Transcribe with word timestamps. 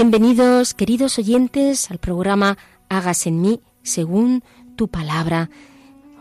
Bienvenidos, 0.00 0.74
queridos 0.74 1.18
oyentes, 1.18 1.90
al 1.90 1.98
programa 1.98 2.56
Hagas 2.88 3.26
en 3.26 3.40
mí 3.40 3.60
según 3.82 4.44
tu 4.76 4.86
palabra. 4.86 5.50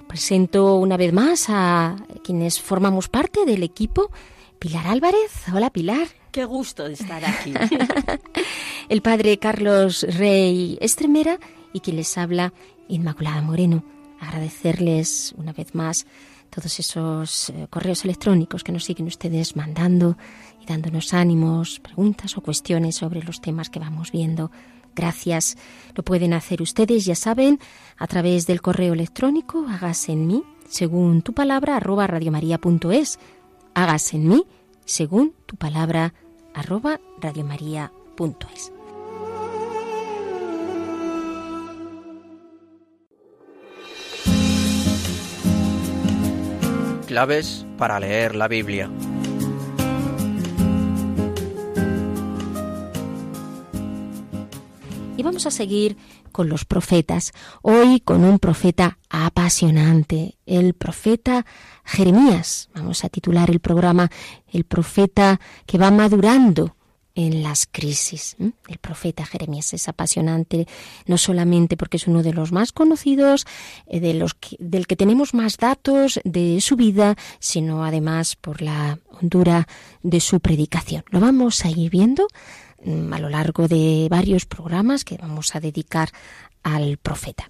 Presento 0.07 0.77
una 0.77 0.97
vez 0.97 1.13
más 1.13 1.45
a 1.49 1.95
quienes 2.23 2.59
formamos 2.59 3.07
parte 3.07 3.45
del 3.45 3.61
equipo. 3.61 4.09
Pilar 4.57 4.87
Álvarez. 4.87 5.43
Hola, 5.53 5.69
Pilar. 5.69 6.07
Qué 6.31 6.43
gusto 6.45 6.87
de 6.87 6.93
estar 6.93 7.23
aquí. 7.23 7.53
El 8.89 9.03
padre 9.03 9.37
Carlos 9.37 10.07
Rey 10.09 10.79
Estremera 10.81 11.37
y 11.71 11.81
quien 11.81 11.97
les 11.97 12.17
habla, 12.17 12.53
Inmaculada 12.87 13.43
Moreno. 13.43 13.83
Agradecerles 14.19 15.35
una 15.37 15.53
vez 15.53 15.75
más 15.75 16.07
todos 16.57 16.79
esos 16.79 17.51
eh, 17.51 17.67
correos 17.69 18.03
electrónicos 18.03 18.63
que 18.63 18.71
nos 18.71 18.83
siguen 18.83 19.05
ustedes 19.05 19.55
mandando 19.55 20.17
y 20.59 20.65
dándonos 20.65 21.13
ánimos, 21.13 21.79
preguntas 21.79 22.35
o 22.35 22.41
cuestiones 22.41 22.95
sobre 22.95 23.21
los 23.21 23.41
temas 23.41 23.69
que 23.69 23.77
vamos 23.77 24.11
viendo. 24.11 24.49
Gracias. 24.95 25.55
Lo 25.93 26.03
pueden 26.03 26.33
hacer 26.33 26.63
ustedes, 26.63 27.05
ya 27.05 27.13
saben, 27.13 27.59
a 27.95 28.07
través 28.07 28.47
del 28.47 28.63
correo 28.63 28.93
electrónico 28.93 29.67
hágase 29.69 30.13
en 30.13 30.25
mí, 30.25 30.41
según 30.67 31.21
tu 31.21 31.33
palabra, 31.33 31.77
arroba 31.77 32.07
radiomaria.es. 32.07 33.19
Hágase 33.75 34.15
en 34.15 34.27
mí, 34.27 34.43
según 34.83 35.35
tu 35.45 35.57
palabra, 35.57 36.15
arroba 36.55 36.99
radiomaria.es. 37.21 38.71
Claves 47.07 47.65
para 47.77 47.99
leer 48.01 48.35
la 48.35 48.49
Biblia. 48.49 48.91
Y 55.15 55.23
vamos 55.23 55.47
a 55.47 55.51
seguir 55.51 55.97
con 56.31 56.49
los 56.49 56.65
profetas. 56.65 57.31
Hoy 57.61 58.01
con 58.01 58.23
un 58.25 58.37
profeta 58.37 58.99
apasionante, 59.09 60.37
el 60.45 60.73
profeta 60.73 61.45
Jeremías. 61.85 62.69
Vamos 62.75 63.03
a 63.05 63.09
titular 63.09 63.49
el 63.49 63.61
programa 63.61 64.11
El 64.51 64.65
profeta 64.65 65.39
que 65.65 65.77
va 65.77 65.89
madurando 65.89 66.75
en 67.17 67.41
las 67.41 67.65
crisis. 67.65 68.35
¿m? 68.39 68.53
El 68.67 68.77
profeta 68.77 69.25
Jeremías 69.25 69.73
es 69.73 69.87
apasionante, 69.89 70.67
no 71.07 71.17
solamente 71.17 71.75
porque 71.75 71.97
es 71.97 72.07
uno 72.07 72.21
de 72.21 72.31
los 72.31 72.51
más 72.51 72.71
conocidos, 72.71 73.45
eh, 73.87 73.99
de 73.99 74.13
los 74.13 74.35
que- 74.35 74.55
del 74.59 74.85
que 74.85 74.95
tenemos 74.95 75.33
más 75.33 75.57
datos 75.57 76.19
de 76.23 76.61
su 76.61 76.75
vida, 76.75 77.15
sino 77.39 77.83
además 77.83 78.35
por 78.35 78.61
la 78.61 78.99
hondura 79.19 79.67
de 80.03 80.19
su 80.19 80.39
predicación. 80.39 81.03
Lo 81.09 81.19
vamos 81.19 81.65
a 81.65 81.69
ir 81.69 81.89
viendo 81.89 82.27
mm, 82.85 83.11
a 83.11 83.19
lo 83.19 83.29
largo 83.29 83.67
de 83.67 84.07
varios 84.11 84.45
programas 84.45 85.03
que 85.03 85.17
vamos 85.17 85.55
a 85.55 85.59
dedicar 85.59 86.09
al 86.61 86.97
profeta. 86.97 87.49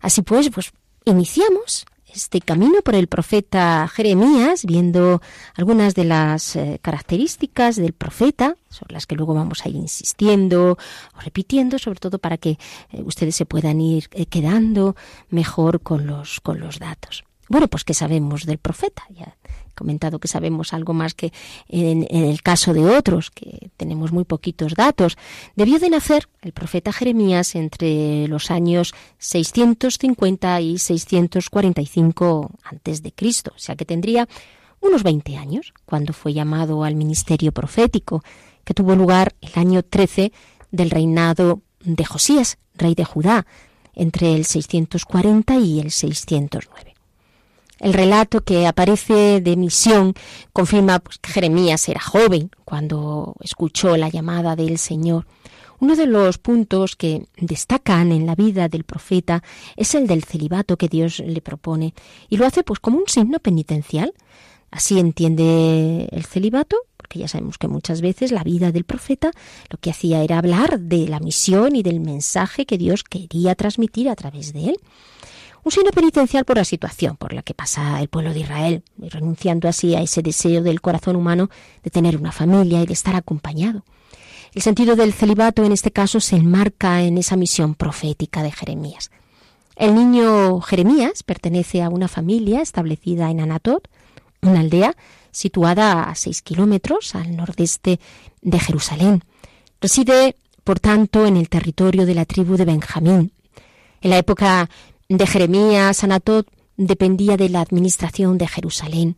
Así 0.00 0.22
pues, 0.22 0.48
pues 0.48 0.72
iniciamos 1.04 1.84
este 2.14 2.40
camino 2.40 2.80
por 2.82 2.94
el 2.94 3.06
profeta 3.06 3.88
Jeremías, 3.88 4.64
viendo 4.64 5.20
algunas 5.54 5.94
de 5.94 6.04
las 6.04 6.56
eh, 6.56 6.78
características 6.80 7.76
del 7.76 7.92
profeta, 7.92 8.56
sobre 8.68 8.94
las 8.94 9.06
que 9.06 9.16
luego 9.16 9.34
vamos 9.34 9.64
a 9.64 9.68
ir 9.68 9.76
insistiendo 9.76 10.78
o 11.16 11.20
repitiendo, 11.20 11.78
sobre 11.78 12.00
todo 12.00 12.18
para 12.18 12.38
que 12.38 12.58
eh, 12.92 13.02
ustedes 13.04 13.36
se 13.36 13.46
puedan 13.46 13.80
ir 13.80 14.08
eh, 14.12 14.26
quedando 14.26 14.96
mejor 15.28 15.80
con 15.80 16.06
los, 16.06 16.40
con 16.40 16.60
los 16.60 16.78
datos. 16.78 17.24
Bueno, 17.48 17.68
pues 17.68 17.84
¿qué 17.84 17.94
sabemos 17.94 18.46
del 18.46 18.58
profeta? 18.58 19.02
Ya 19.10 19.36
comentado 19.74 20.18
que 20.18 20.28
sabemos 20.28 20.72
algo 20.72 20.94
más 20.94 21.14
que 21.14 21.32
en, 21.68 22.06
el 22.10 22.42
caso 22.42 22.72
de 22.72 22.84
otros, 22.84 23.30
que 23.30 23.70
tenemos 23.76 24.12
muy 24.12 24.24
poquitos 24.24 24.74
datos. 24.74 25.16
Debió 25.56 25.78
de 25.78 25.90
nacer 25.90 26.28
el 26.42 26.52
profeta 26.52 26.92
Jeremías 26.92 27.54
entre 27.54 28.26
los 28.28 28.50
años 28.50 28.94
650 29.18 30.60
y 30.60 30.78
645 30.78 32.50
antes 32.64 33.02
de 33.02 33.12
Cristo, 33.12 33.52
o 33.54 33.58
sea 33.58 33.76
que 33.76 33.84
tendría 33.84 34.28
unos 34.80 35.02
20 35.02 35.36
años 35.36 35.72
cuando 35.84 36.12
fue 36.12 36.32
llamado 36.32 36.84
al 36.84 36.94
ministerio 36.94 37.52
profético, 37.52 38.22
que 38.64 38.74
tuvo 38.74 38.94
lugar 38.94 39.34
el 39.40 39.52
año 39.54 39.82
13 39.82 40.32
del 40.70 40.90
reinado 40.90 41.62
de 41.80 42.04
Josías, 42.04 42.58
rey 42.74 42.94
de 42.94 43.04
Judá, 43.04 43.46
entre 43.94 44.34
el 44.34 44.44
640 44.44 45.56
y 45.56 45.80
el 45.80 45.90
609. 45.90 46.93
El 47.80 47.92
relato 47.92 48.42
que 48.42 48.66
aparece 48.66 49.40
de 49.40 49.56
misión 49.56 50.14
confirma 50.52 51.00
pues, 51.00 51.18
que 51.18 51.32
Jeremías 51.32 51.88
era 51.88 52.00
joven 52.00 52.50
cuando 52.64 53.34
escuchó 53.40 53.96
la 53.96 54.08
llamada 54.08 54.54
del 54.54 54.78
Señor. 54.78 55.26
Uno 55.80 55.96
de 55.96 56.06
los 56.06 56.38
puntos 56.38 56.94
que 56.94 57.26
destacan 57.36 58.12
en 58.12 58.26
la 58.26 58.36
vida 58.36 58.68
del 58.68 58.84
profeta 58.84 59.42
es 59.76 59.94
el 59.94 60.06
del 60.06 60.24
celibato 60.24 60.76
que 60.76 60.88
Dios 60.88 61.18
le 61.18 61.40
propone 61.40 61.94
y 62.28 62.36
lo 62.36 62.46
hace 62.46 62.62
pues 62.62 62.78
como 62.78 62.98
un 62.98 63.08
signo 63.08 63.40
penitencial. 63.40 64.14
Así 64.70 64.98
entiende 64.98 66.08
el 66.10 66.24
celibato, 66.24 66.76
porque 66.96 67.18
ya 67.18 67.28
sabemos 67.28 67.58
que 67.58 67.68
muchas 67.68 68.00
veces 68.00 68.32
la 68.32 68.42
vida 68.42 68.72
del 68.72 68.84
profeta 68.84 69.30
lo 69.68 69.78
que 69.78 69.90
hacía 69.90 70.22
era 70.22 70.38
hablar 70.38 70.80
de 70.80 71.06
la 71.06 71.20
misión 71.20 71.76
y 71.76 71.82
del 71.82 72.00
mensaje 72.00 72.66
que 72.66 72.78
Dios 72.78 73.04
quería 73.04 73.54
transmitir 73.54 74.08
a 74.08 74.16
través 74.16 74.52
de 74.52 74.70
él 74.70 74.76
un 75.64 75.72
signo 75.72 75.90
penitencial 75.92 76.44
por 76.44 76.58
la 76.58 76.64
situación 76.64 77.16
por 77.16 77.32
la 77.32 77.42
que 77.42 77.54
pasa 77.54 78.00
el 78.00 78.08
pueblo 78.08 78.34
de 78.34 78.40
Israel, 78.40 78.82
renunciando 78.98 79.66
así 79.66 79.94
a 79.94 80.02
ese 80.02 80.22
deseo 80.22 80.62
del 80.62 80.82
corazón 80.82 81.16
humano 81.16 81.48
de 81.82 81.90
tener 81.90 82.16
una 82.16 82.32
familia 82.32 82.82
y 82.82 82.86
de 82.86 82.92
estar 82.92 83.16
acompañado. 83.16 83.82
El 84.52 84.62
sentido 84.62 84.94
del 84.94 85.12
celibato 85.12 85.64
en 85.64 85.72
este 85.72 85.90
caso 85.90 86.20
se 86.20 86.36
enmarca 86.36 87.02
en 87.02 87.18
esa 87.18 87.36
misión 87.36 87.74
profética 87.74 88.42
de 88.42 88.52
Jeremías. 88.52 89.10
El 89.74 89.94
niño 89.94 90.60
Jeremías 90.60 91.22
pertenece 91.22 91.82
a 91.82 91.88
una 91.88 92.08
familia 92.08 92.60
establecida 92.60 93.30
en 93.30 93.40
Anatot, 93.40 93.88
una 94.42 94.60
aldea 94.60 94.94
situada 95.32 96.04
a 96.04 96.14
seis 96.14 96.42
kilómetros 96.42 97.14
al 97.14 97.36
nordeste 97.36 97.98
de 98.42 98.60
Jerusalén. 98.60 99.24
Reside, 99.80 100.36
por 100.62 100.78
tanto, 100.78 101.26
en 101.26 101.36
el 101.36 101.48
territorio 101.48 102.06
de 102.06 102.14
la 102.14 102.24
tribu 102.24 102.56
de 102.56 102.66
Benjamín. 102.66 103.32
En 104.00 104.10
la 104.10 104.18
época 104.18 104.68
de 105.16 105.26
Jeremías, 105.26 106.02
Anatot 106.02 106.48
dependía 106.76 107.36
de 107.36 107.48
la 107.48 107.60
administración 107.60 108.38
de 108.38 108.48
Jerusalén. 108.48 109.16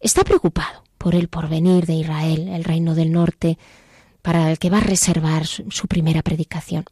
Está 0.00 0.24
preocupado 0.24 0.82
por 0.98 1.14
el 1.14 1.28
porvenir 1.28 1.86
de 1.86 1.94
Israel, 1.94 2.48
el 2.48 2.64
reino 2.64 2.94
del 2.94 3.12
norte, 3.12 3.58
para 4.22 4.50
el 4.50 4.58
que 4.58 4.70
va 4.70 4.78
a 4.78 4.82
reservar 4.82 5.46
su, 5.46 5.86
primera 5.88 6.22
predicación. 6.22 6.84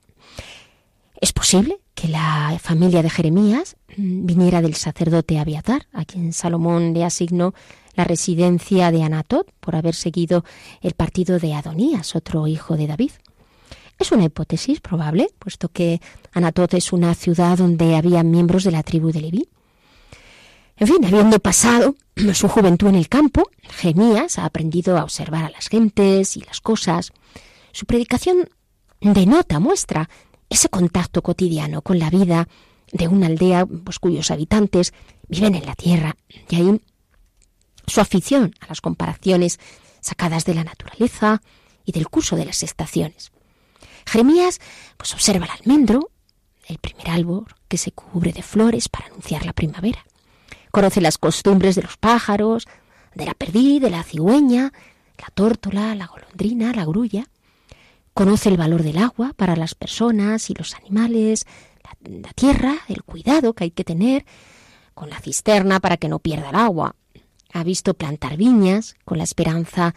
Es 1.21 1.33
posible 1.33 1.79
que 1.95 2.09
la 2.09 2.59
familia 2.61 3.03
de 3.03 3.11
Jeremías 3.11 3.77
mm, 3.97 4.27
viniera 4.27 4.61
del 4.61 4.75
sacerdote 4.75 5.39
Abiatar, 5.39 5.87
a 5.93 6.05
quien 6.05 6.33
Salomón 6.33 6.93
le 6.93 7.05
asignó 7.05 7.55
la 7.95 8.05
residencia 8.05 8.91
de 8.91 9.03
Anatot 9.03 9.51
por 9.61 9.77
haber 9.77 9.95
seguido 9.95 10.45
el 10.81 10.93
partido 10.93 11.39
de 11.39 11.55
Adonías, 11.55 12.17
otro 12.17 12.47
hijo 12.47 12.77
de 12.77 12.87
David. 12.87 13.13
Es 13.99 14.13
una 14.13 14.25
hipótesis 14.25 14.81
probable, 14.81 15.29
puesto 15.39 15.69
que 15.69 16.01
Anatot 16.33 16.75
es 16.75 16.93
una 16.93 17.15
ciudad 17.15 17.59
donde 17.59 17.97
había 17.97 18.23
miembros 18.23 18.65
de 18.65 18.73
la 18.73 18.83
tribu 18.83 19.13
de 19.13 19.21
Leví. 19.21 19.49
En 20.77 20.89
fin, 20.89 21.05
habiendo 21.05 21.39
pasado 21.39 21.95
su 22.35 22.49
juventud 22.49 22.89
en 22.89 22.97
el 22.97 23.09
campo, 23.09 23.51
Jeremías 23.63 24.39
ha 24.39 24.45
aprendido 24.45 24.99
a 24.99 25.05
observar 25.05 25.45
a 25.45 25.51
las 25.51 25.69
gentes 25.69 26.37
y 26.37 26.41
las 26.41 26.61
cosas. 26.61 27.13
Su 27.73 27.87
predicación 27.87 28.49
denota, 29.01 29.61
muestra 29.61 30.09
ese 30.49 30.69
contacto 30.69 31.23
cotidiano 31.23 31.83
con 31.83 31.99
la 31.99 32.11
vida 32.11 32.49
de 32.93 33.09
una 33.09 33.27
aldea 33.27 33.67
pues, 33.67 33.99
cuyos 33.99 34.31
habitantes 34.31 34.93
viven 35.29 35.55
en 35.55 35.67
la 35.67 35.75
tierra. 35.75 36.17
Y 36.49 36.57
ahí 36.57 36.81
su 37.87 38.01
afición 38.01 38.55
a 38.61 38.67
las 38.69 38.81
comparaciones 38.81 39.59
sacadas 40.01 40.45
de 40.45 40.55
la 40.55 40.65
naturaleza 40.65 41.43
y 41.85 41.93
del 41.93 42.09
curso 42.09 42.37
de 42.37 42.45
las 42.45 42.63
estaciones. 42.63 43.32
Jeremías 44.07 44.61
pues 44.97 45.13
observa 45.15 45.47
el 45.47 45.53
almendro, 45.53 46.11
el 46.67 46.79
primer 46.79 47.11
árbol 47.11 47.47
que 47.69 47.79
se 47.79 47.93
cubre 47.93 48.33
de 48.33 48.43
flores 48.43 48.89
para 48.89 49.07
anunciar 49.07 49.45
la 49.45 49.53
primavera. 49.53 50.05
Conoce 50.71 51.01
las 51.01 51.19
costumbres 51.19 51.75
de 51.75 51.83
los 51.83 51.97
pájaros, 51.97 52.67
de 53.15 53.27
la 53.27 53.35
perdiz, 53.35 53.81
de 53.81 53.91
la 53.91 54.03
cigüeña, 54.03 54.73
la 55.19 55.29
tórtola, 55.35 55.95
la 55.95 56.07
golondrina, 56.07 56.73
la 56.73 56.85
grulla. 56.85 57.27
Conoce 58.15 58.49
el 58.49 58.57
valor 58.57 58.83
del 58.83 58.99
agua 58.99 59.33
para 59.37 59.57
las 59.57 59.75
personas 59.75 60.51
y 60.51 60.55
los 60.55 60.75
animales, 60.75 61.47
la, 62.05 62.33
tierra, 62.33 62.77
el 62.89 63.03
cuidado 63.03 63.55
que 63.55 63.65
hay 63.65 63.71
que 63.71 63.85
tener 63.85 64.25
con 64.95 65.11
la 65.11 65.21
cisterna 65.21 65.81
para 65.81 65.97
que 65.97 66.09
no 66.09 66.19
pierda 66.19 66.51
el 66.51 66.57
agua. 66.57 66.97
Ha 67.53 67.65
visto 67.65 67.95
plantar 67.95 68.37
viñas 68.37 68.97
con 69.05 69.19
la 69.19 69.25
esperanza 69.25 69.95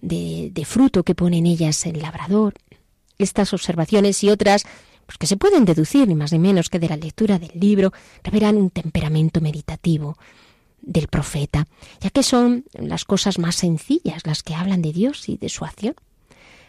de, 0.00 0.50
de 0.52 0.64
fruto 0.64 1.04
que 1.04 1.14
pone 1.14 1.38
en 1.38 1.46
ellas 1.46 1.84
el 1.86 2.00
labrador. 2.00 2.54
Estas 3.18 3.52
observaciones 3.52 4.22
y 4.24 4.30
otras 4.30 4.64
pues 5.08 5.16
que 5.16 5.26
se 5.26 5.38
pueden 5.38 5.64
deducir 5.64 6.06
ni 6.06 6.14
más 6.14 6.32
ni 6.32 6.38
menos 6.38 6.68
que 6.68 6.78
de 6.78 6.90
la 6.90 6.96
lectura 6.98 7.38
del 7.38 7.58
libro, 7.58 7.94
revelan 8.22 8.58
un 8.58 8.68
temperamento 8.68 9.40
meditativo 9.40 10.18
del 10.82 11.08
profeta, 11.08 11.66
ya 12.00 12.10
que 12.10 12.22
son 12.22 12.66
las 12.74 13.06
cosas 13.06 13.38
más 13.38 13.56
sencillas 13.56 14.26
las 14.26 14.42
que 14.42 14.54
hablan 14.54 14.82
de 14.82 14.92
Dios 14.92 15.30
y 15.30 15.38
de 15.38 15.48
su 15.48 15.64
acción. 15.64 15.94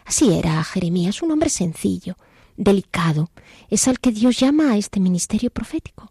Así 0.06 0.32
era 0.32 0.64
Jeremías, 0.64 1.22
un 1.22 1.32
hombre 1.32 1.50
sencillo, 1.50 2.16
delicado, 2.56 3.30
es 3.70 3.90
al 3.90 4.00
que 4.00 4.14
Dios 4.14 4.40
llama 4.40 4.72
a 4.72 4.78
este 4.78 5.02
ministerio 5.02 5.50
profético. 5.50 6.10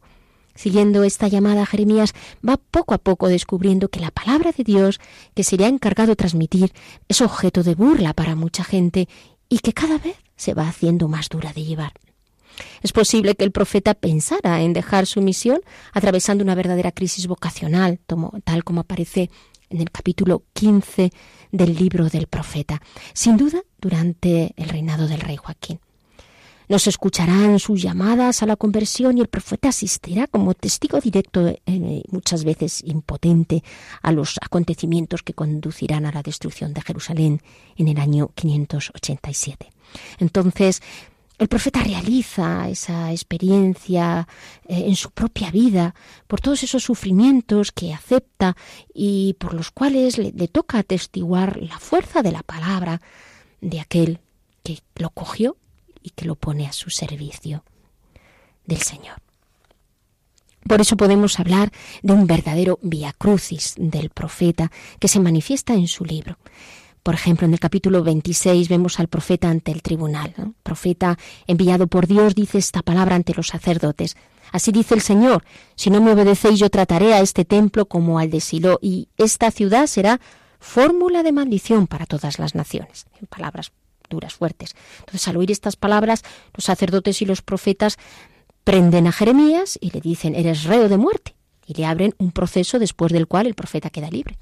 Siguiendo 0.54 1.04
esta 1.04 1.28
llamada, 1.28 1.64
Jeremías 1.64 2.12
va 2.46 2.58
poco 2.58 2.92
a 2.92 2.98
poco 2.98 3.28
descubriendo 3.28 3.88
que 3.88 4.00
la 4.00 4.10
palabra 4.10 4.52
de 4.52 4.64
Dios 4.64 5.00
que 5.34 5.44
se 5.44 5.56
le 5.56 5.64
ha 5.64 5.68
encargado 5.68 6.14
transmitir 6.14 6.74
es 7.08 7.22
objeto 7.22 7.62
de 7.62 7.74
burla 7.74 8.12
para 8.12 8.34
mucha 8.34 8.64
gente 8.64 9.08
y 9.48 9.60
que 9.60 9.72
cada 9.72 9.96
vez 9.96 10.16
se 10.38 10.54
va 10.54 10.66
haciendo 10.66 11.08
más 11.08 11.28
dura 11.28 11.52
de 11.52 11.64
llevar. 11.64 11.92
Es 12.82 12.92
posible 12.92 13.34
que 13.34 13.44
el 13.44 13.52
profeta 13.52 13.94
pensara 13.94 14.62
en 14.62 14.72
dejar 14.72 15.06
su 15.06 15.20
misión 15.20 15.60
atravesando 15.92 16.42
una 16.42 16.54
verdadera 16.54 16.92
crisis 16.92 17.26
vocacional, 17.26 18.00
tal 18.44 18.64
como 18.64 18.80
aparece 18.80 19.30
en 19.70 19.80
el 19.80 19.90
capítulo 19.90 20.44
15 20.54 21.10
del 21.52 21.74
libro 21.74 22.08
del 22.08 22.26
profeta, 22.26 22.80
sin 23.12 23.36
duda 23.36 23.62
durante 23.78 24.54
el 24.56 24.68
reinado 24.68 25.06
del 25.06 25.20
rey 25.20 25.36
Joaquín. 25.36 25.80
Nos 26.68 26.86
escucharán 26.86 27.58
sus 27.58 27.80
llamadas 27.80 28.42
a 28.42 28.46
la 28.46 28.56
conversión 28.56 29.16
y 29.16 29.22
el 29.22 29.28
profeta 29.28 29.70
asistirá 29.70 30.26
como 30.26 30.52
testigo 30.52 31.00
directo, 31.00 31.48
eh, 31.48 32.02
muchas 32.10 32.44
veces 32.44 32.82
impotente, 32.84 33.64
a 34.02 34.12
los 34.12 34.36
acontecimientos 34.42 35.22
que 35.22 35.32
conducirán 35.32 36.04
a 36.04 36.12
la 36.12 36.22
destrucción 36.22 36.74
de 36.74 36.82
Jerusalén 36.82 37.40
en 37.76 37.88
el 37.88 37.98
año 37.98 38.32
587. 38.34 39.70
Entonces, 40.18 40.82
el 41.38 41.46
profeta 41.46 41.82
realiza 41.82 42.68
esa 42.68 43.12
experiencia 43.12 44.26
eh, 44.66 44.84
en 44.86 44.96
su 44.96 45.12
propia 45.12 45.50
vida 45.52 45.94
por 46.26 46.40
todos 46.40 46.64
esos 46.64 46.82
sufrimientos 46.82 47.70
que 47.70 47.94
acepta 47.94 48.56
y 48.92 49.36
por 49.38 49.54
los 49.54 49.70
cuales 49.70 50.18
le, 50.18 50.32
le, 50.32 50.48
toca 50.48 50.78
atestiguar 50.78 51.56
la 51.62 51.78
fuerza 51.78 52.22
de 52.22 52.32
la 52.32 52.42
palabra 52.42 53.00
de 53.60 53.78
aquel 53.78 54.18
que 54.64 54.80
lo 54.96 55.10
cogió 55.10 55.56
y 56.02 56.10
que 56.10 56.24
lo 56.24 56.34
pone 56.34 56.66
a 56.66 56.72
su 56.72 56.90
servicio 56.90 57.62
del 58.66 58.82
Señor. 58.82 59.22
Por 60.66 60.80
eso 60.80 60.96
podemos 60.96 61.38
hablar 61.38 61.70
de 62.02 62.12
un 62.12 62.26
verdadero 62.26 62.78
via 62.82 63.12
crucis 63.12 63.74
del 63.78 64.10
profeta 64.10 64.70
que 64.98 65.08
se 65.08 65.20
manifiesta 65.20 65.72
en 65.72 65.88
su 65.88 66.04
libro. 66.04 66.36
Por 67.02 67.14
ejemplo, 67.14 67.46
en 67.46 67.52
el 67.52 67.60
capítulo 67.60 68.02
26 68.02 68.68
vemos 68.68 69.00
al 69.00 69.08
profeta 69.08 69.48
ante 69.48 69.72
el 69.72 69.82
tribunal. 69.82 70.34
profeta 70.62 71.18
enviado 71.46 71.86
por 71.86 72.06
Dios 72.06 72.34
dice 72.34 72.58
esta 72.58 72.82
palabra 72.82 73.16
ante 73.16 73.34
los 73.34 73.48
sacerdotes. 73.48 74.16
Así 74.52 74.72
dice 74.72 74.94
el 74.94 75.00
Señor, 75.00 75.44
si 75.74 75.90
no 75.90 76.00
me 76.00 76.12
obedecéis 76.12 76.58
yo 76.58 76.70
trataré 76.70 77.14
a 77.14 77.20
este 77.20 77.44
templo 77.44 77.86
como 77.86 78.18
al 78.18 78.30
de 78.30 78.40
Silo 78.40 78.78
y 78.80 79.08
esta 79.16 79.50
ciudad 79.50 79.86
será 79.86 80.20
fórmula 80.58 81.22
de 81.22 81.32
maldición 81.32 81.86
para 81.86 82.06
todas 82.06 82.38
las 82.38 82.54
naciones. 82.54 83.06
En 83.20 83.26
palabras 83.26 83.72
duras, 84.08 84.34
fuertes. 84.34 84.74
Entonces, 85.00 85.28
al 85.28 85.36
oír 85.36 85.50
estas 85.50 85.76
palabras, 85.76 86.22
los 86.54 86.64
sacerdotes 86.64 87.20
y 87.22 87.26
los 87.26 87.42
profetas 87.42 87.98
prenden 88.64 89.06
a 89.06 89.12
Jeremías 89.12 89.78
y 89.80 89.90
le 89.90 90.00
dicen, 90.00 90.34
eres 90.34 90.64
reo 90.64 90.88
de 90.88 90.98
muerte. 90.98 91.34
Y 91.66 91.74
le 91.74 91.84
abren 91.84 92.14
un 92.18 92.32
proceso 92.32 92.78
después 92.78 93.12
del 93.12 93.26
cual 93.26 93.46
el 93.46 93.54
profeta 93.54 93.90
queda 93.90 94.10
libre. 94.10 94.38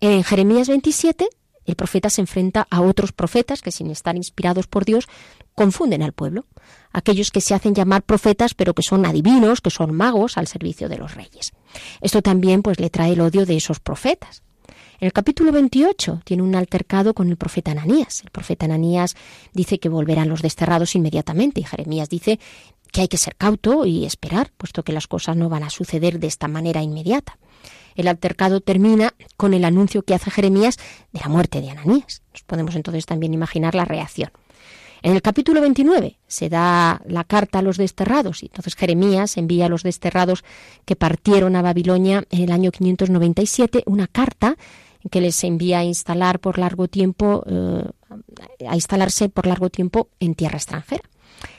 En 0.00 0.24
Jeremías 0.24 0.68
27 0.68 1.28
el 1.70 1.76
profeta 1.76 2.10
se 2.10 2.20
enfrenta 2.20 2.66
a 2.70 2.80
otros 2.80 3.12
profetas 3.12 3.62
que 3.62 3.70
sin 3.70 3.90
estar 3.90 4.16
inspirados 4.16 4.66
por 4.66 4.84
Dios 4.84 5.06
confunden 5.54 6.02
al 6.02 6.12
pueblo, 6.12 6.46
aquellos 6.92 7.30
que 7.30 7.40
se 7.40 7.54
hacen 7.54 7.74
llamar 7.74 8.02
profetas 8.02 8.54
pero 8.54 8.74
que 8.74 8.82
son 8.82 9.04
adivinos, 9.04 9.60
que 9.60 9.70
son 9.70 9.94
magos 9.94 10.38
al 10.38 10.46
servicio 10.46 10.88
de 10.88 10.98
los 10.98 11.14
reyes. 11.14 11.52
Esto 12.00 12.22
también 12.22 12.62
pues 12.62 12.80
le 12.80 12.90
trae 12.90 13.12
el 13.12 13.20
odio 13.20 13.44
de 13.44 13.56
esos 13.56 13.80
profetas. 13.80 14.42
En 15.00 15.06
el 15.06 15.12
capítulo 15.12 15.52
28 15.52 16.22
tiene 16.24 16.42
un 16.42 16.56
altercado 16.56 17.14
con 17.14 17.28
el 17.28 17.36
profeta 17.36 17.70
Ananías. 17.70 18.22
El 18.24 18.30
profeta 18.30 18.64
Ananías 18.64 19.14
dice 19.52 19.78
que 19.78 19.88
volverán 19.88 20.28
los 20.28 20.42
desterrados 20.42 20.96
inmediatamente 20.96 21.60
y 21.60 21.64
Jeremías 21.64 22.08
dice 22.08 22.40
que 22.90 23.02
hay 23.02 23.08
que 23.08 23.18
ser 23.18 23.36
cauto 23.36 23.86
y 23.86 24.06
esperar, 24.06 24.50
puesto 24.56 24.82
que 24.82 24.92
las 24.92 25.06
cosas 25.06 25.36
no 25.36 25.48
van 25.48 25.62
a 25.62 25.70
suceder 25.70 26.18
de 26.18 26.26
esta 26.26 26.48
manera 26.48 26.82
inmediata. 26.82 27.38
El 27.98 28.06
altercado 28.06 28.60
termina 28.60 29.12
con 29.36 29.54
el 29.54 29.64
anuncio 29.64 30.02
que 30.02 30.14
hace 30.14 30.30
Jeremías 30.30 30.78
de 31.12 31.18
la 31.18 31.28
muerte 31.28 31.60
de 31.60 31.70
Ananías. 31.70 32.22
Nos 32.32 32.42
podemos 32.44 32.76
entonces 32.76 33.06
también 33.06 33.34
imaginar 33.34 33.74
la 33.74 33.84
reacción. 33.84 34.30
En 35.02 35.14
el 35.14 35.20
capítulo 35.20 35.60
29 35.60 36.16
se 36.28 36.48
da 36.48 37.02
la 37.06 37.24
carta 37.24 37.58
a 37.58 37.62
los 37.62 37.76
desterrados 37.76 38.44
y 38.44 38.46
entonces 38.46 38.76
Jeremías 38.76 39.36
envía 39.36 39.66
a 39.66 39.68
los 39.68 39.82
desterrados 39.82 40.44
que 40.84 40.94
partieron 40.94 41.56
a 41.56 41.62
Babilonia 41.62 42.22
en 42.30 42.42
el 42.42 42.52
año 42.52 42.70
597 42.70 43.82
una 43.86 44.06
carta 44.06 44.56
que 45.10 45.20
les 45.20 45.42
envía 45.42 45.80
a 45.80 45.84
instalar 45.84 46.38
por 46.38 46.58
largo 46.58 46.86
tiempo 46.86 47.42
eh, 47.48 47.84
a 48.68 48.76
instalarse 48.76 49.28
por 49.28 49.48
largo 49.48 49.70
tiempo 49.70 50.08
en 50.20 50.36
tierra 50.36 50.58
extranjera. 50.58 51.02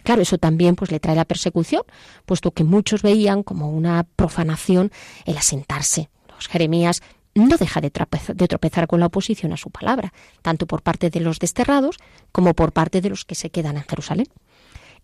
Claro, 0.03 0.21
eso 0.21 0.37
también 0.37 0.77
pues 0.77 0.89
le 0.89 1.01
trae 1.01 1.17
la 1.17 1.25
persecución, 1.25 1.83
puesto 2.25 2.51
que 2.51 2.63
muchos 2.63 3.01
veían 3.01 3.43
como 3.43 3.69
una 3.69 4.05
profanación 4.15 4.89
el 5.25 5.37
asentarse 5.37 6.09
Jeremías 6.47 7.01
no 7.35 7.57
deja 7.57 7.81
de, 7.81 7.89
tropezar 7.91 8.87
con 8.87 8.99
la 8.99 9.07
oposición 9.07 9.53
a 9.53 9.57
su 9.57 9.69
palabra, 9.69 10.13
tanto 10.41 10.65
por 10.65 10.81
parte 10.81 11.09
de 11.09 11.19
los 11.19 11.39
desterrados 11.39 11.97
como 12.31 12.53
por 12.53 12.71
parte 12.71 13.01
de 13.01 13.09
los 13.09 13.25
que 13.25 13.35
se 13.35 13.49
quedan 13.49 13.77
en 13.77 13.83
Jerusalén. 13.83 14.27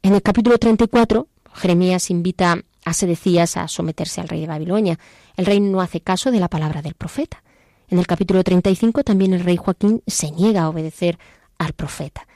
En 0.02 0.14
el 0.14 0.22
capítulo 0.22 0.58
34, 0.58 1.28
Jeremías 1.54 2.10
invita 2.10 2.62
a 2.84 2.94
Sedecías 2.94 3.58
a 3.58 3.68
someterse 3.68 4.22
al 4.22 4.28
rey 4.28 4.42
de 4.42 4.48
Babilonia. 4.48 5.00
El 5.38 5.46
rey 5.46 5.60
no 5.60 5.82
hace 5.82 6.02
caso 6.02 6.32
de 6.32 6.40
la 6.40 6.50
palabra 6.50 6.82
del 6.82 6.94
profeta. 6.94 7.44
En 7.88 8.00
el 8.00 8.08
capítulo 8.08 8.44
35 8.44 9.04
también 9.04 9.34
el 9.34 9.44
rey 9.44 9.58
Joaquín 9.58 10.02
se 10.08 10.32
niega 10.32 10.64
a 10.64 10.70
obedecer 10.70 11.18
al 11.58 11.74
profeta. 11.74 12.28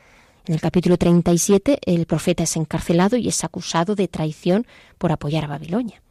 En 0.46 0.54
el 0.54 0.62
capítulo 0.62 0.98
37 0.98 1.80
el 1.86 2.06
profeta 2.06 2.44
es 2.44 2.56
encarcelado 2.56 3.18
y 3.18 3.28
es 3.28 3.44
acusado 3.44 3.96
de 3.96 4.08
traición 4.08 4.66
por 4.98 5.12
apoyar 5.12 5.46
a 5.46 5.48
Babilonia. 5.48 6.02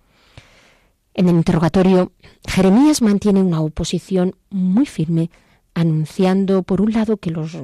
En 1.14 1.28
el 1.28 1.36
interrogatorio, 1.36 2.12
Jeremías 2.46 3.02
mantiene 3.02 3.42
una 3.42 3.60
oposición 3.60 4.36
muy 4.50 4.86
firme, 4.86 5.30
anunciando 5.74 6.62
por 6.62 6.80
un 6.80 6.92
lado 6.92 7.16
que 7.16 7.30
los 7.30 7.56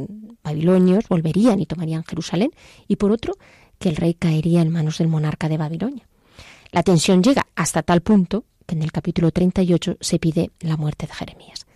babilonios 0.43 1.09
volverían 1.09 1.61
y 1.61 1.67
tomarían 1.67 2.05
Jerusalén, 2.05 2.51
y 2.89 2.97
por 2.97 3.13
otro 3.13 3.35
que 3.79 3.89
el 3.89 3.97
rey 3.97 4.15
caería 4.15 4.63
en 4.63 4.71
manos 4.71 4.99
del 4.99 5.09
monarca 5.09 5.49
de 5.49 5.59
Babilonia. 5.59 6.07
La 6.73 6.83
tensión 6.83 7.23
llega 7.23 7.47
hasta 7.55 7.83
tal 7.83 8.01
punto 8.01 8.45
que 8.67 8.75
en 8.75 8.83
el 8.83 8.93
capítulo 8.93 9.31
38 9.31 9.99
se 10.01 10.19
pide 10.19 10.51
la 10.61 10.77
muerte 10.77 11.07
de 11.07 11.15
Jeremías. 11.15 11.67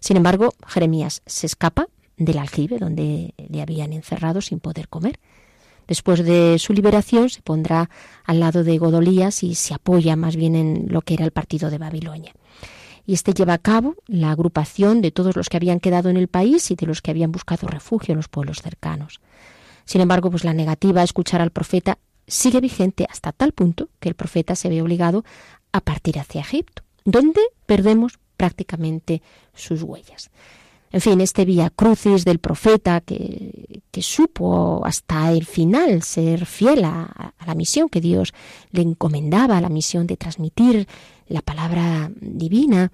Sin 0.00 0.16
embargo, 0.16 0.54
Jeremías 0.66 1.22
se 1.26 1.46
escapa 1.46 1.88
del 2.16 2.38
aljibe 2.38 2.78
donde 2.78 3.34
le 3.36 3.62
habían 3.62 3.92
encerrado 3.92 4.40
sin 4.40 4.60
poder 4.60 4.88
comer. 4.88 5.18
Después 5.86 6.24
de 6.24 6.58
su 6.58 6.72
liberación 6.72 7.30
se 7.30 7.42
pondrá 7.42 7.90
al 8.24 8.40
lado 8.40 8.64
de 8.64 8.78
Godolías 8.78 9.42
y 9.42 9.54
se 9.54 9.74
apoya 9.74 10.16
más 10.16 10.36
bien 10.36 10.54
en 10.56 10.86
lo 10.88 11.02
que 11.02 11.14
era 11.14 11.24
el 11.24 11.30
partido 11.30 11.70
de 11.70 11.78
Babilonia. 11.78 12.32
Y 13.06 13.14
este 13.14 13.32
lleva 13.32 13.54
a 13.54 13.58
cabo 13.58 13.94
la 14.06 14.32
agrupación 14.32 15.00
de 15.00 15.12
todos 15.12 15.36
los 15.36 15.48
que 15.48 15.56
habían 15.56 15.78
quedado 15.78 16.08
en 16.08 16.16
el 16.16 16.26
país 16.26 16.70
y 16.72 16.74
de 16.74 16.86
los 16.86 17.02
que 17.02 17.12
habían 17.12 17.30
buscado 17.30 17.68
refugio 17.68 18.12
en 18.12 18.16
los 18.16 18.28
pueblos 18.28 18.62
cercanos. 18.62 19.20
Sin 19.84 20.00
embargo, 20.00 20.30
pues 20.30 20.44
la 20.44 20.52
negativa 20.52 21.02
a 21.02 21.04
escuchar 21.04 21.40
al 21.40 21.52
profeta 21.52 21.98
sigue 22.26 22.60
vigente 22.60 23.06
hasta 23.08 23.30
tal 23.30 23.52
punto 23.52 23.88
que 24.00 24.08
el 24.08 24.16
profeta 24.16 24.56
se 24.56 24.68
ve 24.68 24.82
obligado 24.82 25.24
a 25.70 25.80
partir 25.80 26.18
hacia 26.18 26.40
Egipto, 26.40 26.82
donde 27.04 27.40
perdemos 27.66 28.18
prácticamente 28.36 29.22
sus 29.54 29.82
huellas. 29.82 30.30
En 30.92 31.00
fin, 31.00 31.20
este 31.20 31.44
vía 31.44 31.70
crucis 31.70 32.24
del 32.24 32.38
profeta 32.38 33.00
que, 33.00 33.82
supo 33.98 34.82
hasta 34.84 35.32
el 35.32 35.46
final 35.46 36.02
ser 36.02 36.44
fiel 36.44 36.84
a, 36.84 37.32
la 37.46 37.54
misión 37.54 37.88
que 37.88 38.02
Dios 38.02 38.34
le 38.70 38.82
encomendaba, 38.82 39.60
la 39.62 39.70
misión 39.70 40.06
de 40.06 40.18
transmitir 40.18 40.86
la 41.28 41.40
palabra 41.40 42.10
divina, 42.20 42.92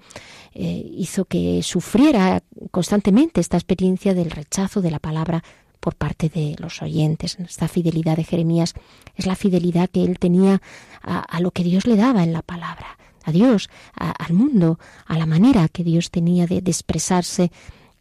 eh, 0.53 0.91
hizo 0.97 1.25
que 1.25 1.61
sufriera 1.61 2.41
constantemente 2.71 3.41
esta 3.41 3.57
experiencia 3.57 4.13
del 4.13 4.31
rechazo 4.31 4.81
de 4.81 4.91
la 4.91 4.99
palabra 4.99 5.43
por 5.81 5.95
parte 5.95 6.29
de 6.29 6.55
los 6.57 6.81
oyentes. 6.81 7.37
Esta 7.37 7.67
fidelidad 7.67 8.15
de 8.15 8.23
Jeremías 8.23 8.73
es 9.15 9.25
la 9.25 9.35
fidelidad 9.35 9.89
que 9.89 10.05
él 10.05 10.19
tenía 10.19 10.61
a, 11.01 11.19
a 11.19 11.41
lo 11.41 11.51
que 11.51 11.63
Dios 11.63 11.85
le 11.85 11.97
daba 11.97 12.23
en 12.23 12.31
la 12.31 12.43
palabra 12.43 12.97
a 13.23 13.31
Dios, 13.31 13.69
al 13.95 14.33
mundo, 14.33 14.79
a 15.05 15.17
la 15.17 15.25
manera 15.25 15.67
que 15.69 15.83
Dios 15.83 16.11
tenía 16.11 16.45
de, 16.45 16.57
expresarse 16.57 17.51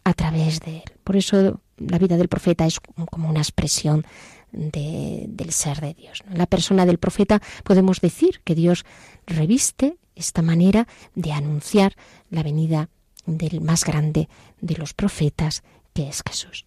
a 0.04 0.14
través 0.14 0.60
de 0.60 0.78
él. 0.78 0.92
Por 1.04 1.16
eso 1.16 1.60
la 1.76 1.98
vida 1.98 2.16
del 2.16 2.28
profeta 2.28 2.66
es 2.66 2.80
como 2.80 3.28
una 3.28 3.40
expresión 3.40 4.04
del 4.52 5.50
ser 5.50 5.80
de 5.80 5.94
Dios. 5.94 6.22
En 6.28 6.38
la 6.38 6.46
persona 6.46 6.86
del 6.86 6.98
profeta 6.98 7.40
podemos 7.64 8.00
decir 8.00 8.40
que 8.44 8.54
Dios 8.54 8.84
reviste 9.26 9.96
esta 10.14 10.42
manera 10.42 10.86
de 11.14 11.32
anunciar 11.32 11.96
la 12.30 12.42
venida 12.42 12.90
del 13.24 13.60
más 13.60 13.84
grande 13.84 14.28
de 14.60 14.76
los 14.76 14.94
profetas, 14.94 15.62
que 15.94 16.08
es 16.08 16.22
Jesús. 16.26 16.66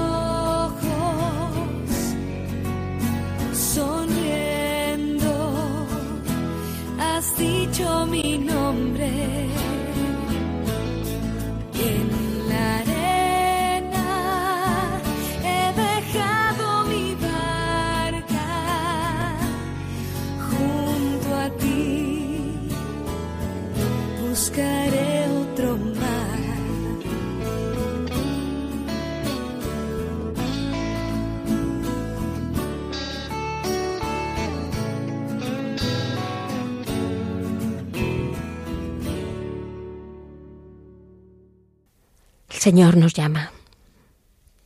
dicho 7.41 8.05
mi 8.05 8.37
nombre. 8.37 9.60
Señor 42.61 42.95
nos 42.95 43.15
llama, 43.15 43.51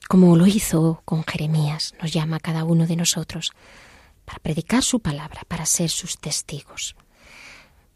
como 0.10 0.36
lo 0.36 0.46
hizo 0.48 1.02
con 1.06 1.24
Jeremías, 1.24 1.96
nos 2.02 2.12
llama 2.12 2.42
cada 2.42 2.66
uno 2.66 2.88
de 2.88 2.98
nosotros 2.98 3.54
para 4.26 4.40
predicar 4.40 4.84
su 4.84 5.00
palabra, 5.00 5.44
para 5.48 5.66
ser 5.66 5.90
sus 5.90 6.18
testigos. 6.18 6.98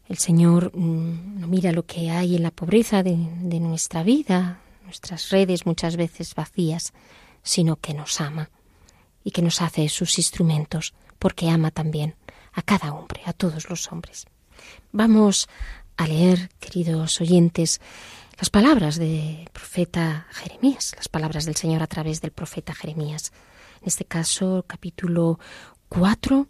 El 0.08 0.16
Señor 0.16 0.74
mm, 0.74 1.40
no 1.40 1.46
mira 1.48 1.72
lo 1.72 1.84
que 1.84 2.10
hay 2.10 2.36
en 2.36 2.44
la 2.44 2.50
pobreza 2.50 3.02
de, 3.02 3.14
de 3.42 3.60
nuestra 3.60 4.02
vida, 4.02 4.60
nuestras 4.86 5.28
redes 5.28 5.66
muchas 5.66 5.96
veces 5.96 6.34
vacías, 6.34 6.94
sino 7.42 7.76
que 7.76 7.92
nos 7.92 8.22
ama 8.22 8.48
y 9.22 9.32
que 9.32 9.42
nos 9.42 9.60
hace 9.60 9.86
sus 9.90 10.16
instrumentos, 10.16 10.94
porque 11.18 11.50
ama 11.50 11.70
también 11.70 12.14
a 12.54 12.62
cada 12.62 12.94
hombre, 12.94 13.20
a 13.26 13.34
todos 13.34 13.68
los 13.68 13.92
hombres. 13.92 14.24
Vamos 14.92 15.46
a 15.98 16.06
leer, 16.06 16.48
queridos 16.58 17.20
oyentes, 17.20 17.82
las 18.40 18.48
palabras 18.48 18.98
del 18.98 19.50
profeta 19.52 20.26
Jeremías, 20.30 20.94
las 20.96 21.08
palabras 21.08 21.44
del 21.44 21.56
Señor 21.56 21.82
a 21.82 21.86
través 21.86 22.22
del 22.22 22.30
profeta 22.30 22.74
Jeremías. 22.74 23.32
En 23.82 23.88
este 23.88 24.06
caso, 24.06 24.64
capítulo 24.66 25.38
4, 25.90 26.48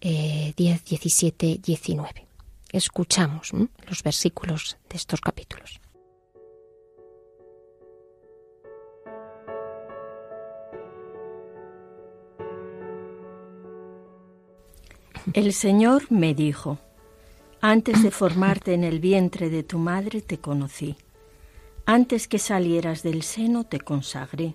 10, 0.00 0.54
17, 0.56 1.60
19. 1.62 2.26
Escuchamos 2.72 3.52
los 3.86 4.02
versículos 4.02 4.78
de 4.90 4.96
estos 4.96 5.20
capítulos. 5.20 5.80
El 15.34 15.52
Señor 15.52 16.10
me 16.10 16.34
dijo, 16.34 16.78
antes 17.60 18.02
de 18.02 18.10
formarte 18.10 18.74
en 18.74 18.82
el 18.82 18.98
vientre 18.98 19.50
de 19.50 19.62
tu 19.62 19.78
madre 19.78 20.20
te 20.20 20.38
conocí 20.38 20.96
antes 21.88 22.28
que 22.28 22.38
salieras 22.38 23.02
del 23.02 23.22
seno 23.22 23.64
te 23.64 23.80
consagré, 23.80 24.54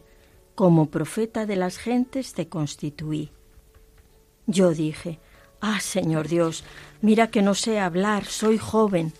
como 0.54 0.92
profeta 0.92 1.48
de 1.48 1.56
las 1.56 1.80
gentes 1.80 2.34
te 2.34 2.48
constituí. 2.48 3.32
Yo 4.46 4.70
dije, 4.70 5.20
Ah, 5.60 5.80
Señor 5.80 6.28
Dios, 6.28 6.64
mira 7.02 7.32
que 7.32 7.42
no 7.42 7.56
sé 7.56 7.80
hablar, 7.80 8.26
soy 8.26 8.60
joven. 8.60 9.14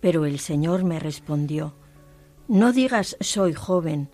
Pero 0.00 0.24
el 0.24 0.38
Señor 0.38 0.84
me 0.84 0.98
respondió, 1.00 1.74
No 2.46 2.72
digas 2.72 3.18
soy 3.20 3.52
joven, 3.52 4.08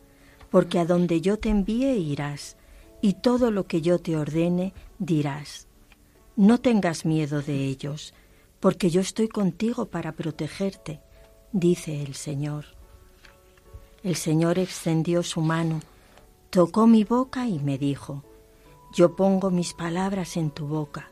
porque 0.50 0.80
a 0.80 0.84
donde 0.84 1.20
yo 1.20 1.38
te 1.38 1.50
envíe 1.50 1.96
irás, 1.96 2.56
y 3.00 3.12
todo 3.12 3.52
lo 3.52 3.68
que 3.68 3.80
yo 3.80 4.00
te 4.00 4.16
ordene 4.16 4.74
dirás. 4.98 5.68
No 6.34 6.58
tengas 6.58 7.04
miedo 7.04 7.42
de 7.42 7.64
ellos, 7.64 8.12
porque 8.58 8.90
yo 8.90 9.00
estoy 9.00 9.28
contigo 9.28 9.86
para 9.86 10.10
protegerte, 10.10 11.00
dice 11.52 12.02
el 12.02 12.16
Señor. 12.16 12.74
El 14.04 14.16
Señor 14.16 14.58
extendió 14.58 15.22
su 15.22 15.40
mano, 15.40 15.80
tocó 16.50 16.86
mi 16.86 17.04
boca 17.04 17.48
y 17.48 17.58
me 17.58 17.78
dijo, 17.78 18.22
Yo 18.92 19.16
pongo 19.16 19.50
mis 19.50 19.72
palabras 19.72 20.36
en 20.36 20.50
tu 20.50 20.66
boca. 20.66 21.08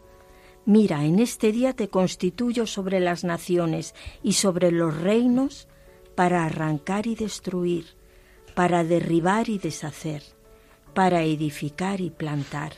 Mira, 0.66 1.02
en 1.06 1.18
este 1.18 1.52
día 1.52 1.72
te 1.72 1.88
constituyo 1.88 2.66
sobre 2.66 3.00
las 3.00 3.24
naciones 3.24 3.94
y 4.22 4.34
sobre 4.34 4.70
los 4.70 4.94
reinos 4.94 5.68
para 6.14 6.44
arrancar 6.44 7.06
y 7.06 7.14
destruir, 7.14 7.86
para 8.54 8.84
derribar 8.84 9.48
y 9.48 9.56
deshacer, 9.56 10.22
para 10.92 11.22
edificar 11.22 12.02
y 12.02 12.10
plantar. 12.10 12.74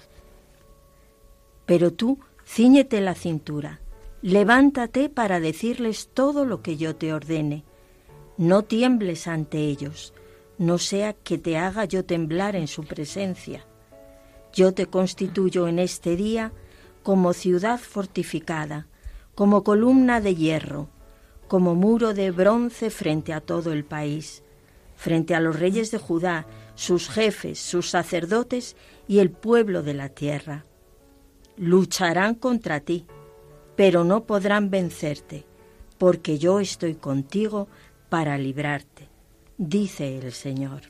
Pero 1.67 1.93
tú 1.93 2.21
ciñete 2.47 3.01
la 3.01 3.17
cintura, 3.17 3.81
levántate 4.23 5.09
para 5.09 5.41
decirles 5.41 6.09
todo 6.15 6.45
lo 6.45 6.63
que 6.63 6.77
yo 6.77 6.95
te 6.95 7.13
ordene 7.13 7.65
no 8.37 8.63
tiembles 8.63 9.27
ante 9.27 9.59
ellos, 9.59 10.13
no 10.59 10.79
sea 10.79 11.13
que 11.13 11.39
te 11.39 11.57
haga 11.57 11.85
yo 11.85 12.05
temblar 12.05 12.57
en 12.57 12.69
su 12.69 12.85
presencia. 12.85 13.65
Yo 14.53 14.73
te 14.73 14.87
constituyo 14.87 15.69
en 15.69 15.79
este 15.79 16.17
día 16.17 16.53
como 17.03 17.33
ciudad 17.33 17.79
fortificada, 17.79 18.87
como 19.35 19.65
columna 19.65 20.21
de 20.21 20.35
hierro, 20.35 20.89
como 21.49 21.75
muro 21.75 22.15
de 22.15 22.31
bronce 22.31 22.91
frente 22.91 23.33
a 23.33 23.41
todo 23.41 23.73
el 23.73 23.85
país, 23.85 24.43
frente 24.97 25.35
a 25.35 25.41
los 25.41 25.59
reyes 25.59 25.91
de 25.91 25.99
Judá, 25.99 26.47
sus 26.75 27.09
jefes, 27.09 27.59
sus 27.59 27.91
sacerdotes 27.91 28.77
y 29.07 29.19
el 29.19 29.31
pueblo 29.31 29.83
de 29.83 29.95
la 29.95 30.09
tierra. 30.09 30.65
Lucharán 31.57 32.35
contra 32.35 32.81
ti, 32.81 33.07
pero 33.77 34.05
no 34.05 34.25
podrán 34.25 34.71
vencerte, 34.71 35.45
porque 35.99 36.39
yo 36.39 36.61
estoy 36.61 36.95
contigo 36.95 37.69
para 38.15 38.39
librarte, 38.39 39.09
dice 39.59 40.17
el 40.19 40.31
Señor. 40.31 40.83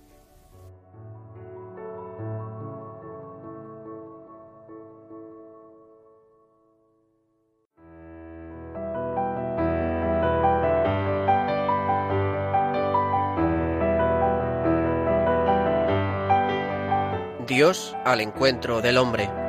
Dios 17.46 17.96
al 18.04 18.20
encuentro 18.20 18.82
del 18.82 18.98
hombre. 18.98 19.43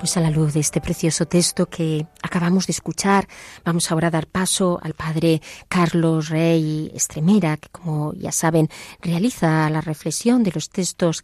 Pues 0.00 0.16
a 0.16 0.22
la 0.22 0.30
luz 0.30 0.54
de 0.54 0.60
este 0.60 0.80
precioso 0.80 1.26
texto 1.26 1.66
que 1.66 2.06
acabamos 2.22 2.66
de 2.66 2.70
escuchar. 2.70 3.28
Vamos 3.66 3.92
ahora 3.92 4.08
a 4.08 4.10
dar 4.10 4.26
paso 4.28 4.80
al 4.82 4.94
padre 4.94 5.42
Carlos 5.68 6.30
Rey 6.30 6.90
Estremera, 6.94 7.58
que 7.58 7.68
como 7.68 8.14
ya 8.14 8.32
saben 8.32 8.68
realiza 9.02 9.68
la 9.68 9.82
reflexión 9.82 10.42
de 10.42 10.52
los 10.52 10.70
textos 10.70 11.22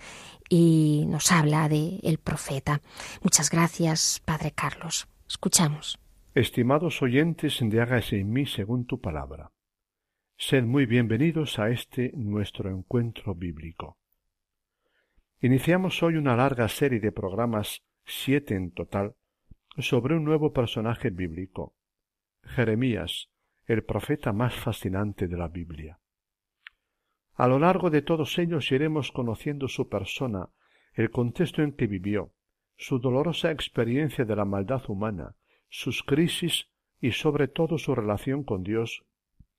y 0.50 1.06
nos 1.08 1.32
habla 1.32 1.70
de 1.70 2.00
el 2.02 2.18
profeta. 2.18 2.82
Muchas 3.22 3.48
gracias, 3.48 4.20
padre 4.26 4.52
Carlos. 4.54 5.08
Escuchamos. 5.26 5.98
Estimados 6.34 7.00
oyentes 7.00 7.58
de 7.62 8.02
en 8.10 8.30
mí 8.30 8.44
según 8.44 8.84
tu 8.84 9.00
palabra. 9.00 9.52
Sed 10.36 10.64
muy 10.64 10.84
bienvenidos 10.84 11.58
a 11.58 11.70
este 11.70 12.12
nuestro 12.14 12.68
encuentro 12.68 13.34
bíblico. 13.34 13.96
Iniciamos 15.40 16.02
hoy 16.02 16.16
una 16.16 16.36
larga 16.36 16.68
serie 16.68 17.00
de 17.00 17.10
programas, 17.10 17.80
siete 18.06 18.54
en 18.54 18.70
total, 18.70 19.14
sobre 19.78 20.14
un 20.14 20.24
nuevo 20.24 20.52
personaje 20.52 21.10
bíblico, 21.10 21.74
Jeremías, 22.42 23.30
el 23.66 23.82
profeta 23.82 24.32
más 24.32 24.54
fascinante 24.54 25.26
de 25.26 25.36
la 25.36 25.48
Biblia. 25.48 25.98
A 27.34 27.48
lo 27.48 27.58
largo 27.58 27.90
de 27.90 28.02
todos 28.02 28.38
ellos 28.38 28.70
iremos 28.70 29.10
conociendo 29.10 29.66
su 29.66 29.88
persona, 29.88 30.48
el 30.94 31.10
contexto 31.10 31.62
en 31.62 31.72
que 31.72 31.88
vivió, 31.88 32.32
su 32.76 33.00
dolorosa 33.00 33.50
experiencia 33.50 34.24
de 34.24 34.36
la 34.36 34.44
maldad 34.44 34.88
humana, 34.88 35.34
sus 35.68 36.02
crisis 36.04 36.68
y 37.00 37.10
sobre 37.10 37.48
todo 37.48 37.76
su 37.76 37.94
relación 37.94 38.44
con 38.44 38.62
Dios 38.62 39.04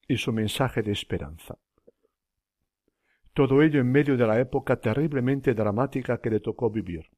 y 0.07 0.17
su 0.17 0.31
mensaje 0.31 0.81
de 0.81 0.93
esperanza. 0.93 1.57
Todo 3.33 3.61
ello 3.61 3.81
en 3.81 3.91
medio 3.91 4.15
de 4.15 4.25
la 4.25 4.39
época 4.39 4.79
terriblemente 4.79 5.53
dramática 5.53 6.19
que 6.21 6.29
le 6.29 6.39
tocó 6.39 6.71
vivir. 6.71 7.09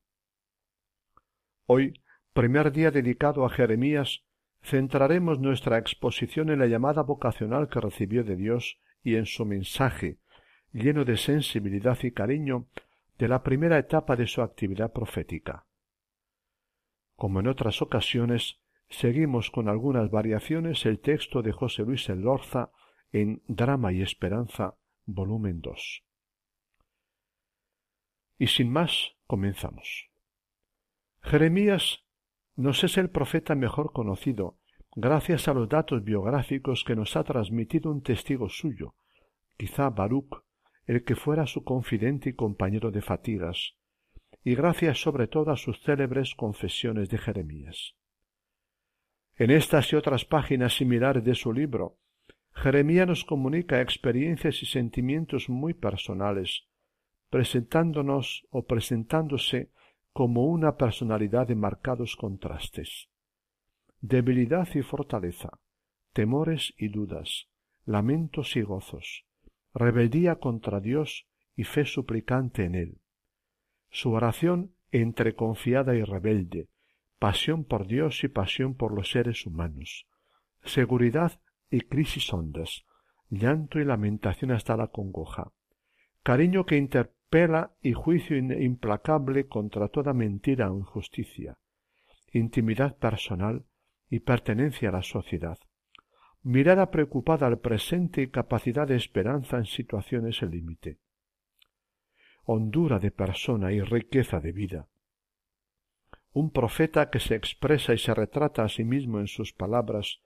Hoy, 1.71 2.01
primer 2.33 2.71
día 2.71 2.89
dedicado 2.89 3.45
a 3.45 3.49
Jeremías, 3.51 4.23
centraremos 4.63 5.39
nuestra 5.39 5.77
exposición 5.77 6.49
en 6.49 6.57
la 6.57 6.65
llamada 6.65 7.03
vocacional 7.03 7.69
que 7.69 7.79
recibió 7.79 8.23
de 8.23 8.35
Dios 8.35 8.79
y 9.03 9.17
en 9.17 9.27
su 9.27 9.45
mensaje, 9.45 10.17
lleno 10.73 11.05
de 11.05 11.15
sensibilidad 11.15 11.99
y 12.01 12.11
cariño, 12.11 12.65
de 13.19 13.27
la 13.27 13.43
primera 13.43 13.77
etapa 13.77 14.15
de 14.15 14.25
su 14.25 14.41
actividad 14.41 14.91
profética. 14.91 15.67
Como 17.15 17.39
en 17.39 17.45
otras 17.45 17.83
ocasiones, 17.83 18.59
seguimos 18.89 19.51
con 19.51 19.69
algunas 19.69 20.09
variaciones 20.09 20.87
el 20.87 20.99
texto 20.99 21.43
de 21.43 21.51
José 21.51 21.83
Luis 21.83 22.09
Elorza 22.09 22.71
en 23.11 23.43
Drama 23.47 23.93
y 23.93 24.01
Esperanza, 24.01 24.73
volumen 25.05 25.61
2. 25.61 26.03
Y 28.39 28.47
sin 28.47 28.71
más, 28.71 29.11
comenzamos. 29.27 30.08
Jeremías 31.29 32.03
nos 32.55 32.83
es 32.83 32.97
el 32.97 33.11
profeta 33.11 33.53
mejor 33.53 33.93
conocido, 33.93 34.57
gracias 34.95 35.47
a 35.47 35.53
los 35.53 35.69
datos 35.69 36.03
biográficos 36.03 36.83
que 36.83 36.95
nos 36.95 37.15
ha 37.15 37.23
transmitido 37.23 37.91
un 37.91 38.01
testigo 38.01 38.49
suyo, 38.49 38.95
quizá 39.55 39.91
Baruch, 39.91 40.43
el 40.87 41.03
que 41.03 41.15
fuera 41.15 41.45
su 41.45 41.63
confidente 41.63 42.31
y 42.31 42.33
compañero 42.33 42.89
de 42.89 43.03
fatigas, 43.03 43.75
y 44.43 44.55
gracias 44.55 45.03
sobre 45.03 45.27
todo 45.27 45.51
a 45.51 45.55
sus 45.55 45.79
célebres 45.83 46.33
confesiones 46.33 47.09
de 47.09 47.19
Jeremías. 47.19 47.93
En 49.35 49.51
estas 49.51 49.93
y 49.93 49.97
otras 49.97 50.25
páginas 50.25 50.73
similares 50.77 51.23
de 51.23 51.35
su 51.35 51.53
libro, 51.53 51.99
Jeremías 52.53 53.05
nos 53.05 53.23
comunica 53.23 53.81
experiencias 53.81 54.63
y 54.63 54.65
sentimientos 54.65 55.47
muy 55.47 55.75
personales, 55.75 56.63
presentándonos 57.29 58.47
o 58.49 58.65
presentándose 58.65 59.69
como 60.19 60.47
una 60.47 60.75
personalidad 60.75 61.47
de 61.47 61.55
marcados 61.55 62.17
contrastes. 62.17 63.07
Debilidad 64.01 64.67
y 64.75 64.81
fortaleza, 64.81 65.49
temores 66.11 66.73
y 66.77 66.89
dudas, 66.89 67.47
lamentos 67.85 68.57
y 68.57 68.61
gozos, 68.61 69.23
rebeldía 69.73 70.35
contra 70.35 70.81
Dios 70.81 71.25
y 71.55 71.63
fe 71.63 71.85
suplicante 71.85 72.65
en 72.65 72.75
Él. 72.75 72.97
Su 73.91 74.11
oración 74.11 74.75
entre 74.91 75.35
confiada 75.35 75.95
y 75.95 76.03
rebelde, 76.03 76.67
pasión 77.17 77.63
por 77.63 77.87
Dios 77.87 78.21
y 78.25 78.27
pasión 78.27 78.75
por 78.75 78.93
los 78.93 79.11
seres 79.11 79.45
humanos, 79.45 80.05
seguridad 80.65 81.39
y 81.71 81.79
crisis 81.79 82.33
hondas, 82.33 82.83
llanto 83.29 83.79
y 83.79 83.85
lamentación 83.85 84.51
hasta 84.51 84.75
la 84.75 84.87
congoja, 84.87 85.53
cariño 86.29 86.67
que 86.67 86.77
interpela 86.77 87.71
y 87.81 87.93
juicio 87.93 88.37
implacable 88.37 89.47
contra 89.47 89.87
toda 89.87 90.13
mentira 90.13 90.71
o 90.71 90.77
injusticia, 90.77 91.57
intimidad 92.31 92.99
personal 92.99 93.65
y 94.11 94.19
pertenencia 94.19 94.89
a 94.89 94.91
la 94.91 95.01
sociedad, 95.01 95.57
mirada 96.43 96.91
preocupada 96.91 97.47
al 97.47 97.57
presente 97.57 98.21
y 98.21 98.27
capacidad 98.27 98.87
de 98.87 98.95
esperanza 98.95 99.57
en 99.57 99.65
situaciones 99.65 100.43
límite, 100.43 100.99
hondura 102.43 102.99
de 102.99 103.09
persona 103.09 103.71
y 103.71 103.81
riqueza 103.81 104.39
de 104.39 104.51
vida. 104.51 104.87
Un 106.31 106.51
profeta 106.51 107.09
que 107.09 107.19
se 107.19 107.33
expresa 107.33 107.95
y 107.95 107.97
se 107.97 108.13
retrata 108.13 108.63
a 108.63 108.69
sí 108.69 108.83
mismo 108.83 109.19
en 109.19 109.25
sus 109.25 109.51
palabras, 109.51 110.21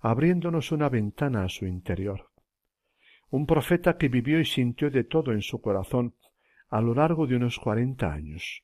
abriéndonos 0.00 0.72
una 0.72 0.88
ventana 0.88 1.44
a 1.44 1.48
su 1.48 1.64
interior. 1.64 2.33
Un 3.34 3.46
profeta 3.46 3.96
que 3.96 4.08
vivió 4.08 4.38
y 4.38 4.44
sintió 4.44 4.90
de 4.90 5.04
todo 5.04 5.32
en 5.32 5.42
su 5.42 5.60
corazón 5.60 6.14
a 6.68 6.80
lo 6.80 6.94
largo 6.94 7.26
de 7.26 7.36
unos 7.36 7.58
cuarenta 7.58 8.12
años. 8.12 8.62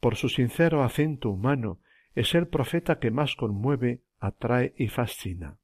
Por 0.00 0.16
su 0.16 0.28
sincero 0.28 0.82
acento 0.82 1.30
humano, 1.30 1.78
es 2.14 2.34
el 2.34 2.48
profeta 2.48 2.98
que 2.98 3.10
más 3.10 3.36
conmueve, 3.36 4.02
atrae 4.18 4.74
y 4.76 4.88
fascina 4.88 5.58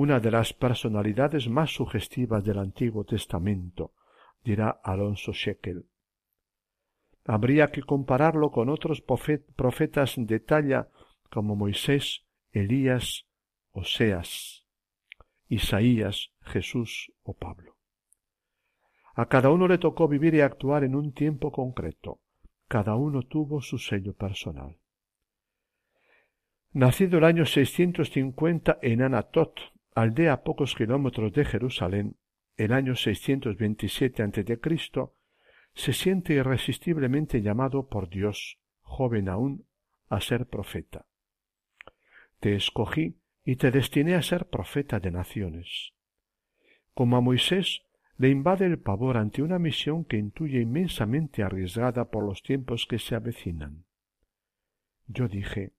una 0.00 0.18
de 0.18 0.30
las 0.30 0.54
personalidades 0.54 1.48
más 1.50 1.74
sugestivas 1.74 2.42
del 2.42 2.58
Antiguo 2.58 3.04
Testamento, 3.04 3.92
dirá 4.42 4.80
Alonso 4.82 5.32
Shekel. 5.32 5.84
Habría 7.26 7.70
que 7.70 7.82
compararlo 7.82 8.50
con 8.50 8.70
otros 8.70 9.02
profetas 9.02 10.14
de 10.16 10.40
talla 10.40 10.88
como 11.28 11.54
Moisés, 11.54 12.24
Elías, 12.50 13.26
Oseas, 13.72 14.59
Isaías, 15.50 16.30
Jesús 16.42 17.12
o 17.24 17.34
Pablo. 17.34 17.76
A 19.14 19.26
cada 19.26 19.50
uno 19.50 19.66
le 19.66 19.78
tocó 19.78 20.06
vivir 20.06 20.34
y 20.34 20.40
actuar 20.40 20.84
en 20.84 20.94
un 20.94 21.12
tiempo 21.12 21.50
concreto. 21.50 22.20
Cada 22.68 22.94
uno 22.94 23.24
tuvo 23.24 23.60
su 23.60 23.76
sello 23.78 24.14
personal. 24.14 24.78
Nacido 26.72 27.18
el 27.18 27.24
año 27.24 27.44
650 27.46 28.78
en 28.80 29.02
Anatot, 29.02 29.58
aldea 29.96 30.34
a 30.34 30.42
pocos 30.44 30.76
kilómetros 30.76 31.32
de 31.32 31.44
Jerusalén, 31.44 32.16
el 32.56 32.72
año 32.72 32.94
627 32.94 34.22
a.C., 34.22 34.60
se 35.74 35.92
siente 35.92 36.34
irresistiblemente 36.34 37.42
llamado 37.42 37.88
por 37.88 38.08
Dios, 38.08 38.60
joven 38.82 39.28
aún, 39.28 39.66
a 40.08 40.20
ser 40.20 40.46
profeta. 40.46 41.06
Te 42.38 42.54
escogí 42.54 43.19
y 43.44 43.56
te 43.56 43.70
destiné 43.70 44.14
a 44.14 44.22
ser 44.22 44.48
profeta 44.48 45.00
de 45.00 45.10
naciones. 45.10 45.92
Como 46.94 47.16
a 47.16 47.20
Moisés 47.20 47.82
le 48.16 48.28
invade 48.28 48.66
el 48.66 48.78
pavor 48.78 49.16
ante 49.16 49.42
una 49.42 49.58
misión 49.58 50.04
que 50.04 50.18
intuye 50.18 50.60
inmensamente 50.60 51.42
arriesgada 51.42 52.10
por 52.10 52.24
los 52.24 52.42
tiempos 52.42 52.86
que 52.86 52.98
se 52.98 53.14
avecinan. 53.14 53.86
Yo 55.06 55.26
dije, 55.28 55.72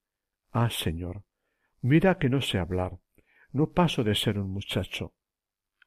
Ah, 0.52 0.69
Señor, 0.69 1.24
mira 1.82 2.17
que 2.17 2.30
no 2.30 2.41
sé 2.41 2.58
hablar, 2.58 3.00
no 3.52 3.71
paso 3.71 4.04
de 4.04 4.15
ser 4.15 4.39
un 4.39 4.52
muchacho, 4.52 5.13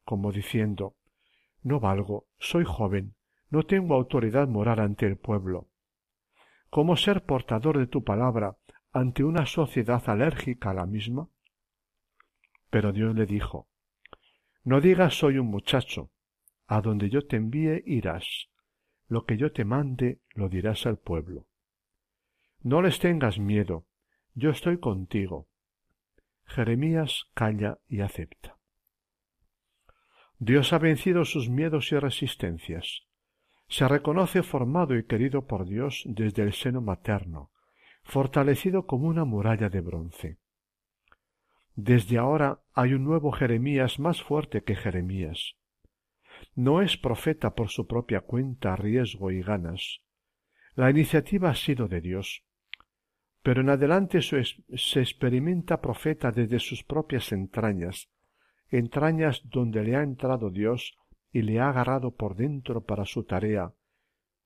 como 0.04 0.32
diciendo 0.32 0.96
no 1.64 1.80
valgo, 1.80 2.26
soy 2.38 2.64
joven, 2.64 3.14
no 3.48 3.64
tengo 3.64 3.94
autoridad 3.94 4.46
moral 4.48 4.80
ante 4.80 5.06
el 5.06 5.16
pueblo. 5.16 5.68
¿Cómo 6.68 6.96
ser 6.96 7.24
portador 7.24 7.78
de 7.78 7.86
tu 7.86 8.04
palabra 8.04 8.58
ante 8.92 9.24
una 9.24 9.46
sociedad 9.46 10.02
alérgica 10.08 10.70
a 10.70 10.74
la 10.74 10.86
misma? 10.86 11.28
Pero 12.70 12.92
Dios 12.92 13.14
le 13.14 13.26
dijo 13.26 13.68
No 14.64 14.80
digas 14.80 15.14
soy 15.14 15.38
un 15.38 15.46
muchacho, 15.46 16.10
a 16.66 16.80
donde 16.80 17.10
yo 17.10 17.26
te 17.26 17.36
envíe 17.36 17.82
irás, 17.86 18.48
lo 19.08 19.24
que 19.24 19.36
yo 19.36 19.52
te 19.52 19.64
mande 19.64 20.20
lo 20.34 20.48
dirás 20.48 20.86
al 20.86 20.98
pueblo. 20.98 21.46
No 22.62 22.80
les 22.80 22.98
tengas 22.98 23.38
miedo, 23.38 23.86
yo 24.34 24.50
estoy 24.50 24.78
contigo, 24.78 25.48
Jeremías 26.46 27.26
calla 27.34 27.78
y 27.88 28.00
acepta. 28.00 28.56
Dios 30.38 30.72
ha 30.72 30.78
vencido 30.78 31.24
sus 31.24 31.48
miedos 31.48 31.92
y 31.92 31.98
resistencias. 31.98 33.04
Se 33.68 33.88
reconoce 33.88 34.42
formado 34.42 34.96
y 34.96 35.06
querido 35.06 35.46
por 35.46 35.66
Dios 35.66 36.02
desde 36.06 36.42
el 36.42 36.52
seno 36.52 36.80
materno, 36.80 37.50
fortalecido 38.02 38.86
como 38.86 39.08
una 39.08 39.24
muralla 39.24 39.68
de 39.68 39.80
bronce. 39.80 40.38
Desde 41.76 42.18
ahora 42.18 42.60
hay 42.72 42.94
un 42.94 43.04
nuevo 43.04 43.32
Jeremías 43.32 43.98
más 43.98 44.22
fuerte 44.22 44.62
que 44.62 44.76
Jeremías. 44.76 45.56
No 46.54 46.82
es 46.82 46.96
profeta 46.96 47.54
por 47.54 47.68
su 47.68 47.86
propia 47.86 48.20
cuenta, 48.20 48.76
riesgo 48.76 49.30
y 49.30 49.42
ganas. 49.42 50.00
La 50.74 50.90
iniciativa 50.90 51.50
ha 51.50 51.54
sido 51.54 51.88
de 51.88 52.00
Dios. 52.00 52.44
pero 53.44 53.60
en 53.60 53.68
adelante 53.68 54.20
se 54.22 55.00
experimenta 55.00 55.82
profeta 55.82 56.32
desde 56.32 56.58
sus 56.58 56.82
propias 56.82 57.30
entrañas, 57.30 58.08
entrañas 58.70 59.42
donde 59.44 59.84
le 59.84 59.96
ha 59.96 60.02
entrado 60.02 60.48
Dios 60.48 60.96
y 61.30 61.42
le 61.42 61.60
ha 61.60 61.68
agarrado 61.68 62.12
por 62.12 62.36
dentro 62.36 62.84
para 62.84 63.04
su 63.04 63.24
tarea, 63.24 63.74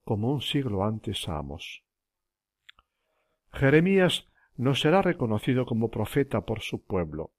como 0.02 0.32
un 0.32 0.40
siglo 0.40 0.84
antes 0.84 1.28
a 1.28 1.38
Amos. 1.38 1.84
Jeremías 3.52 4.27
no 4.58 4.74
será 4.74 5.02
reconocido 5.02 5.64
como 5.66 5.88
profeta 5.88 6.42
por 6.42 6.60
su 6.60 6.84
pueblo. 6.84 7.32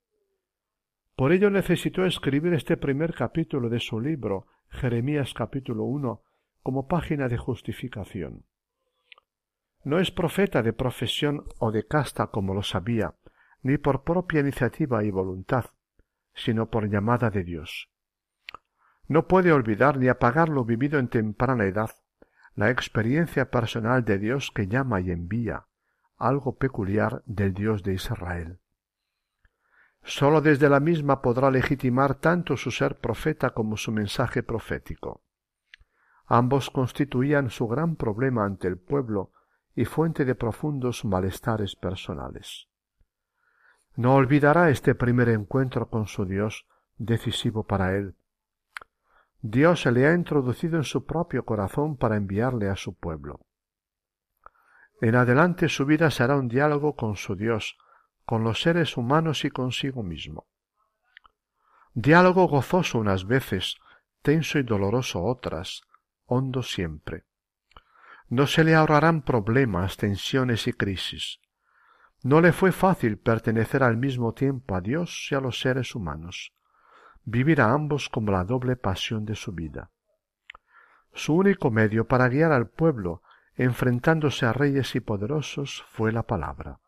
Por 1.17 1.33
ello 1.33 1.49
necesitó 1.49 2.05
escribir 2.05 2.53
este 2.53 2.77
primer 2.77 3.13
capítulo 3.13 3.69
de 3.69 3.81
su 3.81 3.99
libro, 3.99 4.47
Jeremías 4.69 5.33
capítulo 5.33 5.83
1, 5.83 6.23
como 6.63 6.87
página 6.87 7.27
de 7.27 7.37
justificación. 7.37 8.45
No 9.83 9.99
es 9.99 10.11
profeta 10.11 10.63
de 10.63 10.71
profesión 10.71 11.43
o 11.59 11.71
de 11.71 11.85
casta 11.85 12.27
como 12.27 12.53
lo 12.53 12.63
sabía, 12.63 13.15
ni 13.63 13.77
por 13.77 14.05
propia 14.05 14.39
iniciativa 14.39 15.03
y 15.03 15.11
voluntad, 15.11 15.65
sino 16.33 16.69
por 16.69 16.89
llamada 16.89 17.29
de 17.29 17.43
Dios. 17.43 17.89
No 19.09 19.27
puede 19.27 19.51
olvidar 19.51 19.97
ni 19.97 20.07
apagar 20.07 20.47
lo 20.47 20.63
vivido 20.63 20.99
en 20.99 21.09
temprana 21.09 21.65
edad, 21.65 21.91
la 22.55 22.69
experiencia 22.69 23.51
personal 23.51 24.05
de 24.05 24.19
Dios 24.19 24.51
que 24.51 24.67
llama 24.67 25.01
y 25.01 25.11
envía, 25.11 25.65
algo 26.19 26.57
peculiar 26.57 27.23
del 27.25 27.53
Dios 27.53 27.81
de 27.81 27.93
Israel. 27.93 28.59
Sólo 30.03 30.41
desde 30.41 30.69
la 30.69 30.79
misma 30.79 31.21
podrá 31.21 31.49
legitimar 31.49 32.15
tanto 32.15 32.57
su 32.57 32.71
ser 32.71 32.99
profeta 32.99 33.51
como 33.51 33.77
su 33.77 33.91
mensaje 33.91 34.43
profético. 34.43 35.23
Ambos 36.25 36.69
constituían 36.69 37.49
su 37.49 37.67
gran 37.67 37.95
problema 37.95 38.45
ante 38.45 38.67
el 38.67 38.77
pueblo 38.77 39.31
y 39.75 39.85
fuente 39.85 40.25
de 40.25 40.35
profundos 40.35 41.05
malestares 41.05 41.75
personales. 41.75 42.67
No 43.95 44.15
olvidará 44.15 44.69
este 44.69 44.95
primer 44.95 45.29
encuentro 45.29 45.89
con 45.89 46.07
su 46.07 46.25
Dios, 46.25 46.67
decisivo 46.97 47.63
para 47.63 47.95
él. 47.95 48.15
Dios 49.41 49.81
se 49.81 49.91
le 49.91 50.05
ha 50.05 50.13
introducido 50.13 50.77
en 50.77 50.83
su 50.83 51.05
propio 51.05 51.45
corazón 51.45 51.97
para 51.97 52.17
enviarle 52.17 52.69
a 52.69 52.75
su 52.75 52.93
pueblo. 52.93 53.39
En 55.01 55.15
adelante 55.15 55.69
su 55.69 55.85
vida 55.85 56.11
será 56.11 56.35
un 56.35 56.47
diálogo 56.47 56.95
con 56.95 57.15
su 57.15 57.35
Dios, 57.35 57.77
con 58.25 58.43
los 58.43 58.61
seres 58.61 58.97
humanos 58.97 59.45
y 59.45 59.49
consigo 59.49 60.03
mismo. 60.03 60.47
Diálogo 61.93 62.47
gozoso 62.47 62.99
unas 62.99 63.25
veces, 63.25 63.77
tenso 64.21 64.59
y 64.59 64.63
doloroso 64.63 65.23
otras, 65.23 65.81
hondo 66.25 66.61
siempre. 66.61 67.25
No 68.27 68.45
se 68.45 68.63
le 68.63 68.75
ahorrarán 68.75 69.23
problemas, 69.23 69.97
tensiones 69.97 70.67
y 70.67 70.73
crisis. 70.73 71.39
No 72.21 72.41
le 72.41 72.51
fue 72.51 72.71
fácil 72.71 73.17
pertenecer 73.17 73.81
al 73.81 73.97
mismo 73.97 74.33
tiempo 74.33 74.75
a 74.75 74.81
Dios 74.81 75.27
y 75.31 75.35
a 75.35 75.39
los 75.39 75.59
seres 75.59 75.95
humanos, 75.95 76.53
vivir 77.23 77.61
a 77.61 77.71
ambos 77.71 78.09
como 78.09 78.31
la 78.31 78.43
doble 78.43 78.75
pasión 78.75 79.25
de 79.25 79.35
su 79.35 79.53
vida. 79.53 79.89
Su 81.13 81.35
único 81.35 81.71
medio 81.71 82.07
para 82.07 82.27
guiar 82.27 82.51
al 82.51 82.69
pueblo, 82.69 83.23
enfrentándose 83.59 84.45
a 84.45 84.53
reyes 84.53 84.95
y 84.95 85.01
poderosos, 85.01 85.83
fue 85.89 86.11
la 86.11 86.23
palabra. 86.23 86.79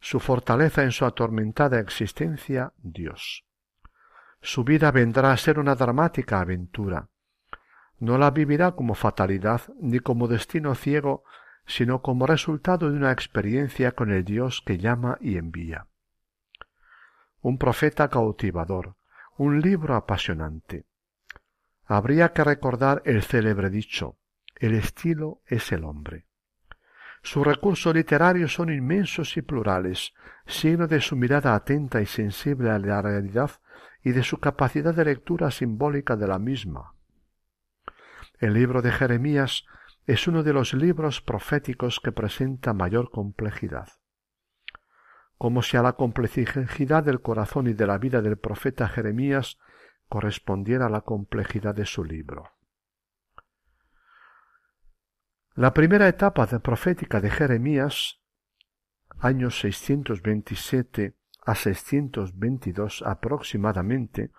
Su 0.00 0.20
fortaleza 0.20 0.82
en 0.82 0.90
su 0.90 1.04
atormentada 1.04 1.80
existencia, 1.80 2.72
Dios. 2.78 3.44
Su 4.40 4.64
vida 4.64 4.90
vendrá 4.90 5.32
a 5.32 5.36
ser 5.36 5.58
una 5.58 5.74
dramática 5.74 6.40
aventura. 6.40 7.08
No 7.98 8.16
la 8.16 8.30
vivirá 8.30 8.72
como 8.72 8.94
fatalidad 8.94 9.62
ni 9.78 10.00
como 10.00 10.28
destino 10.28 10.74
ciego 10.74 11.24
sino 11.66 12.00
como 12.00 12.26
resultado 12.26 12.90
de 12.90 12.96
una 12.96 13.12
experiencia 13.12 13.92
con 13.92 14.10
el 14.12 14.24
Dios 14.24 14.62
que 14.64 14.78
llama 14.78 15.18
y 15.20 15.36
envía. 15.36 15.88
Un 17.42 17.58
profeta 17.58 18.08
cautivador, 18.08 18.94
un 19.36 19.60
libro 19.60 19.94
apasionante. 19.94 20.86
Habría 21.84 22.32
que 22.32 22.44
recordar 22.44 23.02
el 23.04 23.22
célebre 23.22 23.68
dicho, 23.68 24.16
el 24.58 24.74
estilo 24.74 25.42
es 25.46 25.70
el 25.72 25.84
hombre. 25.84 26.26
Sus 27.22 27.46
recursos 27.46 27.94
literarios 27.94 28.54
son 28.54 28.72
inmensos 28.72 29.36
y 29.36 29.42
plurales, 29.42 30.14
signo 30.46 30.86
de 30.86 31.00
su 31.00 31.16
mirada 31.16 31.54
atenta 31.54 32.00
y 32.00 32.06
sensible 32.06 32.70
a 32.70 32.78
la 32.78 33.02
realidad 33.02 33.50
y 34.02 34.12
de 34.12 34.22
su 34.22 34.38
capacidad 34.38 34.94
de 34.94 35.04
lectura 35.04 35.50
simbólica 35.50 36.16
de 36.16 36.28
la 36.28 36.38
misma. 36.38 36.94
El 38.38 38.54
libro 38.54 38.80
de 38.80 38.92
Jeremías 38.92 39.64
es 40.06 40.28
uno 40.28 40.42
de 40.42 40.52
los 40.52 40.72
libros 40.72 41.20
proféticos 41.20 42.00
que 42.00 42.12
presenta 42.12 42.72
mayor 42.72 43.10
complejidad. 43.10 43.88
Como 45.36 45.62
si 45.62 45.76
a 45.76 45.82
la 45.82 45.94
complejidad 45.94 47.02
del 47.02 47.20
corazón 47.20 47.66
y 47.66 47.72
de 47.72 47.86
la 47.86 47.98
vida 47.98 48.22
del 48.22 48.38
profeta 48.38 48.88
Jeremías 48.88 49.58
correspondiera 50.08 50.88
la 50.88 51.00
complejidad 51.00 51.74
de 51.74 51.84
su 51.84 52.04
libro. 52.04 52.55
La 55.56 55.72
primera 55.72 56.06
etapa 56.06 56.44
de 56.44 56.60
profética 56.60 57.18
de 57.18 57.30
Jeremías, 57.30 58.20
años 59.18 59.58
627 59.60 61.16
a 61.46 61.54
622 61.54 63.02
aproximadamente, 63.06 64.32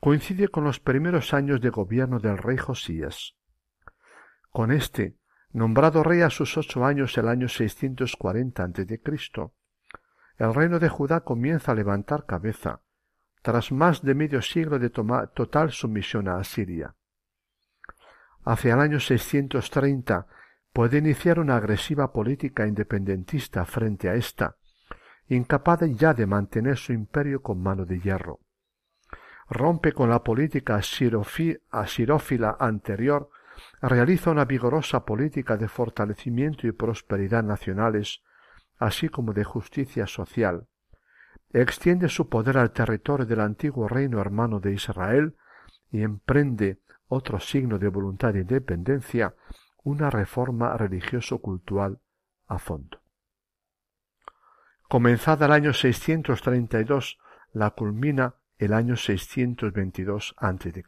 coincide 0.00 0.46
con 0.46 0.62
los 0.62 0.78
primeros 0.78 1.34
años 1.34 1.60
de 1.60 1.70
gobierno 1.70 2.20
del 2.20 2.38
rey 2.38 2.56
Josías. 2.56 3.34
Con 4.50 4.70
éste, 4.70 5.16
nombrado 5.50 6.04
rey 6.04 6.20
a 6.20 6.30
sus 6.30 6.56
ocho 6.56 6.84
años 6.84 7.18
el 7.18 7.26
año 7.26 7.48
640 7.48 8.62
a.C., 8.62 9.00
el 10.38 10.54
reino 10.54 10.78
de 10.78 10.88
Judá 10.88 11.22
comienza 11.22 11.72
a 11.72 11.74
levantar 11.74 12.26
cabeza, 12.26 12.80
tras 13.42 13.72
más 13.72 14.02
de 14.02 14.14
medio 14.14 14.40
siglo 14.40 14.78
de 14.78 14.90
total 14.90 15.72
sumisión 15.72 16.28
a 16.28 16.36
Asiria. 16.36 16.94
Hacia 18.44 18.74
el 18.74 18.80
año 18.80 19.00
630 19.00 20.28
puede 20.74 20.98
iniciar 20.98 21.38
una 21.38 21.56
agresiva 21.56 22.12
política 22.12 22.66
independentista 22.66 23.64
frente 23.64 24.08
a 24.08 24.14
ésta, 24.14 24.56
incapaz 25.28 25.80
ya 25.96 26.12
de 26.12 26.26
mantener 26.26 26.76
su 26.76 26.92
imperio 26.92 27.42
con 27.42 27.62
mano 27.62 27.86
de 27.86 28.00
hierro. 28.00 28.40
Rompe 29.48 29.92
con 29.92 30.10
la 30.10 30.24
política 30.24 30.80
asirófila 31.70 32.56
anterior 32.58 33.30
realiza 33.80 34.32
una 34.32 34.44
vigorosa 34.44 35.04
política 35.04 35.56
de 35.56 35.68
fortalecimiento 35.68 36.66
y 36.66 36.72
prosperidad 36.72 37.44
nacionales, 37.44 38.22
así 38.78 39.08
como 39.08 39.32
de 39.32 39.44
justicia 39.44 40.08
social, 40.08 40.66
extiende 41.52 42.08
su 42.08 42.28
poder 42.28 42.58
al 42.58 42.72
territorio 42.72 43.26
del 43.26 43.40
antiguo 43.40 43.86
reino 43.86 44.20
hermano 44.20 44.58
de 44.58 44.72
Israel 44.72 45.36
y 45.92 46.02
emprende 46.02 46.80
otro 47.06 47.38
signo 47.38 47.78
de 47.78 47.86
voluntad 47.86 48.32
de 48.32 48.40
independencia, 48.40 49.36
una 49.84 50.10
reforma 50.10 50.76
religioso-cultural 50.76 52.00
a 52.46 52.58
fondo. 52.58 53.00
Comenzada 54.88 55.46
el 55.46 55.52
año 55.52 55.72
632, 55.72 57.18
la 57.52 57.70
culmina 57.70 58.34
el 58.58 58.72
año 58.72 58.96
622 58.96 60.34
a.C. 60.38 60.84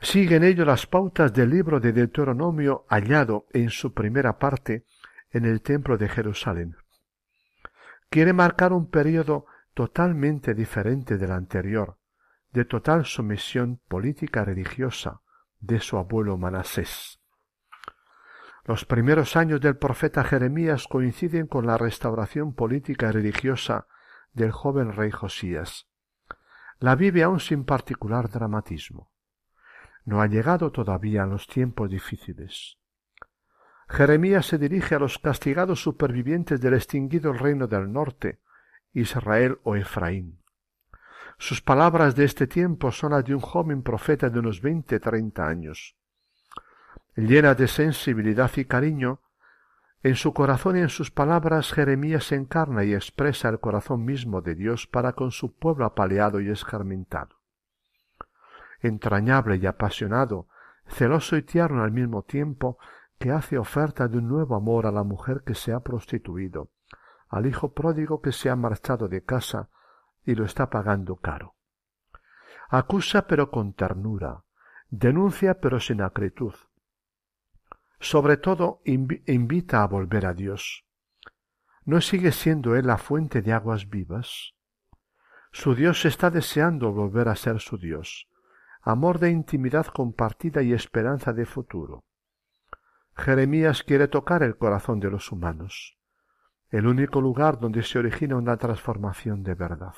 Sigue 0.00 0.36
en 0.36 0.44
ello 0.44 0.64
las 0.64 0.86
pautas 0.86 1.32
del 1.32 1.50
libro 1.50 1.80
de 1.80 1.92
Deuteronomio 1.92 2.86
hallado 2.88 3.46
en 3.52 3.70
su 3.70 3.92
primera 3.92 4.38
parte 4.38 4.84
en 5.30 5.44
el 5.46 5.62
templo 5.62 5.96
de 5.96 6.08
Jerusalén. 6.08 6.76
Quiere 8.08 8.32
marcar 8.32 8.72
un 8.72 8.88
período 8.88 9.46
totalmente 9.74 10.54
diferente 10.54 11.18
del 11.18 11.32
anterior, 11.32 11.98
de 12.52 12.64
total 12.64 13.04
sumisión 13.04 13.80
política 13.88 14.44
religiosa 14.44 15.22
de 15.66 15.80
su 15.80 15.98
abuelo 15.98 16.36
Manasés. 16.36 17.20
Los 18.64 18.84
primeros 18.84 19.36
años 19.36 19.60
del 19.60 19.76
profeta 19.76 20.24
Jeremías 20.24 20.86
coinciden 20.88 21.46
con 21.46 21.66
la 21.66 21.78
restauración 21.78 22.54
política 22.54 23.08
y 23.08 23.12
religiosa 23.12 23.86
del 24.32 24.50
joven 24.50 24.92
rey 24.92 25.10
Josías. 25.10 25.88
La 26.78 26.94
vive 26.94 27.22
aún 27.22 27.40
sin 27.40 27.64
particular 27.64 28.28
dramatismo 28.28 29.10
no 30.06 30.22
ha 30.22 30.28
llegado 30.28 30.70
todavía 30.70 31.24
a 31.24 31.26
los 31.26 31.48
tiempos 31.48 31.90
difíciles. 31.90 32.78
Jeremías 33.88 34.46
se 34.46 34.56
dirige 34.56 34.94
a 34.94 34.98
los 35.00 35.18
castigados 35.18 35.82
supervivientes 35.82 36.60
del 36.60 36.74
extinguido 36.74 37.32
reino 37.32 37.66
del 37.66 37.92
norte, 37.92 38.40
Israel 38.92 39.58
o 39.64 39.76
Efraín. 39.76 40.40
Sus 41.38 41.60
palabras 41.60 42.16
de 42.16 42.24
este 42.24 42.46
tiempo 42.46 42.90
son 42.90 43.12
las 43.12 43.24
de 43.24 43.34
un 43.34 43.40
joven 43.40 43.82
profeta 43.82 44.30
de 44.30 44.38
unos 44.38 44.60
veinte 44.60 45.00
treinta 45.00 45.46
años. 45.46 45.96
Llena 47.14 47.54
de 47.54 47.68
sensibilidad 47.68 48.50
y 48.56 48.64
cariño, 48.64 49.20
en 50.02 50.14
su 50.14 50.32
corazón 50.32 50.76
y 50.76 50.80
en 50.80 50.88
sus 50.88 51.10
palabras 51.10 51.72
Jeremías 51.72 52.30
encarna 52.32 52.84
y 52.84 52.94
expresa 52.94 53.48
el 53.48 53.60
corazón 53.60 54.04
mismo 54.04 54.40
de 54.40 54.54
Dios 54.54 54.86
para 54.86 55.12
con 55.14 55.30
su 55.30 55.56
pueblo 55.56 55.84
apaleado 55.84 56.40
y 56.40 56.50
escarmentado 56.50 57.36
entrañable 58.80 59.56
y 59.56 59.66
apasionado, 59.66 60.48
celoso 60.86 61.36
y 61.36 61.42
tierno 61.42 61.82
al 61.82 61.92
mismo 61.92 62.22
tiempo, 62.22 62.78
que 63.18 63.30
hace 63.30 63.58
oferta 63.58 64.08
de 64.08 64.18
un 64.18 64.28
nuevo 64.28 64.54
amor 64.54 64.86
a 64.86 64.92
la 64.92 65.02
mujer 65.02 65.42
que 65.44 65.54
se 65.54 65.72
ha 65.72 65.80
prostituido, 65.80 66.70
al 67.28 67.46
hijo 67.46 67.72
pródigo 67.72 68.20
que 68.20 68.32
se 68.32 68.50
ha 68.50 68.56
marchado 68.56 69.08
de 69.08 69.24
casa 69.24 69.70
y 70.26 70.34
lo 70.34 70.44
está 70.44 70.68
pagando 70.68 71.16
caro. 71.16 71.54
Acusa 72.68 73.26
pero 73.26 73.50
con 73.50 73.72
ternura, 73.72 74.44
denuncia 74.90 75.60
pero 75.60 75.80
sin 75.80 76.02
acritud. 76.02 76.54
Sobre 78.00 78.36
todo 78.36 78.82
invita 78.84 79.82
a 79.82 79.86
volver 79.86 80.26
a 80.26 80.34
Dios. 80.34 80.84
¿No 81.84 82.00
sigue 82.00 82.32
siendo 82.32 82.74
Él 82.74 82.88
la 82.88 82.98
fuente 82.98 83.40
de 83.40 83.52
aguas 83.52 83.88
vivas? 83.88 84.54
Su 85.52 85.74
Dios 85.74 86.04
está 86.04 86.30
deseando 86.30 86.92
volver 86.92 87.28
a 87.28 87.36
ser 87.36 87.60
su 87.60 87.78
Dios, 87.78 88.28
amor 88.82 89.20
de 89.20 89.30
intimidad 89.30 89.86
compartida 89.86 90.62
y 90.62 90.72
esperanza 90.72 91.32
de 91.32 91.46
futuro. 91.46 92.04
Jeremías 93.16 93.82
quiere 93.82 94.08
tocar 94.08 94.42
el 94.42 94.58
corazón 94.58 95.00
de 95.00 95.10
los 95.10 95.32
humanos, 95.32 95.96
el 96.68 96.86
único 96.86 97.20
lugar 97.20 97.58
donde 97.58 97.82
se 97.82 97.98
origina 97.98 98.36
una 98.36 98.56
transformación 98.56 99.42
de 99.42 99.54
verdad. 99.54 99.94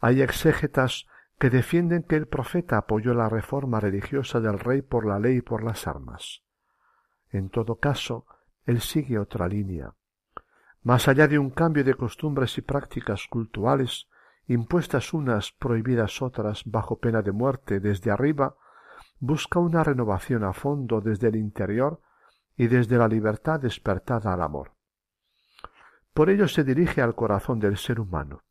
Hay 0.00 0.22
exégetas 0.22 1.06
que 1.38 1.50
defienden 1.50 2.02
que 2.02 2.16
el 2.16 2.26
profeta 2.26 2.78
apoyó 2.78 3.14
la 3.14 3.28
reforma 3.28 3.80
religiosa 3.80 4.40
del 4.40 4.58
rey 4.58 4.82
por 4.82 5.06
la 5.06 5.18
ley 5.18 5.36
y 5.36 5.42
por 5.42 5.62
las 5.62 5.86
armas. 5.86 6.42
En 7.30 7.50
todo 7.50 7.76
caso, 7.76 8.26
él 8.64 8.80
sigue 8.80 9.18
otra 9.18 9.48
línea. 9.48 9.94
Más 10.82 11.08
allá 11.08 11.28
de 11.28 11.38
un 11.38 11.50
cambio 11.50 11.84
de 11.84 11.94
costumbres 11.94 12.56
y 12.58 12.62
prácticas 12.62 13.26
cultuales, 13.28 14.08
impuestas 14.46 15.12
unas, 15.12 15.52
prohibidas 15.52 16.22
otras, 16.22 16.62
bajo 16.64 16.98
pena 16.98 17.22
de 17.22 17.32
muerte 17.32 17.80
desde 17.80 18.10
arriba, 18.10 18.56
busca 19.20 19.58
una 19.58 19.84
renovación 19.84 20.44
a 20.44 20.52
fondo 20.52 21.00
desde 21.00 21.28
el 21.28 21.36
interior 21.36 22.00
y 22.56 22.66
desde 22.66 22.98
la 22.98 23.08
libertad 23.08 23.60
despertada 23.60 24.32
al 24.32 24.42
amor. 24.42 24.72
Por 26.14 26.30
ello 26.30 26.48
se 26.48 26.64
dirige 26.64 27.02
al 27.02 27.14
corazón 27.14 27.60
del 27.60 27.76
ser 27.76 28.00
humano, 28.00 28.42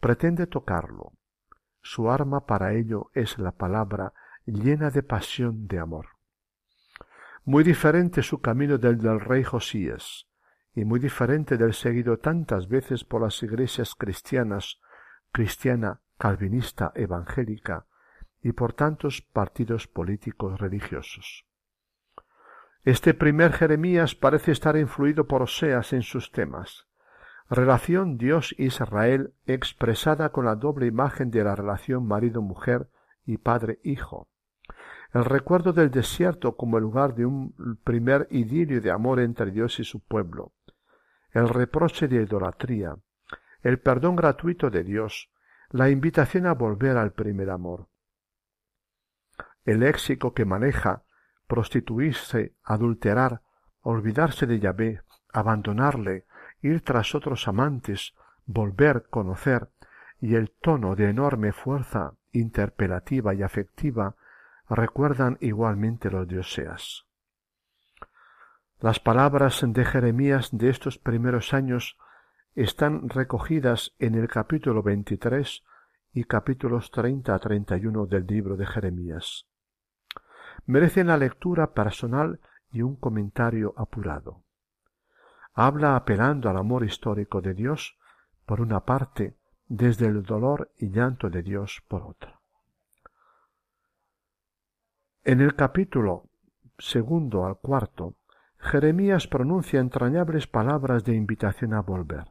pretende 0.00 0.46
tocarlo. 0.46 1.12
Su 1.80 2.10
arma 2.10 2.46
para 2.46 2.74
ello 2.74 3.10
es 3.14 3.38
la 3.38 3.52
palabra 3.52 4.12
llena 4.46 4.90
de 4.90 5.02
pasión 5.02 5.66
de 5.66 5.78
amor. 5.78 6.06
Muy 7.44 7.64
diferente 7.64 8.22
su 8.22 8.40
camino 8.40 8.78
del 8.78 8.98
del 8.98 9.20
rey 9.20 9.44
Josías, 9.44 10.26
y 10.74 10.84
muy 10.84 11.00
diferente 11.00 11.56
del 11.56 11.74
seguido 11.74 12.18
tantas 12.18 12.68
veces 12.68 13.04
por 13.04 13.22
las 13.22 13.42
iglesias 13.42 13.94
cristianas, 13.94 14.80
cristiana, 15.32 16.00
calvinista, 16.18 16.92
evangélica, 16.94 17.86
y 18.42 18.52
por 18.52 18.72
tantos 18.72 19.22
partidos 19.22 19.86
políticos 19.86 20.60
religiosos. 20.60 21.46
Este 22.84 23.12
primer 23.12 23.52
Jeremías 23.52 24.14
parece 24.14 24.52
estar 24.52 24.76
influido 24.76 25.26
por 25.26 25.42
Oseas 25.42 25.92
en 25.92 26.02
sus 26.02 26.30
temas. 26.30 26.87
Relación 27.50 28.18
Dios-Israel 28.18 29.34
expresada 29.46 30.30
con 30.30 30.44
la 30.44 30.54
doble 30.54 30.86
imagen 30.86 31.30
de 31.30 31.44
la 31.44 31.54
relación 31.56 32.06
marido-mujer 32.06 32.90
y 33.24 33.38
padre-hijo. 33.38 34.28
El 35.14 35.24
recuerdo 35.24 35.72
del 35.72 35.90
desierto 35.90 36.56
como 36.56 36.76
el 36.76 36.82
lugar 36.82 37.14
de 37.14 37.24
un 37.24 37.78
primer 37.84 38.28
idilio 38.30 38.80
de 38.80 38.90
amor 38.90 39.20
entre 39.20 39.50
Dios 39.50 39.80
y 39.80 39.84
su 39.84 40.00
pueblo. 40.00 40.52
El 41.30 41.48
reproche 41.48 42.08
de 42.08 42.22
idolatría. 42.22 42.96
El 43.62 43.80
perdón 43.80 44.16
gratuito 44.16 44.68
de 44.70 44.84
Dios. 44.84 45.30
La 45.70 45.88
invitación 45.88 46.46
a 46.46 46.54
volver 46.54 46.96
al 46.98 47.12
primer 47.12 47.50
amor 47.50 47.88
el 49.68 49.80
léxico 49.80 50.32
que 50.32 50.46
maneja, 50.46 51.04
prostituirse, 51.46 52.54
adulterar, 52.62 53.42
olvidarse 53.82 54.46
de 54.46 54.60
Yahvé, 54.60 55.02
abandonarle, 55.30 56.24
ir 56.62 56.82
tras 56.82 57.14
otros 57.14 57.48
amantes, 57.48 58.14
volver, 58.46 59.06
conocer, 59.10 59.68
y 60.20 60.34
el 60.34 60.50
tono 60.50 60.96
de 60.96 61.10
enorme 61.10 61.52
fuerza 61.52 62.14
interpelativa 62.32 63.34
y 63.34 63.42
afectiva 63.42 64.16
recuerdan 64.68 65.38
igualmente 65.40 66.10
los 66.10 66.26
de. 66.26 67.06
Las 68.80 69.00
palabras 69.00 69.64
de 69.64 69.84
Jeremías 69.84 70.50
de 70.52 70.70
estos 70.70 70.98
primeros 70.98 71.54
años 71.54 71.96
están 72.54 73.08
recogidas 73.08 73.94
en 73.98 74.14
el 74.14 74.28
capítulo 74.28 74.82
veintitrés 74.82 75.62
y 76.12 76.24
capítulos 76.24 76.90
treinta 76.90 77.34
a 77.34 77.38
treinta 77.38 77.76
y 77.76 77.86
uno 77.86 78.06
del 78.06 78.26
libro 78.26 78.56
de 78.56 78.66
Jeremías 78.66 79.46
merecen 80.66 81.06
la 81.06 81.16
lectura 81.16 81.72
personal 81.72 82.40
y 82.70 82.82
un 82.82 82.96
comentario 82.96 83.74
apurado. 83.76 84.42
Habla 85.60 85.96
apelando 85.96 86.48
al 86.48 86.56
amor 86.56 86.84
histórico 86.84 87.40
de 87.40 87.52
Dios, 87.52 87.98
por 88.46 88.60
una 88.60 88.84
parte, 88.84 89.36
desde 89.66 90.06
el 90.06 90.22
dolor 90.22 90.70
y 90.76 90.92
llanto 90.92 91.30
de 91.30 91.42
Dios 91.42 91.82
por 91.88 92.02
otra. 92.02 92.38
En 95.24 95.40
el 95.40 95.56
capítulo 95.56 96.30
segundo 96.78 97.44
al 97.44 97.58
cuarto, 97.58 98.14
Jeremías 98.58 99.26
pronuncia 99.26 99.80
entrañables 99.80 100.46
palabras 100.46 101.02
de 101.02 101.16
invitación 101.16 101.74
a 101.74 101.80
volver. 101.82 102.26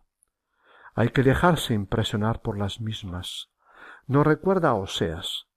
Hay 0.96 1.10
que 1.10 1.22
dejarse 1.22 1.74
impresionar 1.74 2.42
por 2.42 2.58
las 2.58 2.80
mismas. 2.80 3.52
No 4.06 4.24
recuerda 4.24 4.70
a 4.70 4.76
Oseas, 4.76 5.48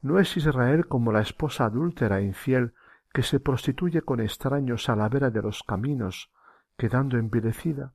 ¿No 0.00 0.18
es 0.18 0.34
Israel 0.38 0.88
como 0.88 1.12
la 1.12 1.20
esposa 1.20 1.66
adúltera 1.66 2.20
e 2.20 2.24
infiel 2.24 2.72
que 3.12 3.22
se 3.22 3.40
prostituye 3.40 4.00
con 4.00 4.20
extraños 4.20 4.88
a 4.88 4.96
la 4.96 5.10
vera 5.10 5.28
de 5.28 5.42
los 5.42 5.62
caminos, 5.62 6.32
quedando 6.78 7.18
envilecida? 7.18 7.92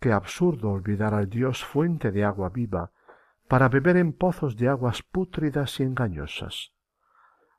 Qué 0.00 0.12
absurdo 0.12 0.70
olvidar 0.70 1.14
al 1.14 1.30
Dios 1.30 1.64
fuente 1.64 2.10
de 2.10 2.24
agua 2.24 2.50
viva 2.50 2.90
para 3.48 3.68
beber 3.68 3.96
en 3.96 4.12
pozos 4.12 4.56
de 4.56 4.68
aguas 4.68 5.02
pútridas 5.02 5.78
y 5.78 5.84
engañosas, 5.84 6.72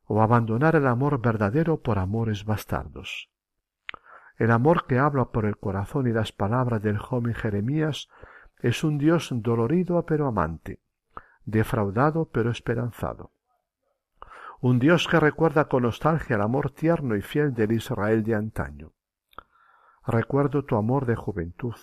o 0.06 0.22
abandonar 0.22 0.76
el 0.76 0.88
amor 0.88 1.22
verdadero 1.22 1.82
por 1.82 2.00
amores 2.00 2.46
bastardos. 2.46 3.30
El 4.38 4.52
amor 4.52 4.88
que 4.88 5.00
habla 5.00 5.26
por 5.26 5.46
el 5.46 5.58
corazón 5.58 6.08
y 6.08 6.12
las 6.12 6.32
palabras 6.32 6.82
del 6.82 6.98
joven 6.98 7.34
Jeremías 7.34 8.10
es 8.60 8.84
un 8.84 8.98
Dios 8.98 9.30
dolorido 9.32 10.06
pero 10.06 10.28
amante, 10.28 10.82
defraudado 11.46 12.26
pero 12.26 12.52
esperanzado. 12.52 13.32
Un 14.60 14.80
Dios 14.80 15.08
que 15.08 15.20
recuerda 15.20 15.66
con 15.66 15.84
nostalgia 15.84 16.36
el 16.36 16.42
amor 16.42 16.72
tierno 16.72 17.16
y 17.16 17.22
fiel 17.22 17.54
del 17.54 17.74
Israel 17.74 18.24
de 18.24 18.36
antaño. 18.36 18.93
Recuerdo 20.06 20.66
tu 20.66 20.76
amor 20.76 21.06
de 21.06 21.16
juventud, 21.16 21.76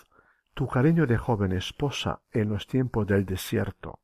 tu 0.53 0.67
cariño 0.67 1.07
de 1.07 1.17
joven 1.17 1.51
esposa 1.51 2.21
en 2.31 2.49
los 2.49 2.67
tiempos 2.67 3.07
del 3.07 3.25
desierto. 3.25 3.99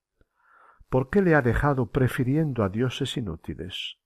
¿Por 0.89 1.09
qué 1.09 1.21
le 1.21 1.35
ha 1.35 1.41
dejado 1.41 1.91
prefiriendo 1.91 2.63
a 2.63 2.69
dioses 2.69 3.17
inútiles? 3.17 3.97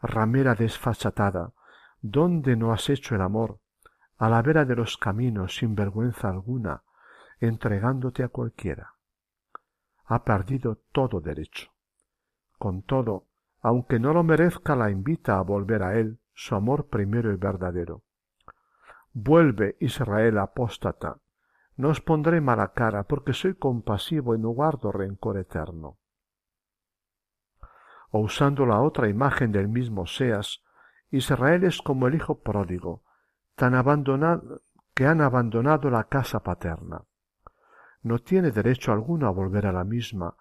Ramera 0.00 0.54
desfachatada, 0.54 1.52
¿dónde 2.00 2.56
no 2.56 2.72
has 2.72 2.88
hecho 2.88 3.14
el 3.14 3.20
amor? 3.20 3.60
A 4.16 4.28
la 4.28 4.40
vera 4.42 4.64
de 4.64 4.76
los 4.76 4.96
caminos 4.96 5.56
sin 5.56 5.74
vergüenza 5.74 6.28
alguna, 6.28 6.84
entregándote 7.40 8.22
a 8.22 8.28
cualquiera 8.28 8.94
ha 10.12 10.24
perdido 10.24 10.76
todo 10.92 11.20
derecho. 11.20 11.70
Con 12.58 12.82
todo, 12.82 13.28
aunque 13.60 13.98
no 13.98 14.12
lo 14.12 14.22
merezca, 14.22 14.76
la 14.76 14.90
invita 14.90 15.38
a 15.38 15.42
volver 15.42 15.82
a 15.82 15.98
él, 15.98 16.20
su 16.34 16.54
amor 16.54 16.88
primero 16.88 17.32
y 17.32 17.36
verdadero. 17.36 18.02
Vuelve, 19.12 19.76
Israel 19.80 20.38
apóstata, 20.38 21.20
no 21.76 21.88
os 21.88 22.00
pondré 22.00 22.40
mala 22.40 22.72
cara, 22.72 23.04
porque 23.04 23.32
soy 23.32 23.54
compasivo 23.54 24.34
y 24.34 24.38
no 24.38 24.50
guardo 24.50 24.92
rencor 24.92 25.38
eterno. 25.38 25.98
O 28.10 28.20
usando 28.20 28.66
la 28.66 28.80
otra 28.80 29.08
imagen 29.08 29.52
del 29.52 29.68
mismo 29.68 30.06
Seas, 30.06 30.62
Israel 31.10 31.64
es 31.64 31.80
como 31.82 32.08
el 32.08 32.14
hijo 32.14 32.40
pródigo, 32.40 33.02
tan 33.54 33.74
abandonado 33.74 34.62
que 34.94 35.06
han 35.06 35.20
abandonado 35.20 35.88
la 35.90 36.04
casa 36.04 36.42
paterna 36.42 37.04
no 38.02 38.18
tiene 38.18 38.50
derecho 38.50 38.92
alguno 38.92 39.28
a 39.28 39.30
volver 39.30 39.66
a 39.66 39.72
la 39.72 39.84
misma, 39.84 40.36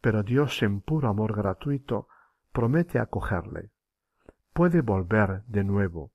pero 0.00 0.22
Dios 0.22 0.62
en 0.62 0.80
puro 0.80 1.08
amor 1.08 1.34
gratuito 1.34 2.08
promete 2.52 2.98
acogerle. 2.98 3.70
Puede 4.52 4.82
volver 4.82 5.42
de 5.46 5.64
nuevo. 5.64 6.12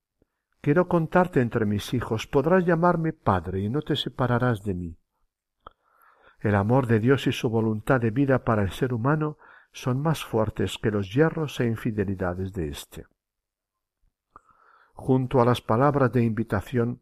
Quiero 0.62 0.88
contarte 0.88 1.42
entre 1.42 1.66
mis 1.66 1.94
hijos, 1.96 2.28
podrás 2.28 2.66
llamarme 2.66 3.14
Padre 3.14 3.62
y 3.62 3.70
no 3.70 3.82
te 3.82 3.96
separarás 3.96 4.64
de 4.64 4.76
mí. 4.76 4.98
El 6.40 6.54
amor 6.54 6.86
de 6.86 7.00
Dios 7.00 7.26
y 7.26 7.32
su 7.32 7.50
voluntad 7.50 8.00
de 8.00 8.12
vida 8.12 8.44
para 8.44 8.62
el 8.62 8.72
ser 8.72 8.94
humano 8.94 9.38
son 9.72 10.00
más 10.00 10.24
fuertes 10.24 10.78
que 10.78 10.92
los 10.92 11.14
hierros 11.14 11.60
e 11.60 11.66
infidelidades 11.66 12.54
de 12.54 12.68
éste. 12.70 13.08
Junto 14.94 15.42
a 15.42 15.46
las 15.46 15.62
palabras 15.62 16.12
de 16.12 16.24
invitación 16.24 17.02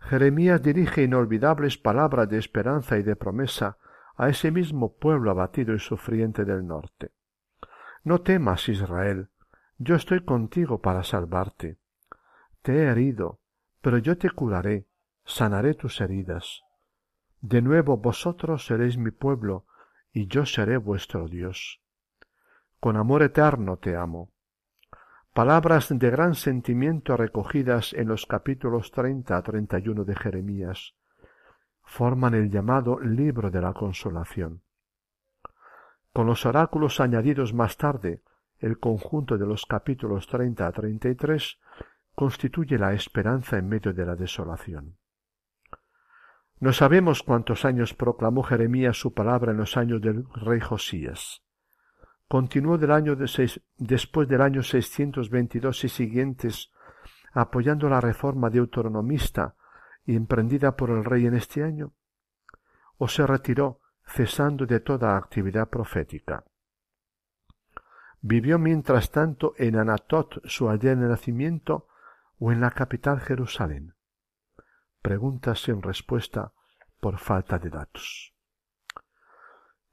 Jeremías 0.00 0.62
dirige 0.62 1.02
inolvidables 1.02 1.78
palabras 1.78 2.28
de 2.28 2.38
esperanza 2.38 2.96
y 2.96 3.02
de 3.02 3.16
promesa 3.16 3.78
a 4.16 4.28
ese 4.28 4.52
mismo 4.52 4.96
pueblo 4.96 5.30
abatido 5.30 5.74
y 5.74 5.80
sufriente 5.80 6.44
del 6.44 6.64
norte. 6.66 7.10
No 8.04 8.20
temas, 8.20 8.68
Israel, 8.68 9.28
yo 9.78 9.96
estoy 9.96 10.24
contigo 10.24 10.80
para 10.80 11.02
salvarte. 11.02 11.79
Te 12.62 12.72
he 12.72 12.88
herido, 12.88 13.40
pero 13.80 13.98
yo 13.98 14.18
te 14.18 14.30
curaré, 14.30 14.86
sanaré 15.24 15.74
tus 15.74 16.00
heridas. 16.00 16.62
De 17.40 17.62
nuevo 17.62 17.96
vosotros 17.96 18.66
seréis 18.66 18.98
mi 18.98 19.10
pueblo, 19.10 19.66
y 20.12 20.26
yo 20.26 20.44
seré 20.44 20.76
vuestro 20.76 21.28
Dios. 21.28 21.80
Con 22.80 22.96
amor 22.96 23.22
eterno 23.22 23.76
te 23.76 23.96
amo. 23.96 24.32
Palabras 25.32 25.88
de 25.90 26.10
gran 26.10 26.34
sentimiento 26.34 27.16
recogidas 27.16 27.92
en 27.92 28.08
los 28.08 28.26
capítulos 28.26 28.90
treinta 28.90 29.36
a 29.36 29.42
treinta 29.42 29.78
y 29.78 29.88
uno 29.88 30.04
de 30.04 30.16
Jeremías 30.16 30.94
forman 31.82 32.34
el 32.34 32.50
llamado 32.50 32.98
libro 33.00 33.50
de 33.50 33.60
la 33.60 33.72
consolación. 33.72 34.62
Con 36.12 36.26
los 36.26 36.46
oráculos 36.46 37.00
añadidos 37.00 37.54
más 37.54 37.76
tarde, 37.76 38.22
el 38.58 38.78
conjunto 38.78 39.38
de 39.38 39.46
los 39.46 39.66
capítulos 39.66 40.26
treinta 40.26 40.66
a 40.66 40.72
treinta 40.72 41.08
y 41.08 41.14
tres 41.14 41.58
constituye 42.20 42.76
la 42.76 42.92
esperanza 42.92 43.56
en 43.56 43.66
medio 43.66 43.94
de 43.94 44.04
la 44.04 44.14
desolación. 44.14 44.98
No 46.58 46.74
sabemos 46.74 47.22
cuántos 47.22 47.64
años 47.64 47.94
proclamó 47.94 48.42
Jeremías 48.42 48.98
su 48.98 49.14
palabra 49.14 49.52
en 49.52 49.56
los 49.56 49.78
años 49.78 50.02
del 50.02 50.26
rey 50.34 50.60
Josías. 50.60 51.42
Continuó 52.28 52.76
del 52.76 52.90
año 52.90 53.16
de 53.16 53.26
seis, 53.26 53.62
después 53.78 54.28
del 54.28 54.42
año 54.42 54.62
622 54.62 55.84
y 55.84 55.88
siguientes 55.88 56.70
apoyando 57.32 57.88
la 57.88 58.02
reforma 58.02 58.50
deuteronomista 58.50 59.54
emprendida 60.04 60.76
por 60.76 60.90
el 60.90 61.06
rey 61.06 61.24
en 61.24 61.36
este 61.36 61.64
año, 61.64 61.94
o 62.98 63.08
se 63.08 63.26
retiró 63.26 63.80
cesando 64.04 64.66
de 64.66 64.80
toda 64.80 65.16
actividad 65.16 65.70
profética. 65.70 66.44
Vivió 68.20 68.58
mientras 68.58 69.10
tanto 69.10 69.54
en 69.56 69.76
Anatot, 69.76 70.46
su 70.46 70.68
aldea 70.68 70.94
de 70.96 71.08
nacimiento, 71.08 71.86
o 72.40 72.50
en 72.50 72.60
la 72.60 72.72
capital 72.72 73.20
Jerusalén. 73.20 73.94
Preguntas 75.02 75.62
sin 75.62 75.82
respuesta 75.82 76.52
por 76.98 77.18
falta 77.18 77.58
de 77.58 77.70
datos. 77.70 78.34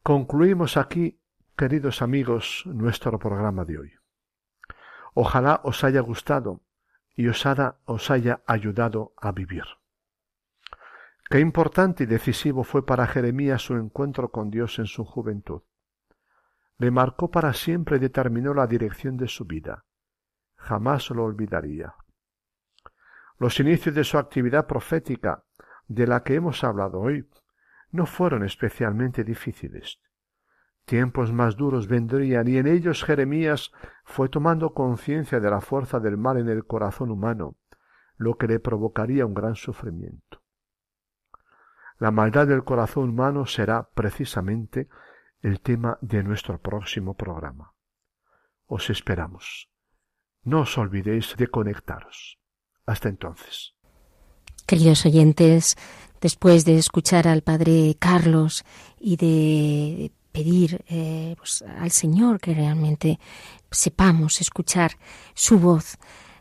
Concluimos 0.02 0.78
aquí, 0.78 1.22
queridos 1.58 2.02
amigos, 2.02 2.64
nuestro 2.66 3.20
programa 3.20 3.66
de 3.66 3.78
hoy. 3.78 3.94
Ojalá 5.14 5.60
os 5.64 5.84
haya 5.84 6.00
gustado 6.00 6.62
y 7.16 7.28
os 7.28 7.46
haya 8.12 8.42
ayudado 8.48 9.14
a 9.18 9.32
vivir. 9.34 9.66
Qué 11.30 11.42
importante 11.42 12.06
y 12.06 12.08
decisivo 12.08 12.64
fue 12.64 12.86
para 12.86 13.08
Jeremías 13.08 13.62
su 13.62 13.76
encuentro 13.76 14.32
con 14.32 14.50
Dios 14.50 14.80
en 14.80 14.86
su 14.86 15.04
juventud. 15.04 15.64
Le 16.78 16.92
marcó 16.92 17.30
para 17.30 17.52
siempre 17.52 17.98
y 17.98 18.00
determinó 18.00 18.54
la 18.54 18.68
dirección 18.68 19.18
de 19.18 19.28
su 19.28 19.44
vida. 19.44 19.86
Jamás 20.56 21.10
lo 21.10 21.26
olvidaría. 21.26 21.96
Los 23.40 23.60
inicios 23.60 23.94
de 23.94 24.04
su 24.04 24.18
actividad 24.18 24.66
profética, 24.66 25.44
de 25.88 26.08
la 26.08 26.24
que 26.24 26.36
hemos 26.36 26.64
hablado 26.64 27.00
hoy, 27.00 27.30
no 27.92 28.06
fueron 28.06 28.44
especialmente 28.44 29.24
difíciles. 29.24 30.00
Tiempos 30.86 31.34
más 31.34 31.56
duros 31.56 31.88
vendrían 31.88 32.48
y 32.48 32.58
en 32.58 32.68
ellos 32.68 33.04
Jeremías 33.04 33.72
fue 34.06 34.30
tomando 34.30 34.74
conciencia 34.74 35.40
de 35.40 35.50
la 35.50 35.62
fuerza 35.62 36.00
del 36.00 36.18
mal 36.18 36.38
en 36.38 36.50
el 36.50 36.66
corazón 36.66 37.12
humano, 37.12 37.58
lo 38.16 38.38
que 38.38 38.48
le 38.48 38.60
provocaría 38.60 39.26
un 39.26 39.34
gran 39.34 39.56
sufrimiento. 39.56 40.42
La 42.00 42.12
maldad 42.12 42.48
del 42.48 42.64
corazón 42.64 43.10
humano 43.10 43.46
será 43.46 43.90
precisamente 43.94 44.88
el 45.42 45.62
tema 45.62 45.98
de 46.02 46.24
nuestro 46.24 46.60
próximo 46.60 47.16
programa. 47.16 47.74
Os 48.66 48.90
esperamos. 48.90 49.70
No 50.44 50.62
os 50.62 50.78
olvidéis 50.78 51.36
de 51.38 51.48
conectaros. 51.48 52.40
Hasta 52.88 53.10
entonces. 53.10 53.74
Queridos 54.66 55.06
oyentes, 55.06 55.76
después 56.20 56.66
de 56.66 56.78
escuchar 56.78 57.28
al 57.28 57.44
Padre 57.44 57.96
Carlos 58.00 58.66
y 59.00 59.18
de 59.18 60.12
pedir 60.32 60.84
eh, 60.88 61.36
pues, 61.38 61.64
al 61.80 61.92
Señor 61.92 62.40
que 62.40 62.54
realmente 62.54 63.20
sepamos 63.70 64.42
escuchar 64.42 64.98
su 65.36 65.60
voz, 65.60 65.98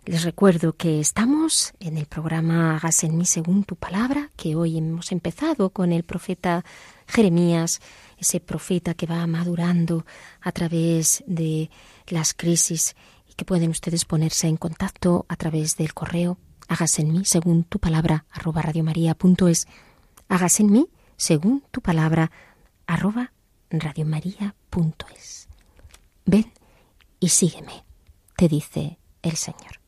les 0.06 0.22
recuerdo 0.22 0.76
que 0.76 1.00
estamos 1.00 1.74
en 1.80 1.98
el 1.98 2.06
programa 2.06 2.76
Hagas 2.76 3.02
en 3.02 3.18
mí 3.18 3.24
según 3.24 3.64
tu 3.64 3.74
palabra, 3.74 4.30
que 4.36 4.54
hoy 4.54 4.78
hemos 4.78 5.10
empezado 5.10 5.70
con 5.70 5.92
el 5.92 6.04
profeta 6.04 6.64
Jeremías, 7.08 7.80
ese 8.16 8.38
profeta 8.38 8.94
que 8.94 9.06
va 9.06 9.26
madurando 9.26 10.06
a 10.40 10.52
través 10.52 11.24
de 11.26 11.70
las 12.06 12.34
crisis 12.34 12.94
que 13.36 13.44
pueden 13.44 13.70
ustedes 13.70 14.04
ponerse 14.04 14.48
en 14.48 14.56
contacto 14.56 15.26
a 15.28 15.36
través 15.36 15.76
del 15.76 15.94
correo 15.94 16.38
Hagas 16.68 16.98
en 16.98 17.12
mí 17.12 17.24
según 17.24 17.64
tu 17.64 17.78
palabra 17.78 18.24
arroba 18.30 18.62
radiomaria.es. 18.62 19.68
Hagas 20.28 20.60
en 20.60 20.72
mí 20.72 20.88
según 21.16 21.62
tu 21.70 21.80
palabra 21.80 22.30
arroba 22.86 23.32
radiomaria.es. 23.70 25.48
Ven 26.24 26.52
y 27.20 27.28
sígueme, 27.28 27.84
te 28.36 28.48
dice 28.48 28.98
el 29.22 29.36
Señor. 29.36 29.80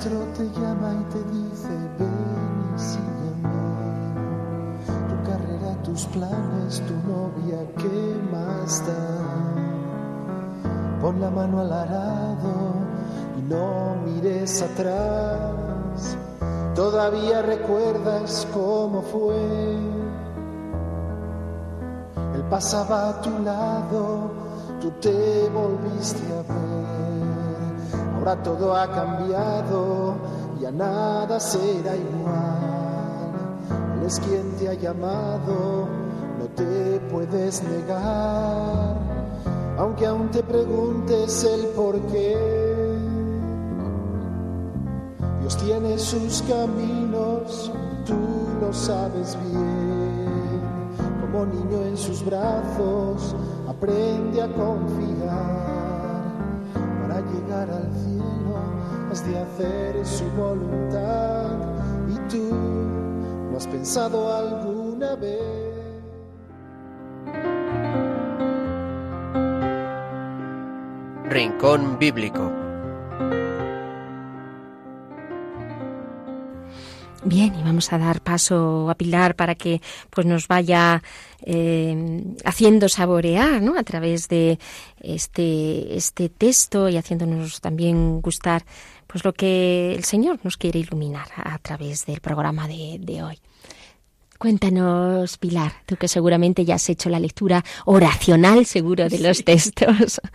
Te 0.00 0.48
llama 0.58 0.94
y 0.94 1.04
te 1.12 1.22
dice, 1.24 1.68
ven 1.98 2.74
y 2.74 2.78
sígueme. 2.78 3.60
Tu 4.86 5.30
carrera, 5.30 5.82
tus 5.82 6.06
planes, 6.06 6.82
tu 6.86 6.94
novia, 7.08 7.58
¿qué 7.76 8.16
más 8.32 8.84
da? 8.86 9.04
Pon 11.00 11.20
la 11.20 11.30
mano 11.30 11.60
al 11.60 11.72
arado 11.72 12.74
y 13.38 13.42
no 13.42 13.96
mires 14.06 14.62
atrás. 14.62 16.16
Todavía 16.74 17.42
recuerdas 17.42 18.48
cómo 18.54 19.02
fue. 19.02 19.74
Él 22.34 22.44
pasaba 22.48 23.10
a 23.10 23.20
tu 23.20 23.38
lado, 23.40 24.30
tú 24.80 24.90
te 25.02 25.50
volviste 25.50 26.22
a 26.32 26.42
ver 26.50 26.71
Ahora 28.22 28.40
todo 28.40 28.76
ha 28.76 28.86
cambiado, 28.86 30.14
ya 30.60 30.70
nada 30.70 31.40
será 31.40 31.96
igual. 31.96 33.32
Él 33.98 34.06
es 34.06 34.20
quien 34.20 34.48
te 34.52 34.68
ha 34.68 34.74
llamado, 34.74 35.88
no 36.38 36.44
te 36.54 37.00
puedes 37.10 37.64
negar, 37.64 38.94
aunque 39.76 40.06
aún 40.06 40.30
te 40.30 40.40
preguntes 40.44 41.42
el 41.42 41.66
por 41.74 41.98
qué. 42.12 42.96
Dios 45.40 45.56
tiene 45.56 45.98
sus 45.98 46.42
caminos, 46.42 47.72
tú 48.06 48.14
lo 48.60 48.72
sabes 48.72 49.36
bien. 49.50 50.60
Como 51.22 51.44
niño 51.46 51.86
en 51.88 51.96
sus 51.96 52.24
brazos, 52.24 53.34
aprende 53.68 54.42
a 54.42 54.46
confiar 54.46 55.21
de 59.26 59.38
hacer 59.38 60.06
su 60.06 60.24
voluntad. 60.30 61.50
Y 62.08 62.28
tú, 62.30 62.50
¿lo 63.50 63.56
has 63.56 63.66
pensado 63.66 64.34
alguna 64.34 65.14
vez? 65.16 65.72
Rincón 71.28 71.98
Bíblico 71.98 72.52
Bien, 77.24 77.54
y 77.54 77.62
vamos 77.62 77.92
a 77.92 77.98
dar 77.98 78.20
paso 78.20 78.90
a 78.90 78.96
Pilar 78.96 79.36
para 79.36 79.54
que 79.54 79.80
pues 80.10 80.26
nos 80.26 80.48
vaya 80.48 81.02
eh, 81.40 82.24
haciendo 82.44 82.88
saborear, 82.88 83.62
¿no? 83.62 83.78
A 83.78 83.84
través 83.84 84.28
de 84.28 84.58
este 85.00 85.96
este 85.96 86.28
texto 86.28 86.88
y 86.88 86.96
haciéndonos 86.96 87.60
también 87.60 88.20
gustar, 88.20 88.64
pues 89.12 89.24
lo 89.24 89.34
que 89.34 89.94
el 89.94 90.04
Señor 90.04 90.40
nos 90.42 90.56
quiere 90.56 90.78
iluminar 90.78 91.28
a, 91.36 91.58
través 91.58 92.06
del 92.06 92.20
programa 92.20 92.66
de, 92.66 92.96
de 92.98 93.22
hoy. 93.22 93.38
Cuéntanos, 94.38 95.36
Pilar, 95.36 95.72
tú 95.86 95.96
que 95.96 96.08
seguramente 96.08 96.64
ya 96.64 96.76
has 96.76 96.88
hecho 96.88 97.10
la 97.10 97.20
lectura 97.20 97.62
oracional, 97.84 98.64
seguro, 98.66 99.08
de 99.08 99.18
los 99.18 99.44
textos. 99.44 100.20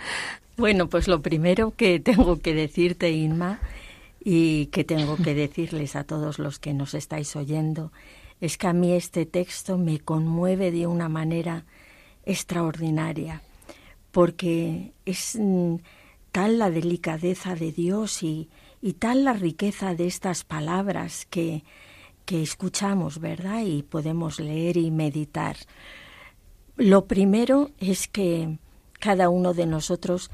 Bueno, 0.57 0.89
pues 0.89 1.07
lo 1.07 1.21
primero 1.21 1.75
que 1.77 1.99
tengo 1.99 2.39
que 2.39 2.55
decirte, 2.55 3.11
Inma, 3.11 3.59
y 4.19 4.65
que 4.67 4.83
tengo 4.83 5.15
que 5.15 5.35
decirles 5.35 5.95
a 5.95 6.03
todos 6.03 6.39
los 6.39 6.57
que 6.57 6.73
nos 6.73 6.95
estáis 6.95 7.35
oyendo 7.35 7.91
es 8.41 8.57
que 8.57 8.65
a 8.65 8.73
mí 8.73 8.93
este 8.93 9.27
texto 9.27 9.77
me 9.77 9.99
conmueve 9.99 10.71
de 10.71 10.87
una 10.87 11.09
manera 11.09 11.65
extraordinaria, 12.25 13.43
porque 14.11 14.93
es 15.05 15.37
mm, 15.39 15.75
tal 16.31 16.57
la 16.57 16.71
delicadeza 16.71 17.53
de 17.53 17.71
Dios 17.71 18.23
y, 18.23 18.49
y 18.81 18.93
tal 18.93 19.23
la 19.23 19.33
riqueza 19.33 19.95
de 19.95 20.07
estas 20.07 20.43
palabras 20.43 21.25
que, 21.29 21.63
que 22.25 22.41
escuchamos, 22.41 23.19
¿verdad? 23.19 23.61
Y 23.65 23.83
podemos 23.83 24.39
leer 24.39 24.77
y 24.77 24.91
meditar. 24.91 25.57
Lo 26.75 27.05
primero 27.05 27.71
es 27.79 28.07
que 28.07 28.59
cada 28.99 29.29
uno 29.29 29.53
de 29.53 29.65
nosotros 29.65 30.29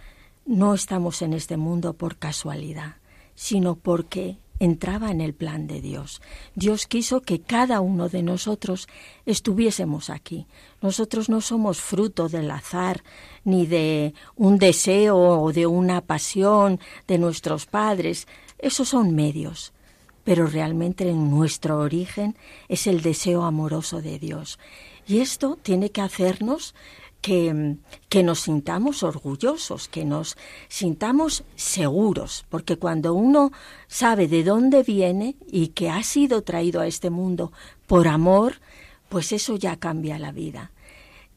no 0.46 0.74
estamos 0.74 1.22
en 1.22 1.34
este 1.34 1.58
mundo 1.58 1.94
por 1.94 2.18
casualidad, 2.18 2.98
sino 3.36 3.76
porque 3.76 4.38
entraba 4.64 5.12
en 5.12 5.22
el 5.22 5.34
plan 5.34 5.68
de 5.68 5.82
Dios. 5.82 6.22
Dios 6.56 6.88
quiso 6.88 7.22
que 7.22 7.42
cada 7.42 7.82
uno 7.82 8.10
de 8.10 8.24
nosotros 8.24 8.88
estuviésemos 9.26 10.10
aquí. 10.10 10.48
Nosotros 10.82 11.30
no 11.30 11.42
somos 11.42 11.80
fruto 11.80 12.30
del 12.30 12.50
azar, 12.52 13.04
ni 13.44 13.66
de 13.66 14.14
un 14.36 14.58
deseo 14.58 15.18
o 15.18 15.52
de 15.52 15.68
una 15.68 16.02
pasión 16.02 16.80
de 17.08 17.18
nuestros 17.18 17.66
padres. 17.66 18.28
Esos 18.58 18.90
son 18.90 19.14
medios. 19.14 19.74
Pero 20.24 20.48
realmente 20.48 21.10
en 21.10 21.30
nuestro 21.30 21.80
origen 21.80 22.38
es 22.70 22.88
el 22.88 23.02
deseo 23.02 23.44
amoroso 23.44 24.02
de 24.02 24.20
Dios. 24.20 24.58
Y 25.06 25.20
esto 25.20 25.58
tiene 25.62 25.90
que 25.90 26.00
hacernos 26.00 26.74
que, 27.24 28.22
nos 28.22 28.40
sintamos 28.42 29.02
orgullosos, 29.02 29.88
que 29.88 30.04
nos 30.04 30.38
sintamos 30.68 31.46
seguros, 31.56 32.46
porque 32.50 32.76
cuando 32.76 33.14
uno 33.14 33.52
sabe 33.88 34.28
de 34.28 34.44
dónde 34.44 34.84
viene 34.84 35.38
y 35.50 35.70
que 35.70 35.90
ha 35.90 36.04
sido 36.04 36.44
traído 36.44 36.82
a 36.82 36.88
este 36.88 37.10
mundo 37.10 37.54
por 37.88 38.10
amor, 38.10 38.56
pues 39.08 39.32
eso 39.32 39.56
ya 39.56 39.78
cambia 39.78 40.20
la 40.20 40.34
vida. 40.34 40.72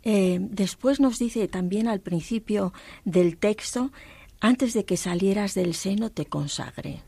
Eh, 0.03 0.39
después 0.41 0.99
nos 0.99 1.21
dice 1.21 1.47
también 1.47 1.87
al 1.87 2.01
principio 2.01 2.73
del 3.05 3.37
texto, 3.37 3.93
antes 4.41 4.75
de 4.75 4.85
que 4.85 4.97
salieras 4.97 5.55
del 5.55 5.75
seno 5.75 6.11
te 6.11 6.27
consagré. 6.27 7.01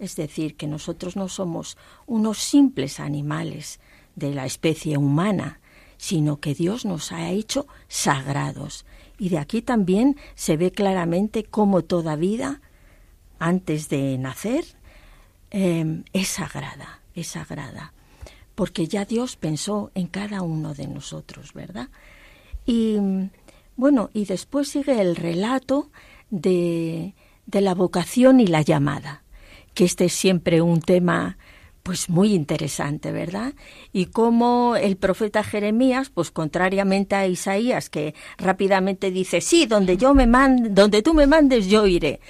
Es 0.00 0.16
decir, 0.16 0.56
que 0.56 0.66
nosotros 0.66 1.14
no 1.14 1.28
somos 1.28 1.78
unos 2.06 2.38
simples 2.38 2.98
animales 2.98 3.78
de 4.16 4.34
la 4.34 4.44
especie 4.44 4.98
humana, 4.98 5.60
sino 6.04 6.38
que 6.38 6.54
Dios 6.54 6.84
nos 6.84 7.12
ha 7.12 7.30
hecho 7.30 7.66
sagrados. 7.88 8.84
Y 9.18 9.30
de 9.30 9.38
aquí 9.38 9.62
también 9.62 10.18
se 10.34 10.58
ve 10.58 10.70
claramente 10.70 11.44
cómo 11.44 11.80
toda 11.80 12.14
vida, 12.14 12.60
antes 13.38 13.88
de 13.88 14.18
nacer, 14.18 14.66
em, 15.50 16.04
es 16.12 16.28
sagrada, 16.28 17.00
es 17.14 17.28
sagrada, 17.28 17.94
porque 18.54 18.86
ya 18.86 19.06
Dios 19.06 19.36
pensó 19.36 19.92
en 19.94 20.08
cada 20.08 20.42
uno 20.42 20.74
de 20.74 20.88
nosotros, 20.88 21.54
¿verdad? 21.54 21.88
Y 22.66 22.98
bueno, 23.74 24.10
y 24.12 24.26
después 24.26 24.68
sigue 24.68 25.00
el 25.00 25.16
relato 25.16 25.88
de, 26.28 27.14
de 27.46 27.60
la 27.62 27.74
vocación 27.74 28.40
y 28.40 28.46
la 28.46 28.60
llamada, 28.60 29.22
que 29.72 29.86
este 29.86 30.04
es 30.04 30.12
siempre 30.12 30.60
un 30.60 30.82
tema 30.82 31.38
pues 31.84 32.08
muy 32.08 32.32
interesante, 32.32 33.12
¿verdad? 33.12 33.52
Y 33.92 34.06
cómo 34.06 34.74
el 34.74 34.96
profeta 34.96 35.44
Jeremías, 35.44 36.08
pues 36.08 36.30
contrariamente 36.30 37.14
a 37.14 37.26
Isaías, 37.26 37.90
que 37.90 38.14
rápidamente 38.38 39.10
dice, 39.10 39.42
sí, 39.42 39.66
donde 39.66 39.98
yo 39.98 40.14
me 40.14 40.26
mande, 40.26 40.70
donde 40.70 41.02
tú 41.02 41.12
me 41.12 41.26
mandes, 41.26 41.66
yo 41.66 41.86
iré. 41.86 42.20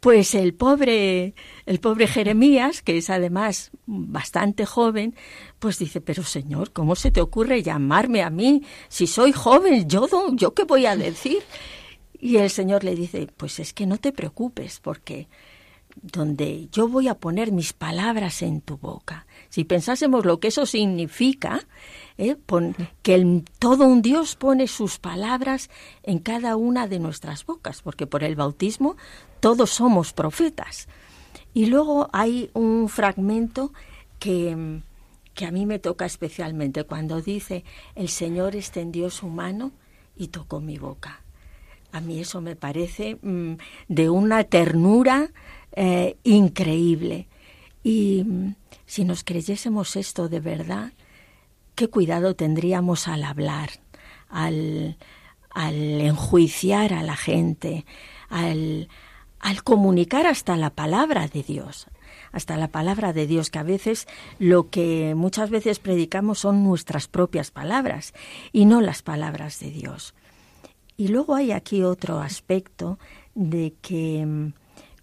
Pues 0.00 0.34
el 0.34 0.54
pobre, 0.54 1.34
el 1.66 1.78
pobre 1.78 2.08
Jeremías, 2.08 2.82
que 2.82 2.98
es 2.98 3.08
además 3.08 3.70
bastante 3.86 4.66
joven, 4.66 5.14
pues 5.60 5.78
dice, 5.78 6.00
pero 6.00 6.24
Señor, 6.24 6.72
¿cómo 6.72 6.96
se 6.96 7.12
te 7.12 7.20
ocurre 7.20 7.62
llamarme 7.62 8.24
a 8.24 8.30
mí? 8.30 8.64
Si 8.88 9.06
soy 9.06 9.30
joven, 9.30 9.88
yo, 9.88 10.08
yo 10.32 10.52
qué 10.52 10.64
voy 10.64 10.84
a 10.86 10.96
decir. 10.96 11.44
Y 12.18 12.38
el 12.38 12.50
Señor 12.50 12.82
le 12.82 12.96
dice, 12.96 13.28
pues 13.36 13.60
es 13.60 13.72
que 13.72 13.86
no 13.86 13.98
te 13.98 14.10
preocupes, 14.10 14.80
porque 14.80 15.28
donde 16.02 16.68
yo 16.70 16.88
voy 16.88 17.08
a 17.08 17.18
poner 17.18 17.52
mis 17.52 17.72
palabras 17.72 18.42
en 18.42 18.60
tu 18.60 18.76
boca. 18.76 19.26
Si 19.48 19.64
pensásemos 19.64 20.24
lo 20.24 20.38
que 20.38 20.48
eso 20.48 20.66
significa, 20.66 21.60
¿eh? 22.18 22.36
que 23.02 23.42
todo 23.58 23.84
un 23.84 24.02
Dios 24.02 24.36
pone 24.36 24.68
sus 24.68 24.98
palabras 24.98 25.70
en 26.02 26.18
cada 26.18 26.56
una 26.56 26.86
de 26.86 26.98
nuestras 26.98 27.44
bocas, 27.44 27.82
porque 27.82 28.06
por 28.06 28.22
el 28.24 28.36
bautismo 28.36 28.96
todos 29.40 29.70
somos 29.70 30.12
profetas. 30.12 30.88
Y 31.54 31.66
luego 31.66 32.08
hay 32.12 32.50
un 32.52 32.88
fragmento 32.88 33.72
que, 34.18 34.82
que 35.34 35.46
a 35.46 35.50
mí 35.50 35.66
me 35.66 35.78
toca 35.78 36.04
especialmente, 36.04 36.84
cuando 36.84 37.22
dice, 37.22 37.64
el 37.94 38.08
Señor 38.08 38.56
extendió 38.56 39.10
su 39.10 39.28
mano 39.28 39.72
y 40.16 40.28
tocó 40.28 40.60
mi 40.60 40.78
boca. 40.78 41.22
A 41.92 42.00
mí 42.00 42.20
eso 42.20 42.42
me 42.42 42.56
parece 42.56 43.18
mm, 43.22 43.54
de 43.88 44.10
una 44.10 44.44
ternura 44.44 45.30
eh, 45.76 46.16
increíble. 46.24 47.28
Y 47.82 48.24
mm, 48.24 48.54
si 48.86 49.04
nos 49.04 49.22
creyésemos 49.22 49.94
esto 49.96 50.28
de 50.28 50.40
verdad, 50.40 50.92
qué 51.74 51.88
cuidado 51.88 52.34
tendríamos 52.34 53.06
al 53.06 53.22
hablar, 53.22 53.70
al, 54.28 54.96
enjuiciar 55.54 56.94
a 56.94 57.02
la 57.02 57.16
gente, 57.16 57.84
al, 58.28 58.88
al 59.38 59.62
comunicar 59.62 60.26
hasta 60.26 60.56
la 60.56 60.70
palabra 60.70 61.28
de 61.28 61.42
Dios, 61.42 61.86
hasta 62.32 62.56
la 62.56 62.68
palabra 62.68 63.12
de 63.12 63.26
Dios, 63.26 63.50
que 63.50 63.58
a 63.58 63.62
veces 63.62 64.08
lo 64.38 64.70
que 64.70 65.14
muchas 65.14 65.50
veces 65.50 65.78
predicamos 65.78 66.38
son 66.40 66.64
nuestras 66.64 67.06
propias 67.06 67.50
palabras 67.50 68.14
y 68.52 68.64
no 68.64 68.80
las 68.80 69.02
palabras 69.02 69.60
de 69.60 69.70
Dios. 69.70 70.14
Y 70.96 71.08
luego 71.08 71.34
hay 71.34 71.52
aquí 71.52 71.82
otro 71.82 72.20
aspecto 72.20 72.98
de 73.34 73.74
que 73.82 74.24
mm, 74.24 74.52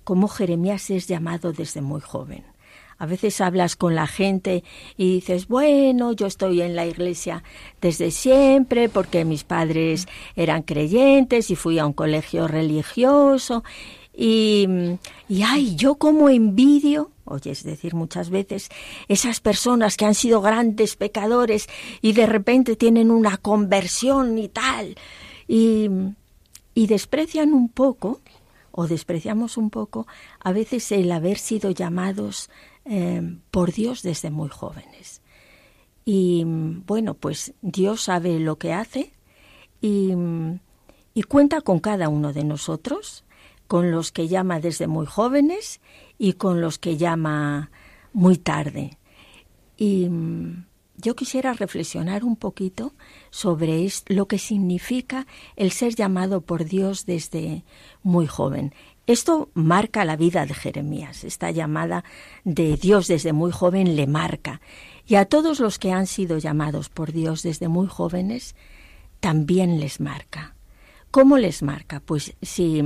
cómo 0.03 0.27
Jeremías 0.27 0.89
es 0.89 1.07
llamado 1.07 1.53
desde 1.53 1.81
muy 1.81 2.01
joven. 2.01 2.43
A 2.97 3.05
veces 3.05 3.41
hablas 3.41 3.75
con 3.75 3.95
la 3.95 4.07
gente 4.07 4.63
y 4.95 5.15
dices, 5.15 5.47
bueno, 5.47 6.13
yo 6.13 6.27
estoy 6.27 6.61
en 6.61 6.75
la 6.75 6.85
iglesia 6.85 7.43
desde 7.81 8.11
siempre 8.11 8.87
porque 8.87 9.25
mis 9.25 9.43
padres 9.43 10.07
eran 10.35 10.61
creyentes 10.61 11.49
y 11.49 11.55
fui 11.55 11.79
a 11.79 11.85
un 11.85 11.93
colegio 11.93 12.47
religioso 12.47 13.63
y, 14.15 14.67
y 15.27 15.41
ay, 15.41 15.75
yo 15.75 15.95
como 15.95 16.29
envidio, 16.29 17.11
oyes 17.25 17.63
decir 17.63 17.95
muchas 17.95 18.29
veces, 18.29 18.69
esas 19.07 19.39
personas 19.39 19.97
que 19.97 20.05
han 20.05 20.13
sido 20.13 20.41
grandes 20.41 20.95
pecadores 20.95 21.67
y 22.01 22.13
de 22.13 22.27
repente 22.27 22.75
tienen 22.75 23.09
una 23.09 23.37
conversión 23.37 24.37
y 24.37 24.49
tal, 24.49 24.95
y, 25.47 25.89
y 26.75 26.87
desprecian 26.87 27.53
un 27.53 27.69
poco 27.69 28.21
o 28.75 28.87
despreciamos 28.87 29.55
un 29.55 29.69
poco 29.69 30.07
a 30.39 30.51
veces 30.51 30.91
el 30.91 31.11
haber 31.11 31.37
sido 31.37 31.69
llamados 31.69 32.49
eh, 32.85 33.37
por 33.51 33.71
Dios 33.71 34.01
desde 34.01 34.31
muy 34.31 34.49
jóvenes. 34.49 35.21
Y 36.05 36.43
bueno, 36.45 37.13
pues 37.13 37.53
Dios 37.61 38.01
sabe 38.01 38.39
lo 38.39 38.57
que 38.57 38.73
hace 38.73 39.13
y, 39.79 40.11
y 41.13 41.23
cuenta 41.23 41.61
con 41.61 41.79
cada 41.79 42.09
uno 42.09 42.33
de 42.33 42.43
nosotros, 42.43 43.23
con 43.67 43.91
los 43.91 44.11
que 44.11 44.27
llama 44.27 44.59
desde 44.59 44.87
muy 44.87 45.05
jóvenes 45.05 45.79
y 46.17 46.33
con 46.33 46.59
los 46.59 46.79
que 46.79 46.97
llama 46.97 47.69
muy 48.11 48.37
tarde. 48.37 48.97
Y 49.77 50.09
yo 50.97 51.15
quisiera 51.15 51.53
reflexionar 51.53 52.23
un 52.23 52.35
poquito 52.35 52.93
sobre 53.29 53.87
lo 54.07 54.27
que 54.27 54.37
significa 54.37 55.25
el 55.55 55.71
ser 55.71 55.95
llamado 55.95 56.41
por 56.41 56.65
Dios 56.65 57.05
desde 57.05 57.63
muy 58.03 58.27
joven. 58.27 58.73
Esto 59.05 59.49
marca 59.53 60.05
la 60.05 60.15
vida 60.15 60.45
de 60.45 60.53
Jeremías. 60.53 61.23
Esta 61.23 61.51
llamada 61.51 62.05
de 62.45 62.77
Dios 62.77 63.07
desde 63.07 63.33
muy 63.33 63.51
joven 63.51 63.95
le 63.95 64.07
marca. 64.07 64.61
Y 65.05 65.15
a 65.15 65.25
todos 65.25 65.59
los 65.59 65.77
que 65.77 65.91
han 65.91 66.07
sido 66.07 66.37
llamados 66.37 66.87
por 66.89 67.11
Dios 67.11 67.43
desde 67.43 67.67
muy 67.67 67.87
jóvenes, 67.87 68.55
también 69.19 69.79
les 69.79 69.99
marca. 69.99 70.55
¿Cómo 71.11 71.37
les 71.37 71.63
marca? 71.63 71.99
Pues 71.99 72.33
si 72.41 72.81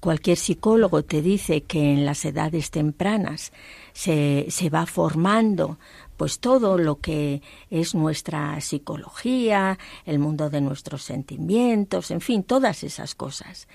cualquier 0.00 0.38
psicólogo 0.38 1.02
te 1.02 1.20
dice 1.20 1.62
que 1.62 1.92
en 1.92 2.06
las 2.06 2.24
edades 2.24 2.70
tempranas 2.70 3.52
se, 3.92 4.46
se 4.48 4.70
va 4.70 4.86
formando 4.86 5.78
pues 6.16 6.40
todo 6.40 6.78
lo 6.78 6.98
que 6.98 7.42
es 7.70 7.94
nuestra 7.94 8.60
psicología, 8.60 9.78
el 10.04 10.18
mundo 10.18 10.50
de 10.50 10.60
nuestros 10.60 11.02
sentimientos, 11.02 12.10
en 12.10 12.20
fin, 12.20 12.42
todas 12.42 12.82
esas 12.82 13.14
cosas. 13.14 13.68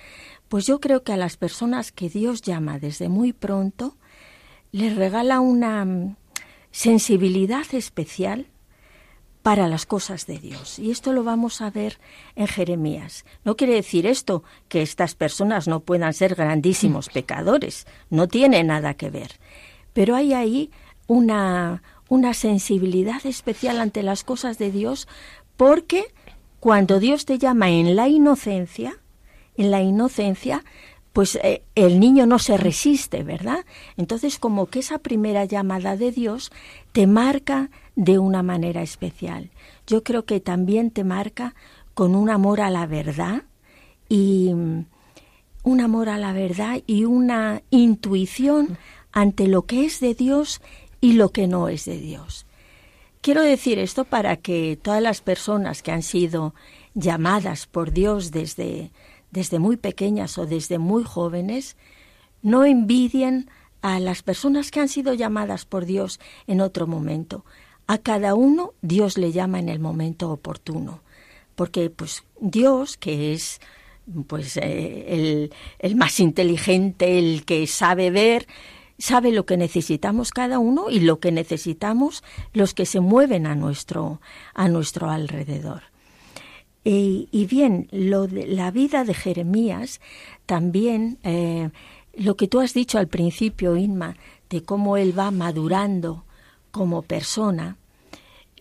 Pues 0.49 0.65
yo 0.65 0.79
creo 0.79 1.03
que 1.03 1.13
a 1.13 1.17
las 1.17 1.37
personas 1.37 1.91
que 1.91 2.09
Dios 2.09 2.41
llama 2.41 2.79
desde 2.79 3.09
muy 3.09 3.33
pronto, 3.33 3.97
les 4.71 4.95
regala 4.95 5.39
una 5.39 5.85
mm, 5.85 6.15
sensibilidad 6.71 7.65
especial 7.73 8.47
para 9.41 9.67
las 9.67 9.85
cosas 9.85 10.27
de 10.27 10.37
Dios. 10.37 10.77
Y 10.77 10.91
esto 10.91 11.13
lo 11.13 11.23
vamos 11.23 11.61
a 11.61 11.71
ver 11.71 11.99
en 12.35 12.47
Jeremías. 12.47 13.25
No 13.43 13.55
quiere 13.55 13.73
decir 13.73 14.05
esto 14.05 14.43
que 14.67 14.81
estas 14.81 15.15
personas 15.15 15.67
no 15.67 15.81
puedan 15.81 16.13
ser 16.13 16.35
grandísimos 16.35 17.09
pecadores, 17.13 17.87
no 18.09 18.27
tiene 18.27 18.63
nada 18.63 18.93
que 18.93 19.09
ver. 19.09 19.39
Pero 19.93 20.15
hay 20.15 20.33
ahí 20.33 20.71
una, 21.07 21.81
una 22.11 22.33
sensibilidad 22.33 23.25
especial 23.25 23.79
ante 23.79 24.03
las 24.03 24.25
cosas 24.25 24.57
de 24.57 24.69
Dios, 24.69 25.07
porque 25.55 26.13
cuando 26.59 26.99
Dios 26.99 27.23
te 27.23 27.37
llama 27.37 27.69
en 27.69 27.95
la 27.95 28.09
inocencia, 28.09 28.97
en 29.55 29.71
la 29.71 29.81
inocencia, 29.81 30.65
pues 31.13 31.39
eh, 31.41 31.63
el 31.73 32.01
niño 32.01 32.25
no 32.25 32.37
se 32.37 32.57
resiste, 32.57 33.23
¿verdad? 33.23 33.65
Entonces 33.95 34.39
como 34.39 34.65
que 34.65 34.79
esa 34.79 34.97
primera 34.97 35.45
llamada 35.45 35.95
de 35.95 36.11
Dios 36.11 36.51
te 36.91 37.07
marca 37.07 37.69
de 37.95 38.19
una 38.19 38.43
manera 38.43 38.81
especial. 38.81 39.49
Yo 39.87 40.03
creo 40.03 40.25
que 40.25 40.41
también 40.41 40.91
te 40.91 41.05
marca 41.05 41.55
con 41.93 42.13
un 42.13 42.29
amor 42.29 42.59
a 42.59 42.71
la 42.71 42.87
verdad 42.87 43.43
y 44.09 44.49
un 44.49 45.79
amor 45.79 46.09
a 46.09 46.17
la 46.17 46.33
verdad 46.33 46.81
y 46.87 47.05
una 47.05 47.61
intuición 47.69 48.77
ante 49.13 49.47
lo 49.47 49.61
que 49.61 49.85
es 49.85 50.01
de 50.01 50.13
Dios 50.13 50.61
y 51.01 51.13
lo 51.13 51.29
que 51.29 51.47
no 51.47 51.67
es 51.67 51.85
de 51.85 51.99
Dios. 51.99 52.45
Quiero 53.21 53.41
decir 53.41 53.77
esto 53.79 54.05
para 54.05 54.37
que 54.37 54.79
todas 54.81 55.01
las 55.01 55.21
personas 55.21 55.83
que 55.83 55.91
han 55.91 56.03
sido 56.03 56.55
llamadas 56.93 57.67
por 57.67 57.91
Dios 57.91 58.31
desde, 58.31 58.91
desde 59.31 59.59
muy 59.59 59.77
pequeñas 59.77 60.37
o 60.37 60.45
desde 60.45 60.77
muy 60.77 61.03
jóvenes, 61.03 61.75
no 62.41 62.65
envidien 62.65 63.49
a 63.81 63.99
las 63.99 64.23
personas 64.23 64.71
que 64.71 64.79
han 64.79 64.89
sido 64.89 65.13
llamadas 65.13 65.65
por 65.65 65.85
Dios 65.85 66.19
en 66.47 66.61
otro 66.61 66.87
momento. 66.87 67.45
A 67.87 67.97
cada 67.97 68.35
uno 68.35 68.73
Dios 68.81 69.17
le 69.17 69.31
llama 69.31 69.59
en 69.59 69.69
el 69.69 69.79
momento 69.79 70.31
oportuno, 70.31 71.01
porque 71.55 71.89
pues 71.89 72.23
Dios, 72.39 72.97
que 72.97 73.33
es 73.33 73.59
pues 74.27 74.57
eh, 74.57 75.05
el, 75.09 75.53
el 75.79 75.95
más 75.95 76.19
inteligente, 76.19 77.19
el 77.19 77.45
que 77.45 77.67
sabe 77.67 78.09
ver, 78.09 78.47
sabe 79.01 79.31
lo 79.31 79.45
que 79.45 79.57
necesitamos 79.57 80.31
cada 80.31 80.59
uno 80.59 80.89
y 80.89 80.99
lo 80.99 81.19
que 81.19 81.31
necesitamos 81.31 82.23
los 82.53 82.73
que 82.73 82.85
se 82.85 82.99
mueven 82.99 83.47
a 83.47 83.55
nuestro, 83.55 84.21
a 84.53 84.67
nuestro 84.67 85.09
alrededor. 85.09 85.81
Y, 86.83 87.45
bien, 87.45 87.87
lo 87.91 88.27
la 88.27 88.71
vida 88.71 89.03
de 89.03 89.13
Jeremías 89.13 90.01
también, 90.47 91.19
eh, 91.23 91.69
lo 92.15 92.35
que 92.35 92.47
tú 92.47 92.59
has 92.59 92.73
dicho 92.73 92.97
al 92.97 93.07
principio, 93.07 93.77
Inma, 93.77 94.15
de 94.49 94.63
cómo 94.63 94.97
él 94.97 95.17
va 95.17 95.29
madurando 95.29 96.23
como 96.71 97.03
persona, 97.03 97.77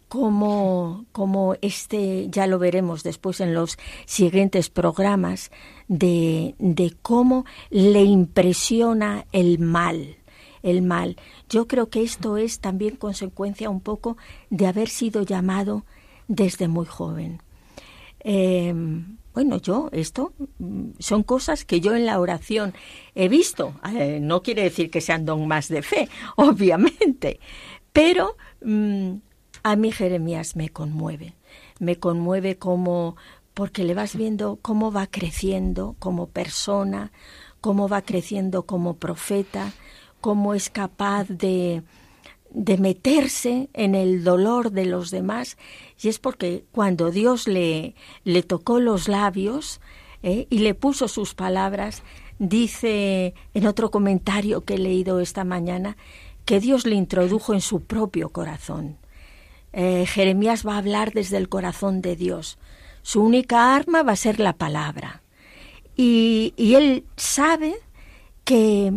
como, 0.08 1.06
como 1.12 1.54
este, 1.62 2.28
ya 2.30 2.46
lo 2.46 2.58
veremos 2.58 3.02
después 3.02 3.40
en 3.40 3.54
los 3.54 3.78
siguientes 4.04 4.68
programas, 4.68 5.50
de, 5.88 6.54
de 6.58 6.94
cómo 7.00 7.46
le 7.70 8.02
impresiona 8.02 9.24
el 9.32 9.58
mal, 9.60 10.16
el 10.62 10.82
mal. 10.82 11.16
Yo 11.48 11.66
creo 11.66 11.88
que 11.88 12.02
esto 12.02 12.36
es 12.36 12.60
también 12.60 12.96
consecuencia 12.96 13.70
un 13.70 13.80
poco 13.80 14.16
de 14.50 14.66
haber 14.66 14.88
sido 14.88 15.22
llamado 15.22 15.84
desde 16.28 16.68
muy 16.68 16.86
joven. 16.86 17.42
Em, 18.20 19.18
bueno, 19.32 19.58
yo, 19.58 19.88
esto 19.92 20.32
mm, 20.58 20.90
son 20.98 21.22
cosas 21.22 21.64
que 21.64 21.80
yo 21.80 21.94
en 21.94 22.06
la 22.06 22.18
oración 22.18 22.74
he 23.14 23.28
visto. 23.28 23.74
Eh, 23.94 24.18
no 24.20 24.42
quiere 24.42 24.62
decir 24.62 24.90
que 24.90 25.00
sean 25.00 25.24
dogmas 25.24 25.68
de 25.68 25.82
fe, 25.82 26.08
obviamente, 26.36 27.40
pero 27.92 28.36
mm, 28.64 29.14
a 29.62 29.76
mí 29.76 29.92
Jeremías 29.92 30.56
me 30.56 30.68
conmueve. 30.68 31.34
Me 31.78 31.96
conmueve 31.96 32.56
como, 32.56 33.16
porque 33.54 33.84
le 33.84 33.94
vas 33.94 34.16
viendo 34.16 34.58
cómo 34.60 34.92
va 34.92 35.06
creciendo 35.06 35.96
como 35.98 36.28
persona, 36.28 37.12
cómo 37.60 37.88
va 37.88 38.02
creciendo 38.02 38.64
como 38.64 38.96
profeta, 38.96 39.72
cómo 40.20 40.54
es 40.54 40.70
capaz 40.70 41.28
de, 41.28 41.82
de 42.50 42.78
meterse 42.78 43.68
en 43.72 43.94
el 43.94 44.24
dolor 44.24 44.72
de 44.72 44.86
los 44.86 45.10
demás 45.10 45.56
y 46.02 46.08
es 46.08 46.18
porque 46.18 46.64
cuando 46.72 47.10
Dios 47.10 47.46
le, 47.46 47.94
le 48.24 48.42
tocó 48.42 48.80
los 48.80 49.08
labios 49.08 49.80
eh, 50.22 50.46
y 50.50 50.58
le 50.58 50.74
puso 50.74 51.08
sus 51.08 51.34
palabras, 51.34 52.02
dice 52.38 53.34
en 53.54 53.66
otro 53.66 53.90
comentario 53.90 54.64
que 54.64 54.74
he 54.74 54.78
leído 54.78 55.20
esta 55.20 55.44
mañana 55.44 55.96
que 56.44 56.60
Dios 56.60 56.86
le 56.86 56.96
introdujo 56.96 57.54
en 57.54 57.60
su 57.60 57.82
propio 57.82 58.30
corazón. 58.30 58.98
Eh, 59.72 60.04
Jeremías 60.06 60.66
va 60.66 60.74
a 60.74 60.78
hablar 60.78 61.12
desde 61.12 61.36
el 61.36 61.48
corazón 61.48 62.00
de 62.00 62.16
Dios. 62.16 62.58
Su 63.02 63.22
única 63.22 63.74
arma 63.74 64.02
va 64.02 64.12
a 64.12 64.16
ser 64.16 64.40
la 64.40 64.54
palabra. 64.54 65.22
Y, 65.96 66.54
y 66.56 66.74
él 66.74 67.04
sabe 67.16 67.74
que, 68.44 68.92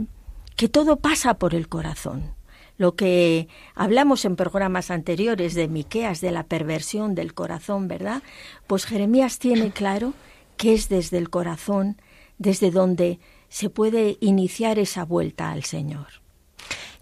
que 0.56 0.70
todo 0.70 0.98
pasa 0.98 1.36
por 1.36 1.56
el 1.56 1.68
corazón. 1.68 2.36
Lo 2.78 2.96
que 2.96 3.48
hablamos 3.76 4.26
en 4.26 4.36
programas 4.36 4.90
anteriores 4.90 5.54
de 5.54 5.68
Miqueas, 5.68 6.22
de 6.22 6.32
la 6.32 6.44
perversión 6.44 7.16
del 7.16 7.34
corazón, 7.34 7.88
¿verdad? 7.88 8.24
Pues 8.68 8.86
Jeremías 8.86 9.40
tiene 9.40 9.72
claro 9.74 10.14
que 10.58 10.74
es 10.74 10.90
desde 10.90 11.18
el 11.18 11.30
corazón 11.30 11.98
desde 12.38 12.72
donde 12.72 13.20
se 13.50 13.70
puede 13.70 14.18
iniciar 14.20 14.80
esa 14.80 15.06
vuelta 15.06 15.52
al 15.52 15.64
Señor. 15.64 16.08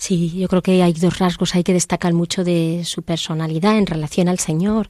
Sí, 0.01 0.31
yo 0.31 0.47
creo 0.47 0.63
que 0.63 0.81
hay 0.81 0.93
dos 0.93 1.19
rasgos 1.19 1.53
ahí 1.53 1.63
que 1.63 1.73
destacan 1.73 2.15
mucho 2.15 2.43
de 2.43 2.81
su 2.85 3.03
personalidad 3.03 3.77
en 3.77 3.85
relación 3.85 4.29
al 4.29 4.39
Señor, 4.39 4.89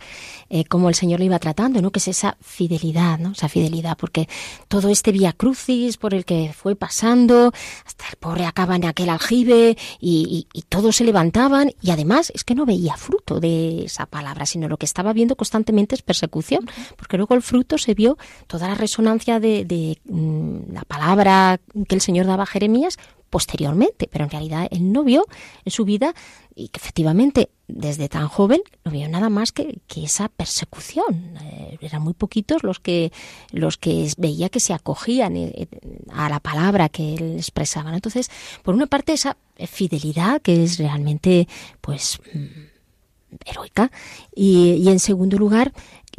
eh, 0.49 0.63
cómo 0.63 0.87
el 0.87 0.95
Señor 0.95 1.19
le 1.19 1.25
iba 1.25 1.37
tratando, 1.37 1.81
¿no? 1.81 1.91
Que 1.91 1.99
es 1.99 2.07
esa 2.07 2.37
fidelidad, 2.39 3.19
¿no? 3.19 3.33
Esa 3.33 3.49
fidelidad, 3.49 3.97
porque 3.97 4.29
todo 4.69 4.87
este 4.87 5.11
vía 5.11 5.33
crucis 5.33 5.97
por 5.97 6.13
el 6.13 6.23
que 6.23 6.53
fue 6.55 6.77
pasando, 6.77 7.51
hasta 7.85 8.05
el 8.09 8.15
pobre 8.21 8.45
acaba 8.45 8.77
en 8.77 8.85
aquel 8.85 9.09
aljibe 9.09 9.77
y, 9.99 10.47
y, 10.53 10.61
todos 10.61 10.95
se 10.95 11.03
levantaban 11.03 11.73
y 11.81 11.91
además 11.91 12.31
es 12.33 12.45
que 12.45 12.55
no 12.55 12.65
veía 12.65 12.95
fruto 12.95 13.41
de 13.41 13.83
esa 13.83 14.05
palabra, 14.05 14.45
sino 14.45 14.69
lo 14.69 14.77
que 14.77 14.85
estaba 14.85 15.11
viendo 15.11 15.35
constantemente 15.35 15.93
es 15.93 16.03
persecución, 16.03 16.69
porque 16.95 17.17
luego 17.17 17.35
el 17.35 17.41
fruto 17.41 17.77
se 17.77 17.95
vio 17.95 18.17
toda 18.47 18.69
la 18.69 18.75
resonancia 18.75 19.41
de, 19.41 19.65
de 19.65 19.99
mm, 20.05 20.71
la 20.71 20.85
palabra 20.85 21.59
que 21.89 21.95
el 21.95 22.01
Señor 22.01 22.27
daba 22.27 22.43
a 22.43 22.47
Jeremías, 22.47 22.97
posteriormente, 23.31 24.09
pero 24.11 24.25
en 24.25 24.29
realidad 24.29 24.67
él 24.69 24.91
no 24.91 25.00
vio 25.03 25.25
en 25.65 25.71
su 25.71 25.85
vida 25.85 26.13
y 26.55 26.69
que 26.69 26.79
efectivamente 26.79 27.49
desde 27.67 28.09
tan 28.09 28.27
joven 28.27 28.61
no 28.83 28.91
vio 28.91 29.07
nada 29.07 29.29
más 29.29 29.51
que, 29.51 29.79
esa 29.95 30.29
persecución. 30.29 31.37
Eh, 31.41 31.77
eran 31.81 32.01
muy 32.01 32.13
poquitos 32.13 32.63
los 32.63 32.79
que 32.79 33.11
los 33.51 33.77
que 33.77 34.11
veía 34.17 34.49
que 34.49 34.59
se 34.59 34.73
acogían 34.73 35.37
eh, 35.37 35.51
eh, 35.55 35.67
a 36.11 36.29
la 36.29 36.39
palabra 36.39 36.89
que 36.89 37.13
él 37.13 37.35
expresaba. 37.37 37.93
Entonces, 37.93 38.29
por 38.63 38.75
una 38.75 38.87
parte 38.87 39.13
esa 39.13 39.37
fidelidad 39.67 40.41
que 40.41 40.63
es 40.63 40.77
realmente 40.77 41.47
pues 41.79 42.19
mm, 42.33 43.39
heroica 43.45 43.91
y, 44.35 44.73
y 44.73 44.89
en 44.89 44.99
segundo 44.99 45.37
lugar 45.37 45.71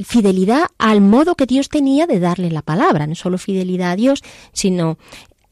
fidelidad 0.04 0.68
al 0.78 1.00
modo 1.02 1.34
que 1.34 1.46
Dios 1.46 1.68
tenía 1.68 2.06
de 2.06 2.18
darle 2.18 2.50
la 2.50 2.62
palabra, 2.62 3.06
no 3.06 3.14
solo 3.14 3.36
fidelidad 3.36 3.92
a 3.92 3.96
Dios, 3.96 4.22
sino 4.52 4.96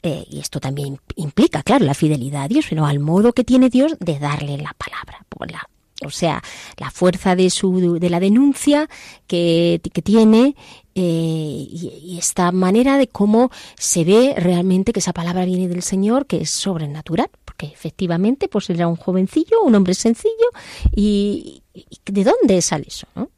eh, 0.02 0.24
y 0.30 0.38
esto 0.40 0.60
también 0.60 0.98
implica, 1.16 1.62
claro, 1.62 1.84
la 1.84 1.94
fidelidad 1.94 2.44
a 2.44 2.48
Dios, 2.48 2.66
pero 2.68 2.86
al 2.86 3.00
modo 3.00 3.32
que 3.32 3.44
tiene 3.44 3.68
Dios 3.68 3.96
de 3.98 4.18
darle 4.18 4.56
la 4.56 4.74
palabra, 4.74 5.26
la, 5.48 5.68
o 6.04 6.10
sea, 6.10 6.42
la 6.78 6.90
fuerza 6.90 7.36
de 7.36 7.50
su 7.50 7.98
de 7.98 8.10
la 8.10 8.20
denuncia 8.20 8.88
que, 9.26 9.80
que 9.92 10.02
tiene 10.02 10.54
eh, 10.94 11.66
y, 11.70 12.16
esta 12.18 12.52
manera 12.52 12.98
de 12.98 13.08
cómo 13.08 13.50
se 13.76 14.04
ve 14.04 14.34
realmente 14.36 14.92
que 14.92 15.00
esa 15.00 15.12
palabra 15.12 15.44
viene 15.44 15.68
del 15.68 15.82
Señor, 15.82 16.26
que 16.26 16.42
es 16.42 16.50
sobrenatural, 16.50 17.30
porque 17.44 17.66
efectivamente, 17.66 18.48
pues 18.48 18.68
era 18.70 18.88
un 18.88 18.96
jovencillo, 18.96 19.62
un 19.62 19.74
hombre 19.74 19.94
sencillo, 19.94 20.50
y, 20.94 21.62
y 21.74 22.12
¿de 22.12 22.24
dónde 22.24 22.60
sale 22.62 22.86
eso? 22.88 23.06
¿no? 23.14 23.30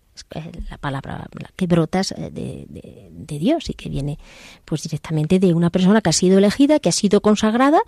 La 0.70 0.78
palabra 0.78 1.28
que 1.56 1.66
brotas 1.66 2.12
eh, 2.12 2.30
de, 2.30 2.66
de, 3.10 3.38
Dios 3.38 3.70
y 3.70 3.74
que 3.74 3.88
viene 3.88 4.18
pues 4.64 4.82
directamente 4.82 5.38
de 5.38 5.54
una 5.54 5.70
persona 5.70 6.00
que 6.00 6.10
ha 6.10 6.12
sido 6.12 6.38
elegida, 6.38 6.78
que 6.78 6.88
ha 6.88 6.92
sido 6.92 7.20
consagrada 7.20 7.80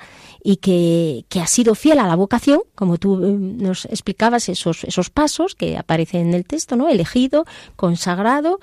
y 0.42 0.56
que, 0.56 1.24
que 1.28 1.40
ha 1.40 1.46
sido 1.46 1.74
fiel 1.74 1.98
a 1.98 2.06
la 2.06 2.16
vocación, 2.16 2.60
como 2.74 2.98
tú 2.98 3.24
eh, 3.24 3.32
nos 3.32 3.84
explicabas 3.86 4.48
esos, 4.48 4.84
esos 4.84 5.10
pasos 5.10 5.54
que 5.54 5.76
aparecen 5.76 6.28
en 6.28 6.34
el 6.34 6.44
texto, 6.44 6.76
¿no? 6.76 6.88
Elegido, 6.88 7.44
consagrado, 7.76 8.60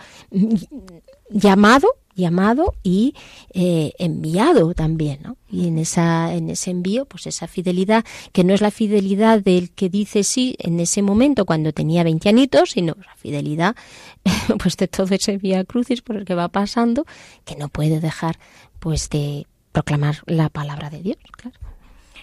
llamado 1.31 1.87
llamado 2.15 2.75
y 2.83 3.15
eh, 3.53 3.93
enviado 3.97 4.73
también, 4.73 5.19
¿no? 5.23 5.37
Y 5.49 5.67
en 5.67 5.77
esa 5.77 6.33
en 6.33 6.49
ese 6.49 6.71
envío, 6.71 7.05
pues 7.05 7.27
esa 7.27 7.47
fidelidad 7.47 8.05
que 8.31 8.43
no 8.43 8.53
es 8.53 8.61
la 8.61 8.71
fidelidad 8.71 9.41
del 9.41 9.71
que 9.71 9.89
dice 9.89 10.23
sí 10.23 10.55
en 10.59 10.79
ese 10.79 11.01
momento 11.01 11.45
cuando 11.45 11.73
tenía 11.73 12.03
20 12.03 12.29
añitos, 12.29 12.71
sino 12.71 12.95
la 13.05 13.15
fidelidad 13.15 13.75
pues 14.59 14.77
de 14.77 14.87
todo 14.87 15.13
ese 15.13 15.37
vía 15.37 15.63
crucis 15.63 16.01
por 16.01 16.17
el 16.17 16.25
que 16.25 16.35
va 16.35 16.49
pasando, 16.49 17.05
que 17.45 17.55
no 17.55 17.69
puede 17.69 17.99
dejar 17.99 18.39
pues 18.79 19.09
de 19.09 19.47
proclamar 19.71 20.17
la 20.25 20.49
palabra 20.49 20.89
de 20.89 21.01
Dios, 21.01 21.17
claro. 21.31 21.57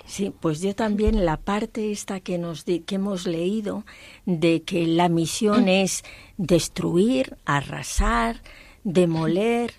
Sí, 0.05 0.33
pues 0.41 0.63
yo 0.63 0.75
también 0.75 1.27
la 1.27 1.37
parte 1.37 1.93
esta 1.93 2.21
que 2.21 2.39
nos 2.39 2.65
que 2.65 2.83
hemos 2.95 3.27
leído 3.27 3.85
de 4.25 4.63
que 4.63 4.87
la 4.87 5.11
misión 5.11 5.69
es 5.69 6.03
destruir, 6.39 7.37
arrasar, 7.45 8.41
demoler 8.89 9.73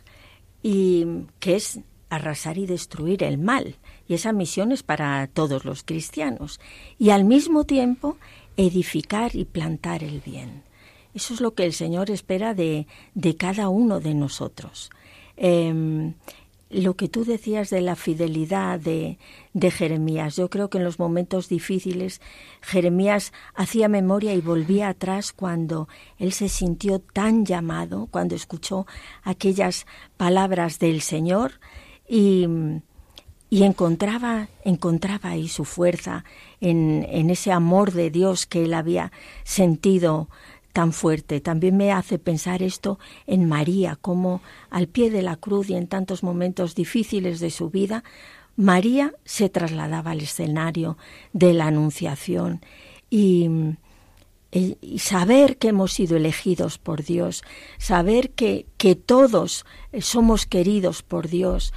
y 0.61 1.05
que 1.39 1.55
es 1.55 1.79
arrasar 2.09 2.57
y 2.57 2.65
destruir 2.65 3.23
el 3.23 3.37
mal. 3.37 3.75
Y 4.07 4.13
esa 4.13 4.31
misión 4.33 4.71
es 4.71 4.83
para 4.83 5.27
todos 5.27 5.65
los 5.65 5.83
cristianos. 5.83 6.59
Y 6.97 7.09
al 7.09 7.23
mismo 7.25 7.63
tiempo 7.63 8.17
edificar 8.57 9.35
y 9.35 9.45
plantar 9.45 10.03
el 10.03 10.21
bien. 10.21 10.63
Eso 11.13 11.33
es 11.33 11.41
lo 11.41 11.53
que 11.53 11.65
el 11.65 11.73
Señor 11.73 12.11
espera 12.11 12.53
de, 12.53 12.87
de 13.15 13.35
cada 13.35 13.69
uno 13.69 13.99
de 13.99 14.13
nosotros. 14.13 14.89
Em, 15.37 16.13
lo 16.69 16.95
que 16.95 17.09
tú 17.09 17.25
decías 17.25 17.69
de 17.71 17.81
la 17.81 17.95
fidelidad 17.95 18.79
de, 18.79 19.17
de, 19.53 19.71
Jeremías. 19.71 20.35
Yo 20.35 20.49
creo 20.49 20.69
que 20.69 20.77
en 20.77 20.83
los 20.83 20.99
momentos 20.99 21.49
difíciles 21.49 22.21
Jeremías 22.61 23.33
hacía 23.55 23.87
memoria 23.87 24.35
y 24.35 24.41
volvía 24.41 24.89
atrás 24.89 25.33
cuando 25.33 25.87
él 26.19 26.31
se 26.31 26.47
sintió 26.47 26.99
tan 26.99 27.45
llamado, 27.45 28.07
cuando 28.11 28.35
escuchó 28.35 28.85
aquellas 29.23 29.87
palabras 30.15 30.77
del 30.77 31.01
Señor 31.01 31.53
y, 32.07 32.47
y 33.49 33.63
encontraba, 33.63 34.49
encontraba 34.63 35.31
ahí 35.31 35.47
su 35.47 35.65
fuerza 35.65 36.23
en, 36.61 37.05
en 37.09 37.31
ese 37.31 37.51
amor 37.51 37.93
de 37.93 38.11
Dios 38.11 38.45
que 38.45 38.65
él 38.65 38.75
había 38.75 39.11
sentido 39.43 40.29
tan 40.79 40.93
fuerte. 40.93 41.41
También 41.41 41.75
me 41.75 41.91
hace 41.91 42.19
pensar 42.19 42.63
esto 42.63 42.99
en 43.27 43.49
María, 43.49 43.97
como 43.99 44.41
al 44.69 44.87
pie 44.87 45.11
de 45.11 45.21
la 45.21 45.35
cruz 45.35 45.69
y 45.69 45.75
en 45.75 45.87
tantos 45.87 46.23
momentos 46.23 46.73
difíciles 46.73 47.41
de 47.41 47.51
su 47.51 47.69
vida, 47.69 48.05
María 48.55 49.13
se 49.25 49.49
trasladaba 49.49 50.11
al 50.11 50.21
escenario 50.21 50.97
de 51.33 51.51
la 51.51 51.67
Anunciación 51.67 52.61
y, 53.09 53.49
y 54.53 54.99
saber 54.99 55.57
que 55.57 55.67
hemos 55.67 55.91
sido 55.91 56.15
elegidos 56.15 56.77
por 56.77 57.03
Dios, 57.03 57.43
saber 57.77 58.29
que, 58.29 58.65
que 58.77 58.95
todos 58.95 59.65
somos 59.99 60.45
queridos 60.45 61.03
por 61.03 61.27
Dios, 61.27 61.73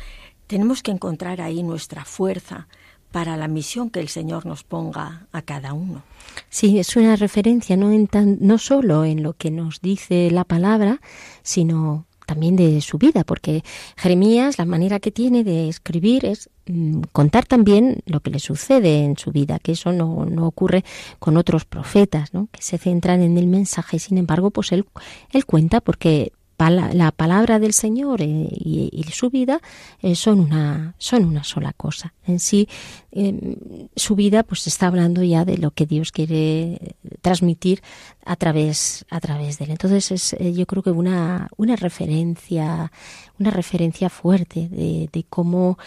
tenemos 0.47 0.81
que 0.81 0.93
encontrar 0.93 1.41
ahí 1.41 1.65
nuestra 1.65 2.05
fuerza 2.05 2.69
para 3.13 3.37
la 3.37 3.47
misión 3.47 3.91
que 3.91 4.01
el 4.01 4.09
Señor 4.09 4.47
nos 4.47 4.65
ponga 4.65 5.27
a 5.33 5.43
cada 5.43 5.75
uno. 5.75 6.03
Sí, 6.49 6.79
es 6.79 6.97
una 6.97 7.15
referencia 7.17 7.77
no, 7.77 7.93
en 7.93 8.09
tan, 8.09 8.39
no 8.41 8.59
solo 8.59 9.05
en 9.05 9.23
lo 9.23 9.35
que 9.35 9.51
nos 9.51 9.81
dice 9.81 10.31
la 10.31 10.45
palabra, 10.45 11.01
sino 11.43 12.07
también 12.27 12.57
de 12.57 12.81
su 12.81 12.99
vida, 12.99 13.25
porque 13.25 13.63
Jeremías 13.97 14.57
la 14.59 14.65
manera 14.65 15.01
que 15.01 15.11
tiene 15.11 15.45
de 15.45 15.69
escribir 15.69 16.25
es 16.25 16.49
mm, 16.67 17.03
contar 17.13 17.45
también 17.45 18.03
lo 18.07 18.21
que 18.21 18.31
le 18.31 18.39
sucede 18.39 19.05
en 19.05 19.19
su 19.19 19.33
vida, 19.33 19.59
que 19.59 19.73
eso 19.73 19.93
no, 19.93 20.25
no 20.25 20.47
ocurre 20.47 20.85
con 21.19 21.37
otros 21.37 21.65
profetas, 21.65 22.33
¿no? 22.33 22.49
que 22.51 22.63
se 22.63 22.79
centran 22.79 23.21
en 23.21 23.37
el 23.37 23.47
mensaje, 23.47 23.99
sin 23.99 24.19
embargo, 24.19 24.51
pues 24.51 24.73
él, 24.73 24.87
él 25.33 25.45
cuenta 25.45 25.81
porque 25.81 26.33
la 26.71 27.13
palabra 27.13 27.59
del 27.59 27.73
Señor 27.73 28.23
eh, 28.23 28.27
y, 28.27 29.05
su 29.13 29.31
vida 29.31 29.61
eh, 30.01 30.15
son 30.15 30.41
una 30.41 30.95
son 30.99 31.25
una 31.25 31.45
sola 31.45 31.73
cosa. 31.73 32.15
En 32.27 32.41
sí, 32.41 32.69
em, 33.11 33.57
su 33.95 34.15
vida 34.15 34.43
pues 34.43 34.67
está 34.67 34.87
hablando 34.87 35.23
ya 35.23 35.45
de 35.45 35.59
lo 35.59 35.71
que 35.71 35.87
Dios 35.87 36.13
quiere 36.13 36.97
transmitir 37.21 37.83
a 38.25 38.37
través 38.37 39.05
a 39.11 39.21
través 39.21 39.59
de 39.59 39.67
él. 39.67 39.71
Entonces 39.73 40.11
es 40.11 40.33
eh, 40.35 40.53
yo 40.53 40.67
creo 40.67 40.83
que 40.83 40.91
una 40.91 41.49
una 41.57 41.77
referencia 41.77 42.91
una 43.39 43.51
referencia 43.51 44.09
fuerte 44.09 44.69
de, 44.69 45.25
cómo 45.29 45.79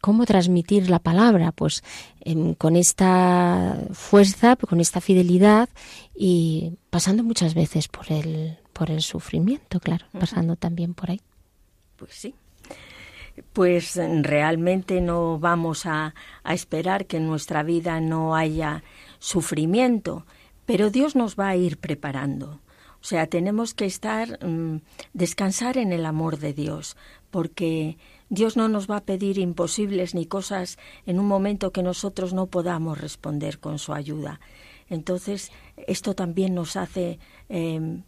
cómo 0.00 0.24
transmitir 0.24 0.88
la 0.88 0.98
palabra, 1.00 1.52
pues 1.52 1.82
em, 2.20 2.54
con 2.54 2.76
esta 2.76 3.78
fuerza, 3.92 4.56
con 4.56 4.80
esta 4.80 5.00
fidelidad 5.00 5.68
y 6.14 6.74
pasando 6.90 7.22
muchas 7.24 7.54
veces 7.54 7.88
por 7.88 8.10
el 8.12 8.61
por 8.72 8.90
el 8.90 9.02
sufrimiento, 9.02 9.80
claro, 9.80 10.06
pasando 10.18 10.56
también 10.56 10.94
por 10.94 11.10
ahí. 11.10 11.20
Pues 11.96 12.12
sí. 12.14 12.34
Pues 13.52 13.96
realmente 13.96 15.00
no 15.00 15.38
vamos 15.38 15.86
a, 15.86 16.14
a 16.44 16.54
esperar 16.54 17.06
que 17.06 17.16
en 17.16 17.26
nuestra 17.26 17.62
vida 17.62 18.00
no 18.00 18.34
haya 18.34 18.82
sufrimiento, 19.18 20.26
pero 20.66 20.90
Dios 20.90 21.16
nos 21.16 21.36
va 21.36 21.48
a 21.48 21.56
ir 21.56 21.78
preparando. 21.78 22.60
O 23.02 23.04
sea, 23.04 23.26
tenemos 23.26 23.74
que 23.74 23.84
estar, 23.84 24.38
mm, 24.46 24.80
descansar 25.12 25.76
en 25.76 25.92
el 25.92 26.06
amor 26.06 26.38
de 26.38 26.52
Dios, 26.52 26.96
porque 27.32 27.98
Dios 28.28 28.56
no 28.56 28.68
nos 28.68 28.88
va 28.88 28.98
a 28.98 29.04
pedir 29.04 29.38
imposibles 29.38 30.14
ni 30.14 30.24
cosas 30.24 30.78
en 31.04 31.18
un 31.18 31.26
momento 31.26 31.72
que 31.72 31.82
nosotros 31.82 32.32
no 32.32 32.46
podamos 32.46 32.98
responder 33.00 33.58
con 33.58 33.80
su 33.80 33.92
ayuda. 33.92 34.38
Entonces, 34.88 35.50
esto 35.88 36.14
también 36.14 36.54
nos 36.54 36.76
hace 36.76 37.18
em, 37.48 38.04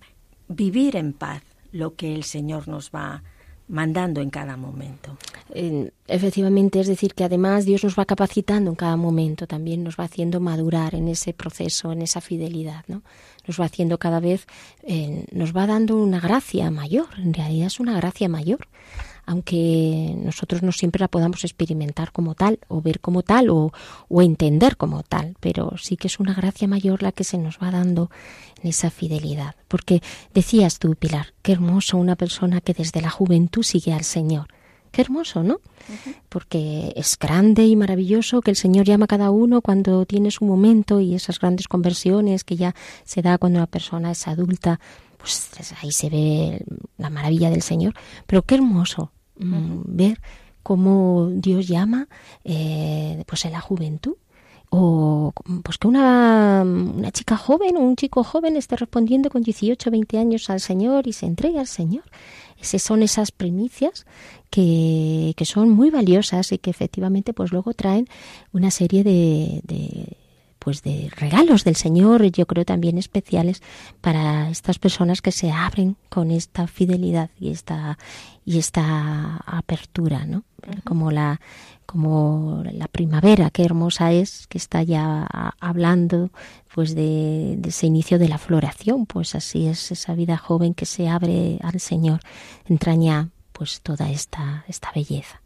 vivir 0.49 0.97
en 0.97 1.13
paz 1.13 1.43
lo 1.73 1.95
que 1.95 2.15
el 2.15 2.25
Señor 2.25 2.69
nos 2.69 2.91
va 2.91 3.23
mandando 3.67 4.21
en 4.21 4.31
cada 4.31 4.57
momento. 4.57 5.17
efectivamente, 6.07 6.81
es 6.81 6.87
decir, 6.87 7.15
que 7.15 7.25
además 7.25 7.65
Dios 7.65 7.83
nos 7.83 7.99
va 7.99 8.05
capacitando 8.05 8.71
en 8.71 8.77
cada 8.77 8.97
momento, 8.97 9.47
también 9.47 9.83
nos 9.83 9.99
va 9.99 10.05
haciendo 10.05 10.39
madurar 10.39 10.95
en 10.95 11.09
ese 11.09 11.33
proceso, 11.33 11.93
en 11.93 12.03
esa 12.03 12.21
fidelidad, 12.21 12.85
¿no? 12.89 13.03
Nos 13.47 13.59
va 13.59 13.65
haciendo 13.65 13.99
cada 13.99 14.21
vez, 14.21 14.47
eh, 14.83 15.25
nos 15.33 15.57
va 15.57 15.67
dando 15.67 15.97
una 15.97 16.21
gracia 16.21 16.71
mayor, 16.71 17.09
en 17.17 17.33
realidad 17.33 17.69
es 17.69 17.81
una 17.81 17.97
gracia 17.97 18.29
mayor 18.29 18.69
aunque 19.27 20.15
nosotros 20.19 20.63
no 20.63 20.73
siempre 20.73 21.01
la 21.01 21.09
podamos 21.09 21.45
experimentar 21.45 22.13
como 22.13 22.35
tal, 22.35 22.59
o 22.69 22.81
ver 22.81 23.01
como 23.01 23.23
tal, 23.23 23.51
o, 23.51 23.73
o 24.09 24.23
entender 24.23 24.77
como 24.77 25.03
tal, 25.03 25.37
pero 25.41 25.77
sí 25.79 25.97
que 25.97 26.09
es 26.09 26.21
una 26.21 26.35
gracia 26.35 26.69
mayor 26.69 27.03
la 27.03 27.13
que 27.13 27.25
se 27.25 27.39
nos 27.39 27.59
va 27.59 27.71
dando 27.71 28.11
en 28.63 28.71
esa 28.71 28.91
fidelidad. 28.91 29.55
Porque 29.69 30.03
decías 30.33 30.79
tú, 30.79 30.95
Pilar, 30.95 31.35
qué 31.43 31.53
hermoso 31.53 31.97
una 31.97 32.17
persona 32.17 32.61
que 32.61 32.75
desde 32.75 33.01
la 33.01 33.11
juventud 33.11 33.63
sigue 33.63 33.93
al 33.93 34.05
Señor. 34.05 34.49
Qué 34.95 35.03
hermoso, 35.03 35.43
¿no? 35.43 35.61
Porque 36.29 36.93
es 36.95 37.19
grande 37.19 37.67
y 37.67 37.75
maravilloso 37.75 38.41
que 38.43 38.53
el 38.53 38.57
Señor 38.57 38.87
llama 38.87 39.07
a 39.07 39.09
cada 39.09 39.33
uno 39.33 39.61
cuando 39.61 40.07
tiene 40.07 40.31
su 40.31 40.45
momento 40.45 41.01
y 41.01 41.17
esas 41.17 41.41
grandes 41.41 41.67
conversiones 41.67 42.45
que 42.45 42.55
ya 42.55 42.77
se 43.03 43.21
da 43.21 43.37
cuando 43.39 43.59
una 43.59 43.67
persona 43.67 44.13
es 44.13 44.29
adulta, 44.29 44.79
pues 45.19 45.51
ahí 45.83 45.91
se 45.91 46.11
ve 46.11 46.65
la 46.97 47.11
maravilla 47.11 47.51
del 47.51 47.63
Señor. 47.63 47.95
Pero 48.29 48.43
qué 48.43 48.55
hermoso 48.55 49.11
mm, 49.39 49.83
ver 49.87 50.21
cómo 50.63 51.29
Dios 51.31 51.69
llama 51.69 52.09
eh, 52.45 53.23
pues 53.27 53.45
en 53.45 53.53
la 53.53 53.61
juventud 53.61 54.17
o 54.71 55.33
pues 55.63 55.79
que 55.79 55.87
una, 55.87 56.63
una 56.65 57.13
chica 57.13 57.37
joven 57.37 57.77
o 57.77 57.81
un 57.81 57.95
chico 57.95 58.25
joven 58.25 58.57
esté 58.57 58.75
respondiendo 58.77 59.31
con 59.31 59.43
18 59.43 59.89
o 59.89 59.93
20 59.93 60.19
años 60.19 60.51
al 60.51 60.59
Señor 60.59 61.07
y 61.07 61.13
se 61.13 61.27
entregue 61.27 61.61
al 61.61 61.69
Señor. 61.69 62.03
Esas 62.61 62.83
son 62.83 63.03
esas 63.03 63.31
primicias 63.31 64.05
que, 64.51 65.35
que, 65.37 65.45
son 65.45 65.71
muy 65.71 65.91
valiosas 65.91 66.51
y 66.51 66.59
que 66.59 66.71
efectivamente 66.71 67.33
pues 67.33 67.53
luego 67.53 67.75
traen 67.75 68.09
una 68.53 68.73
serie 68.73 69.05
de 69.05 69.61
pues 70.65 70.83
de 70.83 71.11
regalos 71.15 71.63
del 71.63 71.77
Señor, 71.77 72.25
yo 72.31 72.47
creo 72.47 72.65
también 72.65 72.97
especiales 72.97 73.63
para 74.01 74.49
estas 74.49 74.79
personas 74.79 75.21
que 75.21 75.31
se 75.31 75.53
abren 75.53 75.97
con 76.09 76.31
esta 76.31 76.67
fidelidad 76.67 77.29
y 77.39 77.51
esta 77.51 77.99
y 78.47 78.59
esta 78.59 79.37
apertura, 79.45 80.25
¿no? 80.25 80.45
Como 80.85 81.11
la 81.11 81.39
como 81.85 82.63
la 82.73 82.89
primavera, 82.89 83.51
qué 83.51 83.63
hermosa 83.63 84.13
es, 84.13 84.47
que 84.47 84.57
está 84.57 84.83
ya 84.83 85.29
hablando 85.61 86.31
pues 86.75 86.95
de, 86.95 87.57
de, 87.59 87.69
ese 87.69 87.87
inicio 87.87 88.19
de 88.19 88.29
la 88.29 88.39
floración, 88.39 89.05
pues 89.05 89.35
así 89.35 89.67
es 89.67 89.93
esa 89.93 90.15
vida 90.15 90.39
joven 90.39 90.73
que 90.73 90.87
se 90.87 91.09
abre 91.09 91.59
al 91.63 91.79
Señor, 91.79 92.21
entraña 92.65 93.29
pues 93.53 93.83
toda 93.83 94.11
esta, 94.11 94.65
esta 94.67 94.91
belleza. 94.95 95.44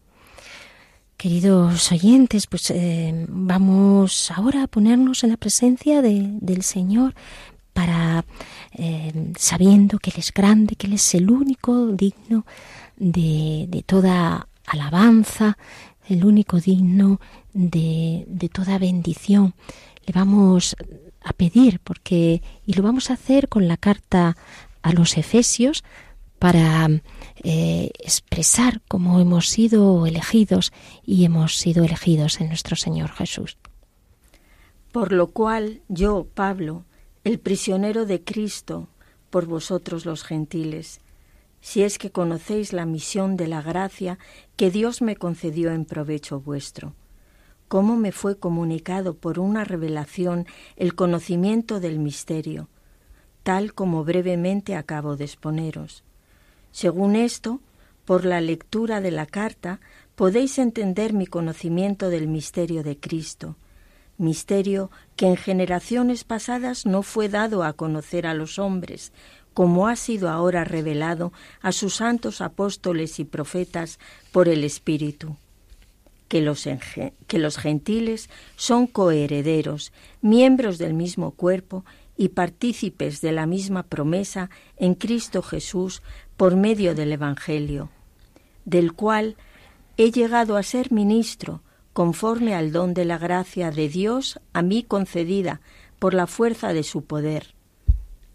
Queridos 1.19 1.91
oyentes, 1.91 2.47
pues 2.47 2.71
eh, 2.71 3.25
vamos 3.27 4.31
ahora 4.31 4.63
a 4.63 4.67
ponernos 4.67 5.25
en 5.25 5.31
la 5.31 5.35
presencia 5.35 6.01
de, 6.01 6.29
del 6.39 6.63
Señor 6.63 7.13
para, 7.73 8.23
eh, 8.71 9.33
sabiendo 9.37 9.99
que 9.99 10.11
Él 10.11 10.15
es 10.19 10.31
grande, 10.31 10.77
que 10.77 10.87
Él 10.87 10.93
es 10.93 11.13
el 11.15 11.29
único 11.29 11.87
digno 11.87 12.45
de, 12.95 13.65
de 13.67 13.83
toda 13.83 14.47
alabanza, 14.65 15.57
el 16.07 16.23
único 16.23 16.61
digno 16.61 17.19
de, 17.51 18.23
de 18.29 18.47
toda 18.47 18.77
bendición. 18.77 19.55
Le 20.05 20.13
vamos 20.13 20.77
a 21.21 21.33
pedir, 21.33 21.81
porque, 21.81 22.41
y 22.65 22.75
lo 22.75 22.81
vamos 22.81 23.09
a 23.09 23.15
hacer 23.15 23.49
con 23.49 23.67
la 23.67 23.75
carta 23.75 24.37
a 24.83 24.93
los 24.93 25.17
Efesios, 25.17 25.83
para 26.39 26.87
eh, 27.43 27.91
expresar 27.99 28.81
cómo 28.87 29.19
hemos 29.19 29.49
sido 29.49 30.05
elegidos 30.05 30.71
y 31.05 31.25
hemos 31.25 31.57
sido 31.57 31.83
elegidos 31.83 32.39
en 32.39 32.47
nuestro 32.47 32.77
Señor 32.77 33.11
Jesús. 33.11 33.57
Por 34.91 35.11
lo 35.11 35.27
cual 35.27 35.81
yo, 35.89 36.27
Pablo, 36.33 36.85
el 37.25 37.39
prisionero 37.39 38.05
de 38.05 38.23
Cristo, 38.23 38.87
por 39.29 39.45
vosotros 39.45 40.05
los 40.05 40.23
gentiles, 40.23 41.01
si 41.61 41.83
es 41.83 41.97
que 41.97 42.09
conocéis 42.09 42.71
la 42.71 42.85
misión 42.85 43.35
de 43.35 43.47
la 43.47 43.61
gracia 43.61 44.17
que 44.55 44.71
Dios 44.71 45.01
me 45.01 45.17
concedió 45.17 45.71
en 45.71 45.83
provecho 45.83 46.39
vuestro, 46.39 46.95
cómo 47.67 47.97
me 47.97 48.13
fue 48.13 48.39
comunicado 48.39 49.13
por 49.13 49.39
una 49.39 49.65
revelación 49.65 50.47
el 50.77 50.95
conocimiento 50.95 51.81
del 51.81 51.99
misterio, 51.99 52.69
tal 53.43 53.73
como 53.73 54.05
brevemente 54.05 54.75
acabo 54.75 55.17
de 55.17 55.25
exponeros 55.25 56.03
según 56.71 57.15
esto, 57.15 57.61
por 58.05 58.25
la 58.25 58.41
lectura 58.41 59.01
de 59.01 59.11
la 59.11 59.25
carta, 59.25 59.79
podéis 60.15 60.59
entender 60.59 61.13
mi 61.13 61.27
conocimiento 61.27 62.09
del 62.09 62.27
misterio 62.27 62.83
de 62.83 62.97
Cristo, 62.97 63.55
misterio 64.17 64.91
que 65.15 65.27
en 65.27 65.37
generaciones 65.37 66.23
pasadas 66.23 66.85
no 66.85 67.03
fue 67.03 67.29
dado 67.29 67.63
a 67.63 67.73
conocer 67.73 68.27
a 68.27 68.33
los 68.33 68.59
hombres, 68.59 69.13
como 69.53 69.87
ha 69.87 69.95
sido 69.95 70.29
ahora 70.29 70.63
revelado 70.63 71.33
a 71.61 71.71
sus 71.71 71.95
santos 71.95 72.41
apóstoles 72.41 73.19
y 73.19 73.25
profetas 73.25 73.99
por 74.31 74.47
el 74.47 74.63
Espíritu. 74.63 75.37
Que 76.27 76.41
los, 76.41 76.67
que 77.27 77.39
los 77.39 77.57
gentiles 77.57 78.29
son 78.55 78.87
coherederos, 78.87 79.91
miembros 80.21 80.77
del 80.77 80.93
mismo 80.93 81.31
cuerpo 81.31 81.85
y 82.15 82.29
partícipes 82.29 83.21
de 83.21 83.31
la 83.31 83.45
misma 83.45 83.83
promesa 83.83 84.49
en 84.77 84.93
Cristo 84.93 85.41
Jesús 85.41 86.01
por 86.39 86.55
medio 86.55 86.95
del 86.95 87.11
Evangelio, 87.11 87.89
del 88.63 88.93
cual 88.93 89.35
he 89.97 90.09
llegado 90.09 90.55
a 90.55 90.63
ser 90.63 90.89
ministro 90.89 91.61
conforme 91.91 92.55
al 92.55 92.71
don 92.71 92.93
de 92.93 93.03
la 93.03 93.17
gracia 93.17 93.71
de 93.71 93.89
Dios 93.89 94.39
a 94.53 94.61
mí 94.61 94.83
concedida 94.83 95.59
por 95.99 96.13
la 96.13 96.27
fuerza 96.27 96.71
de 96.71 96.83
su 96.83 97.03
poder. 97.03 97.55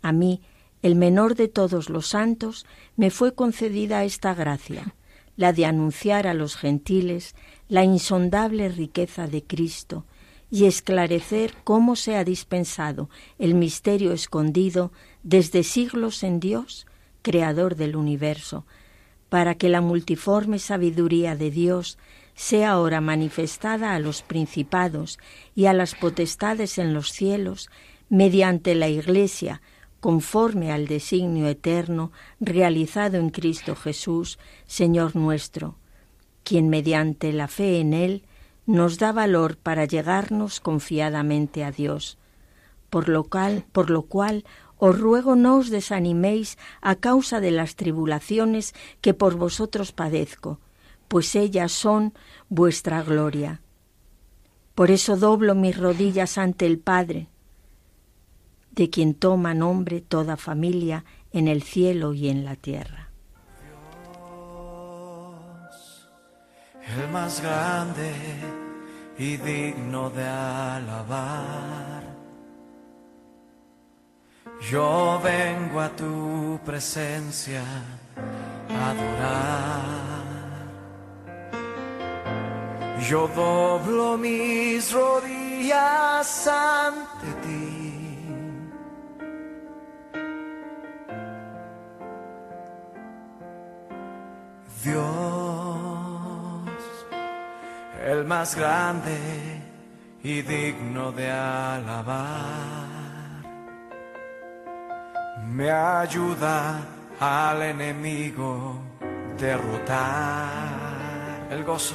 A 0.02 0.12
mí, 0.12 0.42
el 0.82 0.96
menor 0.96 1.34
de 1.34 1.48
todos 1.48 1.88
los 1.88 2.09
santos, 2.09 2.66
me 2.94 3.09
fue 3.11 3.34
concedida 3.34 4.05
esta 4.05 4.34
gracia, 4.34 4.94
la 5.38 5.55
de 5.55 5.64
anunciar 5.64 6.26
a 6.26 6.34
los 6.34 6.57
gentiles 6.57 7.34
la 7.70 7.84
insondable 7.84 8.68
riqueza 8.68 9.28
de 9.28 9.42
Cristo 9.42 10.05
y 10.50 10.66
esclarecer 10.66 11.55
cómo 11.64 11.96
se 11.96 12.16
ha 12.16 12.24
dispensado 12.24 13.09
el 13.38 13.55
misterio 13.55 14.12
escondido 14.12 14.92
desde 15.22 15.62
siglos 15.62 16.22
en 16.22 16.38
Dios, 16.38 16.86
Creador 17.25 17.75
del 17.75 17.97
universo, 17.97 18.66
para 19.31 19.55
que 19.55 19.70
la 19.70 19.81
multiforme 19.81 20.59
sabiduría 20.59 21.35
de 21.35 21.51
Dios 21.51 21.99
sea 22.35 22.72
ahora 22.72 23.01
manifestada 23.01 23.95
a 23.95 23.99
los 23.99 24.20
principados 24.20 25.18
y 25.55 25.64
a 25.66 25.72
las 25.72 25.95
potestades 25.95 26.77
en 26.79 26.93
los 26.93 27.11
cielos 27.12 27.70
mediante 28.11 28.75
la 28.75 28.89
Iglesia, 28.89 29.62
conforme 30.01 30.70
al 30.70 30.87
designio 30.87 31.49
eterno 31.49 32.12
realizado 32.41 33.16
en 33.16 33.31
Cristo 33.31 33.75
Jesús, 33.75 34.39
Señor 34.66 35.16
nuestro, 35.16 35.79
quien 36.43 36.68
mediante 36.68 37.33
la 37.33 37.49
fe 37.49 37.81
en 37.81 37.95
Él 37.95 38.25
nos 38.66 38.99
da 38.99 39.12
valor 39.12 39.57
para 39.57 39.87
llegarnos 39.87 40.61
confiadamente 40.61 41.64
a 41.64 41.70
Dios, 41.70 42.18
por 42.91 43.09
lo 43.09 43.25
cual, 43.25 43.64
por 43.72 43.89
lo 43.89 44.03
cual 44.03 44.45
os 44.79 44.99
ruego 44.99 45.37
no 45.37 45.59
os 45.59 45.70
desaniméis 45.70 46.59
a 46.81 46.97
causa 46.97 47.41
de 47.41 47.51
las 47.51 47.77
tribulaciones 47.77 48.75
que 49.01 49.14
por 49.14 49.37
vosotros 49.37 49.93
padezco, 49.93 50.61
pues 51.09 51.35
ellas 51.35 51.72
son 51.72 52.14
vuestra 52.49 53.03
gloria. 53.03 53.61
Por 54.75 54.91
eso 54.91 55.16
doblo 55.16 55.55
mis 55.55 55.79
rodillas 55.79 56.39
ante 56.39 56.66
el 56.66 56.79
Padre, 56.79 57.29
de 58.72 58.91
quien 58.91 59.14
toma 59.14 59.55
nombre 59.55 60.01
toda 60.01 60.37
familia 60.37 61.05
en 61.33 61.47
el 61.47 61.62
cielo 61.62 62.12
y 62.12 62.29
en 62.29 62.45
la 62.45 62.57
tierra. 62.57 63.11
Dios, 65.70 66.09
el 66.99 67.09
más 67.11 67.41
grande 67.41 68.12
y 69.18 69.37
digno 69.37 70.11
de 70.11 70.25
alabar. 70.25 72.13
Yo 74.70 75.20
vengo 75.22 75.80
a 75.80 75.88
tu 75.90 76.58
presencia 76.64 77.62
a 78.70 78.90
adorar. 78.90 79.94
Yo 83.08 83.28
doblo 83.28 84.16
mis 84.16 84.90
rodillas 84.92 86.46
ante 86.46 87.26
ti. 87.42 87.94
Dios, 94.82 95.04
el 98.06 98.24
más 98.24 98.54
grande 98.54 99.16
y 100.22 100.42
digno 100.42 101.12
de 101.12 101.30
alabar, 101.30 102.84
me 105.55 105.70
ayuda 105.70 106.84
al 107.20 107.62
enemigo 107.62 108.76
derrotar 109.38 110.59
el 111.48 111.62
gozo, 111.62 111.94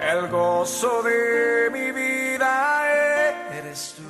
el 0.00 0.28
gozo 0.28 1.02
de 1.02 1.68
mi 1.70 1.92
vida 1.92 2.86
eres 3.52 3.96
tú. 3.98 4.04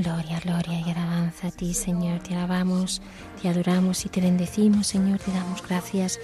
Gloria, 0.00 0.38
gloria 0.38 0.78
y 0.78 0.88
alabanza 0.92 1.48
a 1.48 1.50
ti, 1.50 1.74
Señor. 1.74 2.20
Te 2.20 2.36
alabamos, 2.36 3.02
te 3.42 3.48
adoramos 3.48 4.06
y 4.06 4.08
te 4.08 4.20
bendecimos, 4.20 4.86
Señor. 4.86 5.18
Te 5.18 5.32
damos 5.32 5.66
gracias. 5.66 6.20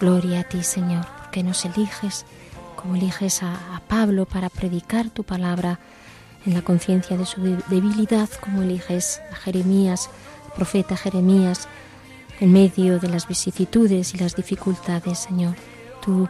Gloria 0.00 0.40
a 0.40 0.44
ti, 0.44 0.62
Señor, 0.62 1.06
porque 1.16 1.42
nos 1.42 1.64
eliges, 1.64 2.26
como 2.76 2.96
eliges 2.96 3.42
a, 3.42 3.54
a 3.74 3.80
Pablo 3.80 4.26
para 4.26 4.50
predicar 4.50 5.08
tu 5.08 5.24
palabra 5.24 5.78
en 6.46 6.54
la 6.54 6.62
conciencia 6.62 7.16
de 7.16 7.26
su 7.26 7.42
debilidad, 7.68 8.28
como 8.40 8.62
eliges 8.62 9.20
a 9.32 9.36
Jeremías, 9.36 10.10
profeta 10.54 10.96
Jeremías, 10.96 11.68
en 12.40 12.52
medio 12.52 12.98
de 12.98 13.08
las 13.08 13.28
vicisitudes 13.28 14.14
y 14.14 14.18
las 14.18 14.36
dificultades, 14.36 15.18
Señor. 15.18 15.56
Tú 16.02 16.28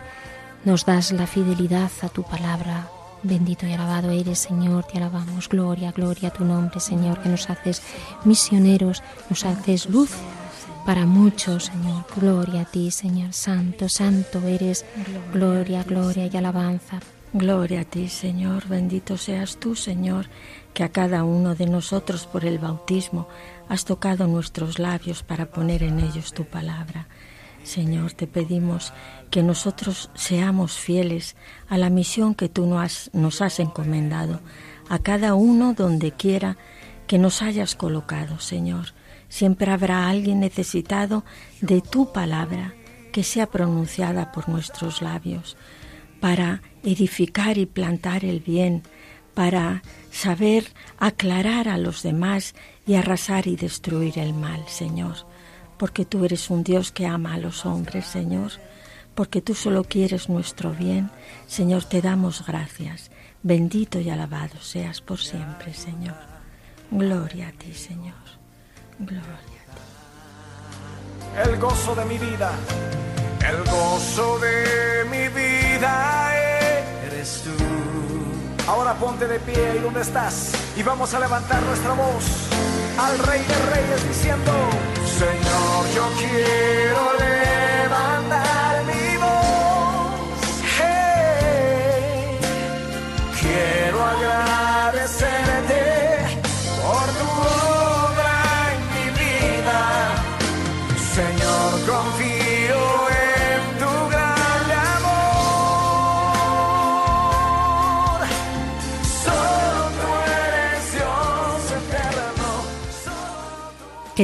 nos 0.65 0.85
das 0.85 1.12
la 1.12 1.27
fidelidad 1.27 1.91
a 2.03 2.09
tu 2.09 2.23
palabra, 2.23 2.89
Bendito 3.27 3.67
y 3.67 3.73
alabado 3.73 4.11
eres, 4.11 4.39
Señor, 4.39 4.85
te 4.85 4.99
alabamos. 4.99 5.49
Gloria, 5.49 5.93
gloria 5.93 6.29
a 6.29 6.33
tu 6.33 6.45
nombre, 6.45 6.79
Señor, 6.79 7.23
que 7.23 7.31
nos 7.31 7.49
haces 7.49 7.81
misioneros, 8.25 9.03
nos 9.31 9.47
haces 9.47 9.89
luz 9.89 10.11
para 10.85 11.07
muchos, 11.07 11.65
Señor. 11.65 12.05
Gloria 12.15 12.61
a 12.61 12.65
ti, 12.67 12.91
Señor. 12.91 13.33
Santo, 13.33 13.89
santo 13.89 14.47
eres. 14.47 14.85
Gloria, 15.33 15.83
gloria 15.85 16.27
y 16.31 16.37
alabanza. 16.37 17.01
Gloria 17.37 17.80
a 17.80 17.85
ti, 17.85 18.09
Señor. 18.09 18.68
Bendito 18.68 19.16
seas 19.16 19.57
tú, 19.57 19.74
Señor, 19.74 20.26
que 20.72 20.85
a 20.85 20.91
cada 20.91 21.24
uno 21.24 21.57
de 21.57 21.66
nosotros 21.66 22.26
por 22.28 22.45
el 22.45 22.61
bautismo 22.61 23.26
has 23.68 23.85
tocado 23.85 24.28
nuestros 24.28 24.78
labios 24.78 25.24
para 25.24 25.47
poner 25.47 25.82
en 25.82 25.99
ellos 25.99 26.32
tu 26.32 26.45
palabra. 26.45 27.09
Señor, 27.64 28.12
te 28.12 28.28
pedimos 28.28 28.93
que 29.32 29.43
nosotros 29.43 30.11
seamos 30.14 30.78
fieles 30.78 31.35
a 31.68 31.76
la 31.76 31.91
misión 31.91 32.37
que 32.37 32.49
tú 32.49 32.66
nos 32.66 33.43
has, 33.43 33.59
encomendado, 33.59 34.39
a 34.89 35.01
cada 35.01 35.35
uno 35.35 35.74
donde 35.74 36.12
quiera 36.12 36.57
que 37.09 37.18
nos 37.18 37.43
hayas 37.43 37.74
colocado, 37.74 38.39
Señor. 38.39 38.95
Siempre 39.28 39.72
habrá 39.72 40.09
alguien 40.09 40.39
necesitado 40.39 41.24
de 41.61 41.80
tu 41.80 42.12
palabra 42.12 42.74
que 43.11 43.24
sea 43.24 43.47
pronunciada 43.47 44.30
por 44.30 44.49
nuestros 44.49 45.03
labios, 45.03 45.57
para 46.20 46.62
edificar 46.85 47.59
y 47.59 47.66
plantar 47.66 48.24
el 48.24 48.41
bien, 48.41 48.82
para 49.35 49.82
saber 50.12 50.72
aclarar 50.99 51.68
a 51.68 51.76
los 51.76 52.05
demás 52.05 52.55
y 52.87 52.95
arrasar 52.95 53.49
y 53.49 53.57
destruir 53.57 54.18
el 54.18 54.32
mal, 54.32 54.62
Señor 54.68 55.26
porque 55.78 56.05
tú 56.05 56.24
eres 56.24 56.51
un 56.51 56.62
Dios 56.62 56.93
que 56.93 57.07
ama 57.07 57.35
a 57.35 57.39
los 57.39 57.66
hombres, 57.66 58.07
Señor, 58.07 58.53
porque 59.14 59.41
tú 59.41 59.55
solo 59.55 59.85
quieres 59.85 60.28
nuestro 60.28 60.70
bien. 60.70 61.11
Señor, 61.47 61.85
te 61.85 62.01
damos 62.01 62.47
gracias. 62.47 63.11
Bendito 63.43 64.01
y 64.01 64.11
alabado 64.11 64.61
seas 64.61 65.01
por 65.01 65.18
siempre, 65.18 65.74
Señor. 65.74 66.16
Gloria 66.91 67.49
a 67.49 67.53
ti, 67.53 67.72
Señor. 67.74 68.14
Gloria 68.99 69.20
a 69.22 69.37
ti. 71.45 71.51
El 71.51 71.59
gozo 71.59 71.95
de 71.95 72.05
mi 72.05 72.18
vida, 72.18 72.53
el 73.47 73.70
gozo 73.70 74.39
de 74.39 75.05
mi 75.11 75.28
vida. 75.28 76.24
Ahora 78.67 78.95
ponte 78.95 79.27
de 79.27 79.39
pie 79.41 79.73
ahí 79.73 79.79
donde 79.79 80.01
estás 80.01 80.53
y 80.77 80.83
vamos 80.83 81.12
a 81.12 81.21
levantar 81.21 81.62
nuestra 81.62 81.93
voz 81.93 82.49
al 82.99 83.19
Rey 83.19 83.43
de 83.43 83.55
Reyes 83.75 84.09
diciendo, 84.09 84.53
Señor, 85.05 85.87
yo 85.95 86.09
quiero 86.19 87.14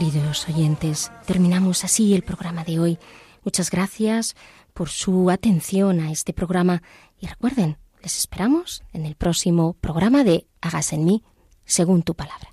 Queridos 0.00 0.48
oyentes, 0.48 1.12
terminamos 1.26 1.84
así 1.84 2.14
el 2.14 2.22
programa 2.22 2.64
de 2.64 2.80
hoy. 2.80 2.98
Muchas 3.44 3.70
gracias 3.70 4.34
por 4.72 4.88
su 4.88 5.28
atención 5.28 6.00
a 6.00 6.10
este 6.10 6.32
programa 6.32 6.82
y 7.20 7.26
recuerden, 7.26 7.76
les 8.02 8.16
esperamos 8.16 8.82
en 8.94 9.04
el 9.04 9.14
próximo 9.14 9.74
programa 9.74 10.24
de 10.24 10.46
Hagas 10.62 10.94
en 10.94 11.04
mí 11.04 11.22
según 11.66 12.02
tu 12.02 12.14
palabra. 12.14 12.48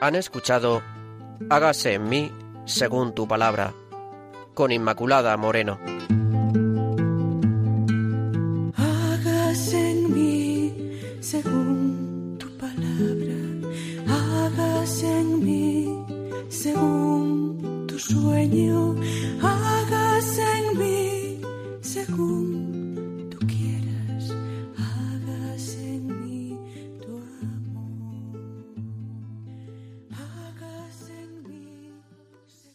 Han 0.00 0.14
escuchado 0.14 0.84
Hágase 1.48 1.94
en 1.94 2.08
mí 2.08 2.30
según 2.70 3.14
tu 3.14 3.26
palabra, 3.26 3.74
con 4.54 4.70
Inmaculada 4.72 5.36
Moreno. 5.36 5.78
Hagas 8.76 9.74
en 9.74 10.14
mí 10.14 10.72
según 11.20 12.36
tu 12.38 12.48
palabra, 12.56 13.38
hagas 14.08 15.02
en 15.02 15.44
mí 15.44 16.04
según 16.48 17.86
tu 17.88 17.98
sueño, 17.98 18.94
hagas 19.42 20.38
en 20.38 20.78
mí 20.78 21.40
según 21.80 22.49